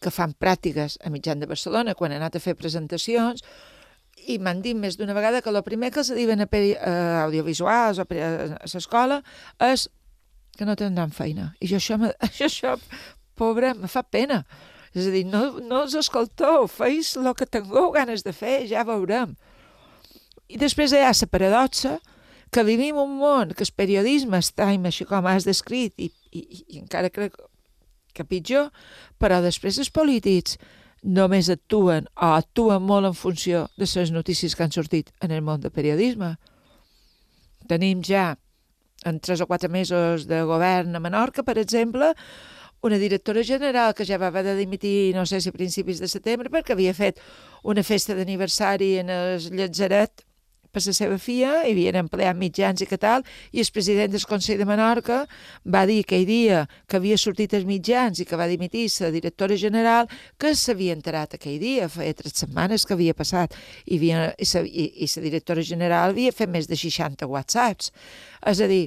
que 0.00 0.12
fan 0.12 0.34
pràctiques 0.38 0.98
a 1.04 1.10
mitjan 1.10 1.40
de 1.40 1.48
Barcelona 1.50 1.94
quan 1.94 2.12
he 2.12 2.20
anat 2.20 2.36
a 2.36 2.42
fer 2.42 2.56
presentacions 2.58 3.44
i 4.26 4.38
m'han 4.42 4.62
dit 4.64 4.76
més 4.76 4.96
d'una 4.98 5.14
vegada 5.14 5.42
que 5.42 5.52
el 5.52 5.62
primer 5.64 5.92
que 5.94 6.02
els 6.02 6.12
diuen 6.16 6.42
a, 6.42 6.48
peri, 6.50 6.74
audiovisuals 7.26 8.00
a, 8.02 8.06
a 8.06 8.70
l'escola 8.72 9.20
és 9.62 9.86
que 10.56 10.64
no 10.64 10.76
tindran 10.76 11.12
feina. 11.12 11.52
I 11.60 11.68
jo 11.70 11.76
això, 11.78 11.98
això, 12.00 12.46
això 12.48 12.76
pobre, 13.36 13.74
me 13.76 13.90
fa 13.92 14.02
pena. 14.02 14.42
És 14.96 15.10
a 15.10 15.12
dir, 15.12 15.26
no, 15.28 15.60
no 15.60 15.82
us 15.84 15.94
escolteu, 15.98 16.64
feis 16.72 17.12
el 17.20 17.28
que 17.36 17.46
tingueu 17.46 17.90
ganes 17.92 18.24
de 18.24 18.32
fer, 18.32 18.62
ja 18.70 18.86
veurem. 18.88 19.36
I 20.48 20.56
després 20.56 20.94
hi 20.94 21.02
ha 21.04 21.12
la 21.12 21.28
paradoxa 21.28 21.98
que 22.54 22.64
vivim 22.64 22.96
un 22.96 23.18
món 23.18 23.52
que 23.52 23.66
el 23.66 23.74
periodisme 23.76 24.40
està, 24.40 24.70
així 24.72 25.04
com 25.04 25.26
has 25.28 25.44
descrit, 25.44 25.92
i, 25.98 26.08
i, 26.32 26.64
i 26.72 26.80
encara 26.80 27.10
crec 27.12 27.36
que 28.16 28.26
pitjor, 28.26 28.72
però 29.20 29.42
després 29.44 29.78
els 29.82 29.92
polítics 29.92 30.56
només 31.06 31.50
actuen 31.52 32.08
o 32.16 32.32
actuen 32.34 32.82
molt 32.82 33.12
en 33.12 33.14
funció 33.14 33.66
de 33.76 33.86
les 33.86 34.10
notícies 34.10 34.56
que 34.56 34.64
han 34.64 34.74
sortit 34.74 35.12
en 35.20 35.30
el 35.30 35.44
món 35.44 35.60
del 35.60 35.70
periodisme. 35.70 36.34
Tenim 37.68 38.02
ja 38.02 38.34
en 39.06 39.20
tres 39.20 39.40
o 39.40 39.46
quatre 39.46 39.68
mesos 39.68 40.26
de 40.26 40.42
govern 40.42 40.96
a 40.96 41.00
Menorca, 41.00 41.44
per 41.46 41.58
exemple, 41.62 42.14
una 42.82 42.98
directora 42.98 43.42
general 43.44 43.94
que 43.94 44.04
ja 44.04 44.18
va 44.18 44.28
haver 44.28 44.44
de 44.44 44.56
dimitir, 44.56 45.14
no 45.14 45.26
sé 45.26 45.40
si 45.40 45.48
a 45.48 45.54
principis 45.54 46.00
de 46.02 46.08
setembre, 46.08 46.50
perquè 46.50 46.74
havia 46.74 46.94
fet 46.94 47.20
una 47.62 47.82
festa 47.86 48.14
d'aniversari 48.14 48.96
en 49.02 49.10
el 49.10 49.46
Llatzeret 49.54 50.25
per 50.76 50.84
la 50.84 50.92
seva 50.92 51.16
filla, 51.16 51.62
hi 51.64 51.72
havien 51.72 51.96
empleat 52.02 52.36
mitjans 52.36 52.82
i 52.84 52.88
que 52.90 52.98
tal, 53.00 53.24
i 53.56 53.62
el 53.62 53.70
president 53.72 54.12
del 54.12 54.26
Consell 54.28 54.60
de 54.60 54.66
Menorca 54.68 55.22
va 55.72 55.86
dir 55.88 56.02
aquell 56.02 56.26
dia 56.28 56.64
que 56.86 56.98
havia 57.00 57.16
sortit 57.16 57.54
els 57.56 57.64
mitjans 57.64 58.20
i 58.20 58.26
que 58.28 58.36
va 58.36 58.48
dimitir 58.50 58.84
la 59.00 59.10
directora 59.14 59.56
general 59.56 60.10
que 60.38 60.52
s'havia 60.54 60.96
enterat 60.96 61.38
aquell 61.38 61.56
dia, 61.62 61.88
feia 61.88 62.16
tres 62.18 62.36
setmanes 62.42 62.84
que 62.84 62.92
havia 62.96 63.16
passat, 63.16 63.56
i, 63.86 63.96
havia, 63.96 64.28
i, 64.36 64.48
la, 64.52 64.64
i, 64.66 64.86
i 65.06 65.24
directora 65.24 65.64
general 65.64 66.12
havia 66.12 66.34
fet 66.36 66.52
més 66.52 66.68
de 66.68 66.76
60 66.76 67.24
whatsapps. 67.30 67.92
És 68.44 68.60
a 68.60 68.68
dir, 68.68 68.84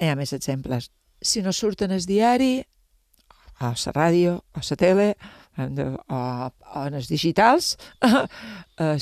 hi 0.00 0.08
ha 0.08 0.16
més 0.16 0.32
exemples. 0.32 0.88
Si 1.20 1.44
no 1.44 1.52
surten 1.52 1.92
al 1.92 2.08
diari, 2.08 2.62
a 3.58 3.74
la 3.74 3.92
ràdio, 3.92 4.38
a 4.54 4.64
la 4.64 4.80
tele, 4.80 5.12
de, 5.66 5.84
o, 6.08 6.20
o 6.48 6.82
en 6.86 6.94
els 6.98 7.08
digitals, 7.10 7.72
eh, 8.78 8.96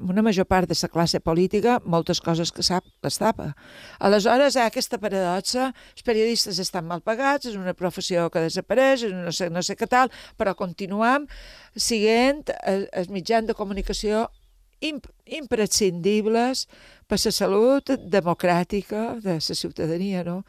una 0.00 0.24
major 0.24 0.46
part 0.48 0.68
de 0.70 0.76
la 0.80 0.88
classe 0.88 1.20
política, 1.20 1.78
moltes 1.84 2.20
coses 2.24 2.52
que 2.52 2.64
sap, 2.64 2.86
les 3.04 3.18
tapa. 3.20 3.52
Aleshores, 4.00 4.56
hi 4.56 4.62
ha 4.64 4.68
aquesta 4.70 4.98
paradoxa, 5.02 5.70
els 5.94 6.06
periodistes 6.06 6.60
estan 6.62 6.88
mal 6.88 7.04
pagats, 7.04 7.50
és 7.50 7.58
una 7.60 7.76
professió 7.76 8.28
que 8.32 8.46
desapareix, 8.46 9.04
no 9.12 9.32
sé, 9.36 9.50
no 9.52 9.62
sé 9.62 9.76
què 9.76 9.88
tal, 9.90 10.12
però 10.40 10.56
continuem 10.56 11.28
siguent 11.76 12.46
els, 12.64 13.12
mitjans 13.12 13.50
de 13.50 13.56
comunicació 13.58 14.28
imp 14.80 15.04
imprescindibles 15.30 16.64
per 17.06 17.18
la 17.20 17.32
salut 17.34 17.92
democràtica 18.00 19.20
de 19.20 19.36
la 19.36 19.56
ciutadania, 19.62 20.24
no? 20.24 20.40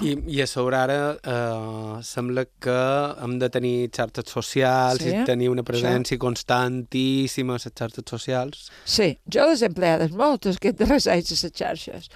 I, 0.00 0.14
I 0.36 0.42
a 0.44 0.46
sobre 0.48 0.78
ara 0.78 0.98
eh, 1.16 2.02
sembla 2.06 2.44
que 2.62 2.76
hem 3.24 3.38
de 3.42 3.48
tenir 3.52 3.74
xarxes 3.96 4.30
socials 4.32 5.02
sí, 5.02 5.10
i 5.12 5.24
tenir 5.28 5.50
una 5.52 5.64
presència 5.66 6.16
sí. 6.16 6.20
constantíssima 6.22 7.56
a 7.56 7.60
les 7.60 7.68
xarxes 7.68 8.06
socials. 8.08 8.68
Sí, 8.84 9.12
jo 9.32 9.48
les 9.50 9.64
empleades 9.66 10.14
moltes 10.16 10.60
aquests 10.60 10.80
darrers 10.82 11.08
anys 11.10 11.34
a 11.34 11.40
les 11.42 11.58
xarxes. 11.62 12.08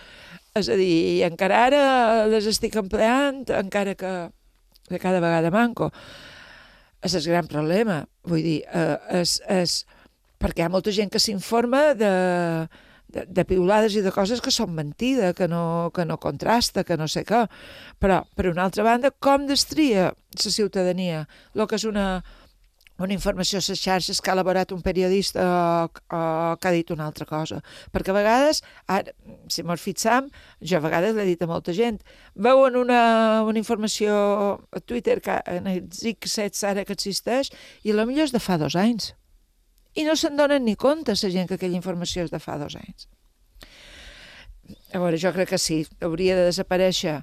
És 0.54 0.70
a 0.70 0.78
dir, 0.78 1.24
encara 1.26 1.64
ara 1.66 1.82
les 2.30 2.46
estic 2.46 2.76
empleant, 2.78 3.42
encara 3.58 3.96
que, 3.98 4.14
que 4.88 5.02
cada 5.02 5.22
vegada 5.24 5.50
manco. 5.50 5.90
És 7.04 7.16
el 7.18 7.26
gran 7.26 7.50
problema. 7.50 8.04
Vull 8.24 8.44
dir, 8.44 8.60
eh, 8.70 9.20
és, 9.20 9.40
és, 9.50 9.80
perquè 10.40 10.62
hi 10.62 10.68
ha 10.68 10.72
molta 10.72 10.94
gent 10.94 11.10
que 11.12 11.20
s'informa 11.20 11.90
de, 11.98 12.12
de, 13.14 13.24
de 13.30 13.44
piulades 13.48 13.94
i 13.96 14.02
de 14.04 14.12
coses 14.14 14.42
que 14.42 14.52
són 14.54 14.74
mentida, 14.74 15.32
que 15.38 15.48
no, 15.50 15.90
que 15.94 16.04
no 16.08 16.18
contrasta, 16.20 16.84
que 16.84 16.98
no 17.00 17.08
sé 17.10 17.24
què. 17.28 17.44
Però, 18.02 18.22
per 18.34 18.50
una 18.50 18.66
altra 18.66 18.86
banda, 18.86 19.14
com 19.14 19.46
destria 19.50 20.10
la 20.14 20.50
ciutadania 20.50 21.26
el 21.54 21.68
que 21.70 21.78
és 21.78 21.86
una, 21.86 22.08
una 22.98 23.14
informació 23.14 23.58
a 23.58 23.64
les 23.68 23.80
xarxes 23.80 24.20
que 24.20 24.30
ha 24.30 24.36
elaborat 24.36 24.74
un 24.74 24.82
periodista 24.82 25.46
o, 25.46 25.88
o 25.88 26.20
que 26.58 26.68
ha 26.68 26.74
dit 26.74 26.90
una 26.94 27.06
altra 27.06 27.26
cosa. 27.26 27.60
Perquè 27.94 28.12
a 28.12 28.18
vegades, 28.18 28.62
ara, 28.90 29.14
si 29.50 29.66
mos 29.66 29.82
fixam, 29.82 30.30
jo 30.60 30.78
a 30.78 30.84
vegades 30.84 31.16
l'he 31.16 31.26
dit 31.32 31.42
a 31.42 31.50
molta 31.50 31.74
gent, 31.74 32.02
veuen 32.34 32.78
una, 32.78 33.42
una 33.46 33.60
informació 33.62 34.14
a 34.70 34.82
Twitter 34.82 35.20
que 35.24 35.40
en 35.58 35.70
els 35.70 36.02
X7 36.14 36.70
ara 36.70 36.86
que 36.86 36.98
existeix 36.98 37.54
i 37.82 37.94
la 37.94 38.06
millor 38.06 38.30
és 38.30 38.34
de 38.34 38.42
fa 38.42 38.58
dos 38.58 38.78
anys 38.78 39.14
i 39.94 40.04
no 40.06 40.16
se'n 40.18 40.36
donen 40.36 40.64
ni 40.66 40.76
compte 40.76 41.14
la 41.14 41.30
gent 41.30 41.48
que 41.48 41.58
aquella 41.58 41.78
informació 41.78 42.24
és 42.26 42.32
de 42.32 42.40
fa 42.42 42.58
dos 42.58 42.76
anys. 42.76 43.08
A 44.94 45.00
veure, 45.00 45.18
jo 45.20 45.32
crec 45.34 45.52
que 45.52 45.60
sí, 45.60 45.82
hauria 46.02 46.36
de 46.38 46.46
desaparèixer 46.48 47.18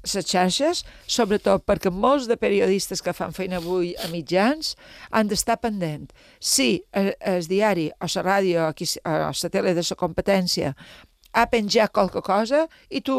les 0.00 0.26
xarxes, 0.26 0.82
sobretot 1.06 1.66
perquè 1.68 1.90
molts 1.92 2.26
de 2.30 2.36
periodistes 2.40 3.02
que 3.04 3.12
fan 3.12 3.34
feina 3.36 3.58
avui 3.60 3.92
a 4.00 4.08
mitjans 4.12 4.74
han 5.10 5.28
d'estar 5.28 5.58
pendent. 5.60 6.08
Si 6.40 6.82
el, 6.96 7.12
diari 7.48 7.90
o 7.92 8.08
la 8.14 8.24
ràdio 8.24 8.70
o, 8.70 8.72
la 9.04 9.50
tele 9.52 9.74
de 9.76 9.84
la 9.84 9.98
competència 10.00 10.74
ha 11.32 11.46
penjat 11.46 11.92
qualque 11.94 12.22
cosa 12.26 12.64
i 12.88 13.02
tu, 13.06 13.16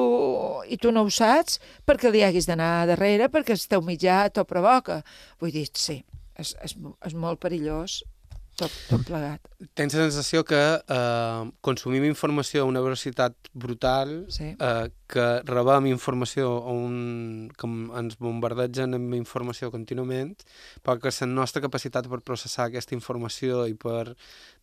i 0.67 0.77
tu 0.77 0.91
no 0.91 1.05
ho 1.05 1.11
saps 1.13 1.59
perquè 1.87 2.11
li 2.11 2.25
haguis 2.25 2.49
d'anar 2.49 2.87
darrere 2.89 3.29
perquè 3.29 3.55
el 3.55 3.67
teu 3.69 3.85
mitjà 3.85 4.25
t'ho 4.29 4.43
provoca. 4.45 5.01
Vull 5.39 5.53
dir, 5.53 5.67
sí, 5.77 6.01
és, 6.35 6.55
és, 6.65 6.75
és 7.05 7.13
molt 7.13 7.39
perillós 7.39 8.01
tot, 8.61 8.73
tot 8.89 9.03
plegat. 9.07 9.49
Tens 9.77 9.95
la 9.97 10.05
sensació 10.07 10.43
que 10.47 10.59
eh, 10.79 11.43
consumim 11.65 12.05
informació 12.07 12.63
a 12.63 12.69
una 12.69 12.81
velocitat 12.83 13.51
brutal, 13.53 14.13
sí. 14.33 14.51
eh, 14.53 14.89
que 15.11 15.27
rebem 15.47 15.89
informació 15.91 16.51
on, 16.71 17.49
que 17.57 17.69
ens 17.99 18.17
bombardegen 18.21 18.95
amb 18.97 19.15
informació 19.17 19.71
contínuament, 19.73 20.35
però 20.85 20.97
que 21.01 21.13
la 21.13 21.29
nostra 21.31 21.63
capacitat 21.63 22.07
per 22.11 22.21
processar 22.25 22.69
aquesta 22.69 22.95
informació 22.95 23.65
i 23.67 23.75
per 23.75 24.15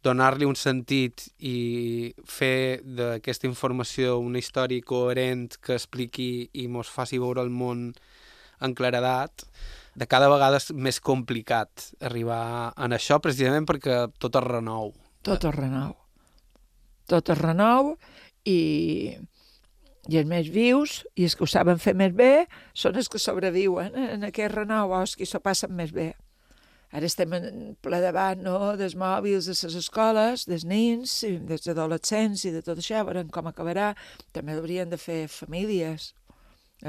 donar-li 0.05 0.47
un 0.49 0.57
sentit 0.57 1.27
i 1.39 2.15
fer 2.25 2.81
d'aquesta 2.85 3.51
informació 3.51 4.19
una 4.23 4.41
història 4.41 4.85
coherent 4.87 5.59
que 5.61 5.77
expliqui 5.77 6.49
i 6.55 6.69
mos 6.69 6.91
faci 6.91 7.21
veure 7.21 7.45
el 7.45 7.51
món 7.51 7.91
en 8.61 8.75
claredat, 8.75 9.45
de 9.99 10.07
cada 10.07 10.29
vegada 10.31 10.61
és 10.61 10.71
més 10.75 11.01
complicat 11.03 11.89
arribar 12.07 12.73
en 12.79 12.95
això, 12.95 13.19
precisament 13.23 13.67
perquè 13.67 14.05
tot 14.23 14.39
es 14.39 14.47
renou. 14.47 14.93
Tot 15.27 15.49
es 15.49 15.57
renou. 15.57 15.97
Tot 17.11 17.33
es 17.35 17.41
renou 17.41 17.95
i, 18.47 19.17
i 20.07 20.21
els 20.21 20.31
més 20.31 20.53
vius 20.55 21.03
i 21.17 21.27
els 21.27 21.35
que 21.35 21.45
ho 21.47 21.51
saben 21.51 21.83
fer 21.83 21.97
més 21.99 22.15
bé 22.15 22.47
són 22.77 23.01
els 23.01 23.11
que 23.11 23.21
sobreviuen 23.23 23.97
en 23.99 24.29
aquest 24.29 24.55
renou 24.55 24.95
o 24.95 25.03
els 25.03 25.17
que 25.19 25.27
s'ho 25.27 25.43
passen 25.43 25.75
més 25.75 25.93
bé. 25.97 26.13
Ara 26.89 27.05
estem 27.05 27.35
en 27.37 27.75
ple 27.85 27.99
debat 28.01 28.39
no, 28.41 28.73
dels 28.81 28.95
mòbils 28.97 29.51
de 29.51 29.57
les 29.59 29.75
escoles, 29.83 30.47
dels 30.49 30.65
nins, 30.65 31.19
dels 31.51 31.69
adolescents 31.69 32.47
i 32.49 32.53
de 32.55 32.63
tot 32.65 32.81
això, 32.81 33.03
veurem 33.05 33.29
com 33.29 33.51
acabarà. 33.51 33.91
També 34.33 34.55
haurien 34.57 34.89
de 34.89 34.97
fer 34.97 35.27
famílies, 35.29 36.15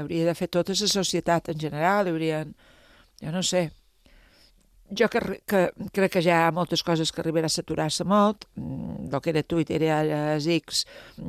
hauria 0.00 0.30
de 0.30 0.36
fer 0.38 0.48
tota 0.48 0.72
la 0.78 0.88
societat 0.88 1.52
en 1.52 1.60
general, 1.60 2.08
haurien 2.08 2.54
jo 3.20 3.32
no 3.34 3.42
sé, 3.46 3.68
jo 4.90 5.08
que, 5.08 5.20
que, 5.46 5.60
crec 5.94 6.12
que 6.16 6.22
hi 6.24 6.30
ha 6.34 6.50
moltes 6.54 6.82
coses 6.86 7.12
que 7.14 7.22
arribarà 7.22 7.50
a 7.50 7.54
saturar-se 7.54 8.04
molt, 8.08 8.46
mm, 8.56 9.10
el 9.14 9.22
que 9.22 9.30
era 9.32 9.42
Twitter 9.46 9.80
és 9.86 10.48
X, 10.56 10.84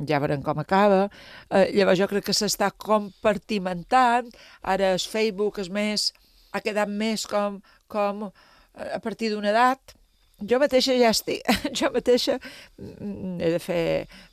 ja 0.08 0.20
veurem 0.22 0.42
com 0.42 0.58
acaba, 0.58 1.08
eh, 1.50 1.70
llavors 1.76 2.00
jo 2.00 2.08
crec 2.10 2.26
que 2.26 2.36
s'està 2.36 2.72
compartimentant, 2.74 4.30
ara 4.62 4.92
el 4.96 4.98
Facebook 4.98 5.60
és 5.62 5.70
més, 5.70 6.10
ha 6.52 6.60
quedat 6.60 6.88
més 6.88 7.26
com, 7.26 7.60
com 7.88 8.28
eh, 8.28 8.90
a 8.96 9.00
partir 9.00 9.30
d'una 9.30 9.52
edat, 9.54 9.94
jo 10.42 10.58
mateixa 10.58 10.96
ja 10.98 11.12
estic, 11.14 11.46
jo 11.78 11.92
mateixa 11.94 12.38
mm, 12.78 13.38
he 13.40 13.54
de 13.54 13.62
fer, 13.62 13.84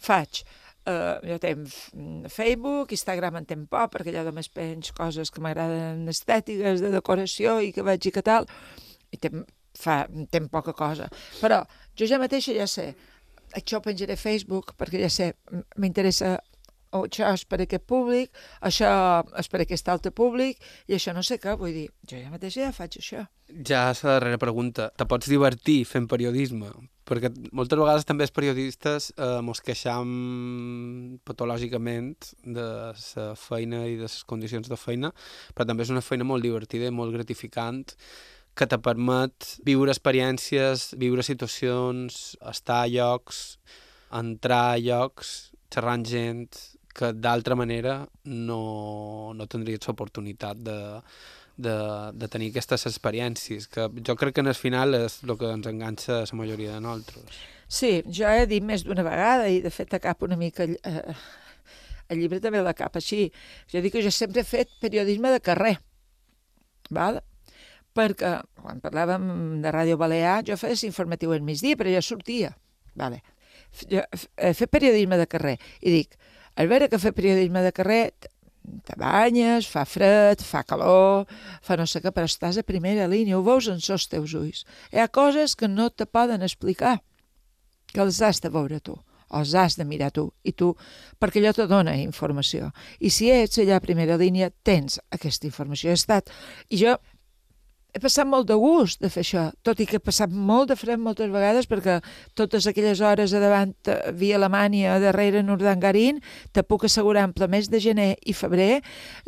faig, 0.02 0.44
Uh, 0.90 1.20
jo 1.28 1.36
tenc 1.38 1.70
Facebook, 2.34 2.94
Instagram 2.96 3.36
en 3.42 3.46
tenc 3.46 3.68
poc, 3.70 3.92
perquè 3.94 4.10
allà 4.10 4.24
només 4.26 4.50
penjo 4.50 4.96
coses 4.98 5.30
que 5.30 5.44
m'agraden 5.44 6.08
estètiques, 6.10 6.82
de 6.82 6.90
decoració 6.96 7.60
i 7.62 7.70
que 7.76 7.86
veig 7.86 8.10
i 8.10 8.14
que 8.16 8.24
tal, 8.26 8.48
i 9.14 9.20
tenc, 9.22 9.44
fa, 9.78 10.02
tenc 10.34 10.50
poca 10.50 10.74
cosa. 10.74 11.10
Però 11.44 11.62
jo 11.94 12.10
ja 12.10 12.18
mateixa 12.22 12.56
ja 12.58 12.66
sé, 12.66 12.88
això 13.54 13.78
ho 13.78 13.86
penjaré 13.86 14.18
a 14.18 14.22
Facebook, 14.22 14.74
perquè 14.80 15.04
ja 15.04 15.12
sé, 15.14 15.34
m'interessa 15.78 16.40
o 16.92 17.04
això 17.06 17.30
és 17.30 17.44
per 17.46 17.60
aquest 17.62 17.86
públic, 17.90 18.32
això 18.66 18.90
és 19.38 19.50
per 19.52 19.62
aquest 19.62 19.90
altre 19.94 20.12
públic, 20.16 20.58
i 20.90 20.96
això 20.98 21.14
no 21.14 21.22
sé 21.26 21.38
què, 21.42 21.54
vull 21.60 21.76
dir, 21.76 21.88
jo 22.10 22.18
ja 22.18 22.32
mateixa 22.34 22.64
ja 22.64 22.72
faig 22.74 22.98
això. 23.02 23.26
Ja 23.66 23.90
és 23.92 24.02
la 24.06 24.18
darrera 24.18 24.42
pregunta. 24.42 24.90
Te 24.98 25.06
pots 25.10 25.30
divertir 25.30 25.84
fent 25.90 26.10
periodisme? 26.10 26.72
Perquè 27.10 27.32
moltes 27.58 27.80
vegades 27.80 28.06
també 28.08 28.26
els 28.28 28.34
periodistes 28.36 29.10
eh, 29.18 29.40
mos 29.46 29.62
queixam 29.66 30.10
patològicament 31.28 32.32
de 32.46 32.66
la 32.94 33.30
feina 33.40 33.86
i 33.90 33.98
de 33.98 34.06
les 34.06 34.20
condicions 34.30 34.70
de 34.70 34.78
feina, 34.78 35.12
però 35.56 35.68
també 35.70 35.88
és 35.88 35.94
una 35.94 36.06
feina 36.06 36.28
molt 36.28 36.46
divertida 36.46 36.90
i 36.90 36.96
molt 36.96 37.16
gratificant 37.16 37.88
que 38.60 38.68
te 38.68 38.80
permet 38.84 39.54
viure 39.66 39.94
experiències, 39.94 40.90
viure 41.00 41.24
situacions, 41.26 42.36
estar 42.52 42.84
a 42.84 42.90
llocs, 42.92 43.58
entrar 44.20 44.66
a 44.74 44.82
llocs, 44.84 45.52
xerrar 45.72 45.96
amb 46.00 46.10
gent 46.10 46.50
que 47.00 47.14
d'altra 47.16 47.56
manera 47.56 48.02
no, 48.26 49.32
no 49.38 49.48
tindries 49.48 49.88
l'oportunitat 49.88 50.60
de, 50.66 50.80
de, 51.60 51.76
de 52.16 52.30
tenir 52.32 52.50
aquestes 52.54 52.88
experiències, 52.90 53.68
que 53.72 53.90
jo 54.06 54.16
crec 54.20 54.38
que 54.38 54.46
en 54.46 54.52
el 54.52 54.58
final 54.58 54.96
és 54.98 55.20
el 55.26 55.36
que 55.40 55.52
ens 55.52 55.68
enganxa 55.70 56.22
a 56.22 56.26
la 56.26 56.40
majoria 56.40 56.78
de 56.78 56.84
nosaltres. 56.86 57.42
Sí, 57.70 58.00
jo 58.08 58.30
he 58.32 58.48
dit 58.50 58.66
més 58.66 58.86
d'una 58.88 59.06
vegada 59.06 59.50
i 59.52 59.60
de 59.62 59.72
fet 59.74 59.94
a 59.94 60.02
cap 60.02 60.24
una 60.26 60.40
mica 60.40 60.66
eh, 60.66 61.16
el 62.10 62.24
llibre 62.24 62.42
també 62.42 62.62
la 62.66 62.74
cap 62.74 62.96
així. 62.98 63.28
Jo 63.70 63.82
dic 63.84 63.94
que 63.94 64.04
jo 64.06 64.12
sempre 64.14 64.42
he 64.42 64.48
fet 64.48 64.72
periodisme 64.82 65.32
de 65.36 65.42
carrer, 65.46 65.76
val? 66.90 67.22
perquè 68.00 68.36
quan 68.62 68.80
parlàvem 68.84 69.24
de 69.64 69.72
Ràdio 69.74 69.98
Balear 70.00 70.44
jo 70.48 70.56
feia 70.62 70.78
informatiu 70.88 71.34
al 71.34 71.42
migdia, 71.44 71.76
però 71.76 71.92
ja 71.92 72.02
sortia. 72.06 72.54
Vale. 72.96 73.22
Jo 73.90 74.04
he 74.38 74.54
fet 74.58 74.72
periodisme 74.72 75.18
de 75.20 75.28
carrer 75.30 75.56
i 75.82 75.94
dic, 75.94 76.16
al 76.56 76.70
veure 76.72 76.90
que 76.90 77.00
fer 77.02 77.14
periodisme 77.18 77.64
de 77.66 77.74
carrer 77.76 78.04
te 78.86 78.96
banyes, 79.00 79.68
fa 79.68 79.86
fred, 79.86 80.44
fa 80.46 80.64
calor, 80.68 81.28
fa 81.66 81.78
no 81.80 81.88
sé 81.90 82.02
què, 82.04 82.14
però 82.16 82.30
estàs 82.30 82.60
a 82.60 82.66
primera 82.68 83.08
línia, 83.10 83.38
ho 83.38 83.44
veus 83.46 83.70
en 83.72 83.80
els 83.80 84.08
teus 84.12 84.34
ulls. 84.38 84.66
Hi 84.94 85.02
ha 85.04 85.08
coses 85.08 85.56
que 85.56 85.68
no 85.68 85.90
te 85.90 86.06
poden 86.06 86.44
explicar. 86.44 87.00
que 87.90 88.02
els 88.02 88.22
has 88.22 88.38
de 88.38 88.50
veure 88.54 88.78
tu 88.80 88.94
els 89.30 89.54
has 89.54 89.78
de 89.78 89.86
mirar 89.86 90.10
tu, 90.12 90.26
i 90.44 90.54
tu, 90.58 90.72
perquè 91.22 91.42
allò 91.42 91.54
te 91.54 91.68
dona 91.70 91.96
informació. 92.02 92.72
I 93.00 93.12
si 93.14 93.30
ets 93.30 93.62
allà 93.62 93.78
a 93.78 93.84
primera 93.84 94.18
línia, 94.18 94.50
tens 94.66 95.00
aquesta 95.14 95.48
informació. 95.50 95.92
He 95.92 96.00
estat, 96.00 96.32
i 96.70 96.80
jo 96.82 96.96
he 97.94 98.00
passat 98.02 98.28
molt 98.30 98.48
de 98.50 98.56
gust 98.60 99.02
de 99.02 99.10
fer 99.10 99.24
això, 99.24 99.44
tot 99.66 99.80
i 99.82 99.88
que 99.90 99.98
he 99.98 100.04
passat 100.04 100.30
molt 100.30 100.70
de 100.70 100.78
fred 100.78 101.02
moltes 101.02 101.32
vegades 101.34 101.68
perquè 101.70 101.98
totes 102.38 102.68
aquelles 102.70 103.02
hores 103.02 103.34
a 103.34 103.42
davant 103.42 103.74
eh, 103.90 104.12
via 104.14 104.38
Alemanya, 104.38 105.00
darrere 105.02 105.42
Nordangarín, 105.46 106.22
te 106.54 106.64
puc 106.64 106.86
assegurar 106.86 107.26
en 107.28 107.34
mes 107.50 107.70
de 107.70 107.80
gener 107.82 108.10
i 108.26 108.36
febrer, 108.38 108.82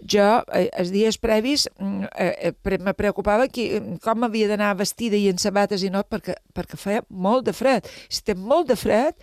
jo 0.06 0.28
eh, 0.54 0.68
els 0.78 0.92
dies 0.94 1.18
previs 1.18 1.68
mm, 1.80 2.12
eh, 2.14 2.52
eh, 2.52 2.78
me 2.80 2.94
preocupava 2.94 3.48
qui, 3.48 3.72
com 4.04 4.28
havia 4.28 4.52
d'anar 4.52 4.76
vestida 4.78 5.18
i 5.18 5.30
en 5.32 5.42
sabates 5.42 5.82
i 5.84 5.90
no, 5.90 6.04
perquè, 6.06 6.38
perquè 6.54 6.78
feia 6.78 7.06
molt 7.10 7.48
de 7.50 7.56
fred. 7.58 7.88
Si 8.10 8.22
té 8.26 8.36
molt 8.38 8.70
de 8.70 8.78
fred, 8.78 9.18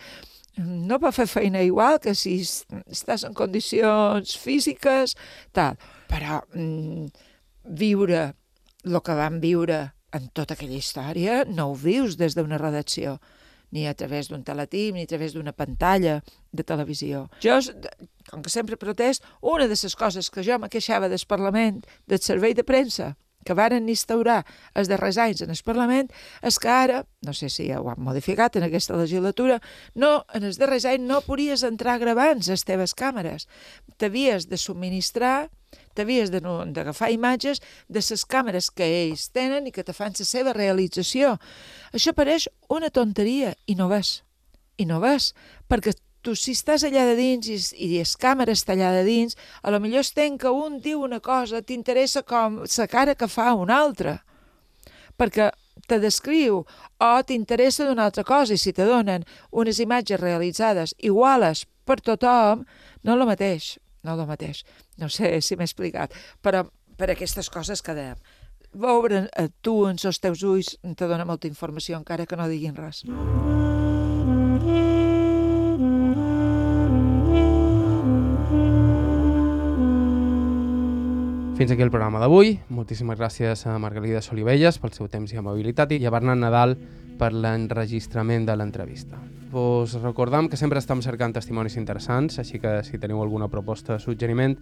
no 0.59 0.99
va 0.99 1.13
fer 1.15 1.27
feina 1.31 1.61
igual 1.63 2.01
que 2.03 2.11
si 2.17 2.41
estàs 2.43 3.23
en 3.23 3.33
condicions 3.37 4.35
físiques, 4.35 5.15
tal. 5.55 5.79
Però 6.11 6.41
mm, 6.51 7.07
viure 7.79 8.33
el 8.85 9.01
que 9.03 9.15
vam 9.17 9.39
viure 9.43 9.79
en 10.15 10.29
tota 10.33 10.55
aquella 10.55 10.77
història 10.79 11.43
no 11.45 11.69
ho 11.69 11.75
vius 11.77 12.17
des 12.17 12.35
d'una 12.35 12.57
redacció, 12.57 13.19
ni 13.71 13.85
a 13.87 13.93
través 13.93 14.29
d'un 14.29 14.43
teletip, 14.43 14.95
ni 14.95 15.05
a 15.05 15.09
través 15.09 15.33
d'una 15.33 15.53
pantalla 15.53 16.19
de 16.51 16.63
televisió. 16.63 17.27
Jo, 17.43 17.59
com 18.29 18.41
que 18.41 18.49
sempre 18.49 18.77
protest, 18.77 19.25
una 19.41 19.67
de 19.67 19.77
les 19.77 19.95
coses 19.95 20.29
que 20.29 20.43
jo 20.43 20.57
me 20.59 20.69
queixava 20.69 21.09
del 21.09 21.25
Parlament, 21.27 21.83
del 22.07 22.21
servei 22.21 22.55
de 22.57 22.65
premsa, 22.65 23.15
que 23.45 23.55
varen 23.55 23.87
instaurar 23.89 24.41
els 24.75 24.89
darrers 24.91 25.17
anys 25.17 25.43
en 25.45 25.53
el 25.53 25.61
Parlament 25.63 26.09
és 26.45 26.57
que 26.59 26.69
ara, 26.69 27.03
no 27.25 27.33
sé 27.33 27.47
si 27.49 27.69
ho 27.71 27.85
han 27.89 28.01
modificat 28.03 28.57
en 28.59 28.65
aquesta 28.67 28.97
legislatura, 28.99 29.59
no, 29.95 30.25
en 30.35 30.43
els 30.49 30.59
darrers 30.59 30.85
anys 30.89 31.07
no 31.07 31.21
podies 31.23 31.63
entrar 31.63 31.99
gravant 32.01 32.43
les 32.45 32.65
teves 32.67 32.93
càmeres. 32.93 33.47
T'havies 33.97 34.49
de 34.49 34.59
subministrar 34.59 35.49
t'havies 35.99 36.31
d'agafar 36.31 37.11
imatges 37.11 37.59
de 37.89 37.99
les 37.99 38.25
càmeres 38.25 38.69
que 38.71 38.87
ells 38.87 39.27
tenen 39.35 39.67
i 39.67 39.73
que 39.75 39.83
te 39.83 39.93
fan 39.93 40.15
la 40.15 40.25
seva 40.25 40.55
realització. 40.55 41.35
Això 41.91 42.15
pareix 42.15 42.47
una 42.69 42.89
tonteria 42.89 43.53
i 43.67 43.75
no 43.75 43.89
ves. 43.91 44.21
I 44.79 44.87
no 44.87 45.01
ves, 45.03 45.33
perquè 45.67 45.93
tu 46.23 46.35
si 46.35 46.55
estàs 46.55 46.85
allà 46.87 47.05
de 47.09 47.15
dins 47.19 47.47
i, 47.47 47.57
i 47.75 47.89
les 47.97 48.15
càmeres 48.19 48.61
està 48.61 48.75
allà 48.75 48.93
de 48.95 49.03
dins, 49.07 49.35
a 49.63 49.71
lo 49.71 49.79
millor 49.83 50.05
estem 50.07 50.37
que 50.39 50.51
un 50.51 50.79
diu 50.83 51.03
una 51.03 51.19
cosa, 51.19 51.61
t'interessa 51.61 52.23
com 52.23 52.61
la 52.63 52.87
cara 52.87 53.15
que 53.15 53.27
fa 53.27 53.53
un 53.55 53.71
altre. 53.71 54.19
Perquè 55.19 55.49
te 55.87 55.99
descriu 55.99 56.63
o 56.63 57.11
t'interessa 57.27 57.87
d'una 57.87 58.07
altra 58.07 58.23
cosa 58.23 58.55
i 58.55 58.61
si 58.61 58.71
te 58.75 58.87
donen 58.87 59.27
unes 59.51 59.79
imatges 59.83 60.19
realitzades 60.19 60.95
iguales 60.99 61.65
per 61.83 61.99
tothom, 61.99 62.63
no 63.03 63.15
el 63.15 63.27
mateix 63.27 63.77
no 64.03 64.15
el 64.15 64.27
mateix. 64.27 64.63
No 64.99 65.09
sé 65.09 65.39
si 65.41 65.55
m'he 65.55 65.67
explicat, 65.67 66.13
però 66.43 66.65
per 66.99 67.11
aquestes 67.13 67.49
coses 67.49 67.81
quedem. 67.85 68.19
Veure 68.75 69.25
a 69.33 69.47
tu 69.65 69.85
en 69.89 69.97
els 69.97 70.19
teus 70.21 70.43
ulls 70.45 70.75
te 70.83 71.07
dona 71.09 71.25
molta 71.25 71.47
informació, 71.49 71.97
encara 71.97 72.27
que 72.29 72.37
no 72.37 72.49
diguin 72.51 72.75
res. 72.77 73.05
Fins 81.59 81.73
aquí 81.73 81.83
el 81.83 81.91
programa 81.91 82.21
d'avui. 82.21 82.53
Moltíssimes 82.71 83.17
gràcies 83.19 83.65
a 83.67 83.73
Margarida 83.83 84.21
Solivelles 84.23 84.77
pel 84.79 84.93
seu 84.95 85.09
temps 85.11 85.33
i 85.33 85.39
amabilitat 85.41 85.91
i 85.91 86.05
a 86.07 86.13
Bernat 86.13 86.39
Nadal 86.39 86.77
per 87.19 87.33
l'enregistrament 87.35 88.45
de 88.47 88.55
l'entrevista. 88.55 89.19
Vos 89.51 89.97
recordam 89.99 90.47
que 90.47 90.55
sempre 90.61 90.79
estem 90.79 91.01
cercant 91.03 91.33
testimonis 91.35 91.75
interessants, 91.75 92.37
així 92.39 92.61
que 92.63 92.77
si 92.87 93.01
teniu 93.01 93.19
alguna 93.19 93.49
proposta 93.51 93.97
o 93.97 93.99
suggeriment, 93.99 94.55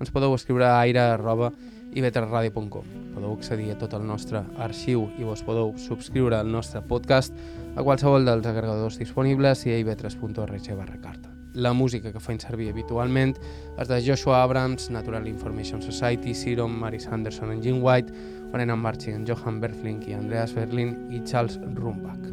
ens 0.00 0.10
podeu 0.10 0.34
escriure 0.34 0.66
a 0.66 0.80
aire.ivetradio.com. 0.80 2.84
Podeu 3.14 3.32
accedir 3.32 3.70
a 3.72 3.78
tot 3.78 3.94
el 3.94 4.06
nostre 4.06 4.42
arxiu 4.58 5.08
i 5.18 5.24
vos 5.24 5.42
podeu 5.46 5.74
subscriure 5.78 6.36
al 6.36 6.50
nostre 6.50 6.82
podcast 6.82 7.34
a 7.76 7.82
qualsevol 7.82 8.24
dels 8.26 8.46
agregadors 8.46 8.98
disponibles 8.98 9.66
i 9.66 9.70
a 9.74 9.78
ivetres.org 9.82 10.74
barra 10.74 11.00
carta. 11.00 11.30
La 11.54 11.72
música 11.72 12.10
que 12.10 12.18
faig 12.18 12.42
servir 12.42 12.72
habitualment 12.72 13.36
és 13.78 13.88
de 13.88 14.00
Joshua 14.02 14.42
Abrams, 14.42 14.90
Natural 14.90 15.28
Information 15.30 15.82
Society, 15.82 16.34
Serum, 16.34 16.80
Mary 16.80 16.98
Sanderson 16.98 17.52
en 17.54 17.62
Jim 17.62 17.78
White, 17.82 18.12
Brennan 18.50 18.82
Marching, 18.82 19.22
Johan 19.26 19.60
Berflink 19.62 20.08
i 20.08 20.18
Andreas 20.18 20.54
Berlin 20.54 20.96
i 21.14 21.22
Charles 21.22 21.60
Rumbach. 21.76 22.26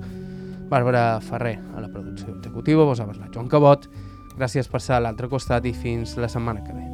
Bàrbara 0.71 1.19
Ferrer 1.21 1.59
a 1.75 1.83
la 1.83 1.91
producció 1.91 2.33
executiva, 2.33 2.87
vos 2.87 2.99
ha 2.99 3.09
parlat 3.09 3.35
Joan 3.35 3.51
Cabot. 3.51 3.85
Gràcies 4.37 4.71
per 4.71 4.81
ser 4.81 4.97
a 4.97 5.03
l'altre 5.03 5.29
costat 5.29 5.67
i 5.67 5.75
fins 5.75 6.17
la 6.17 6.31
setmana 6.31 6.63
que 6.65 6.73
ve. 6.73 6.90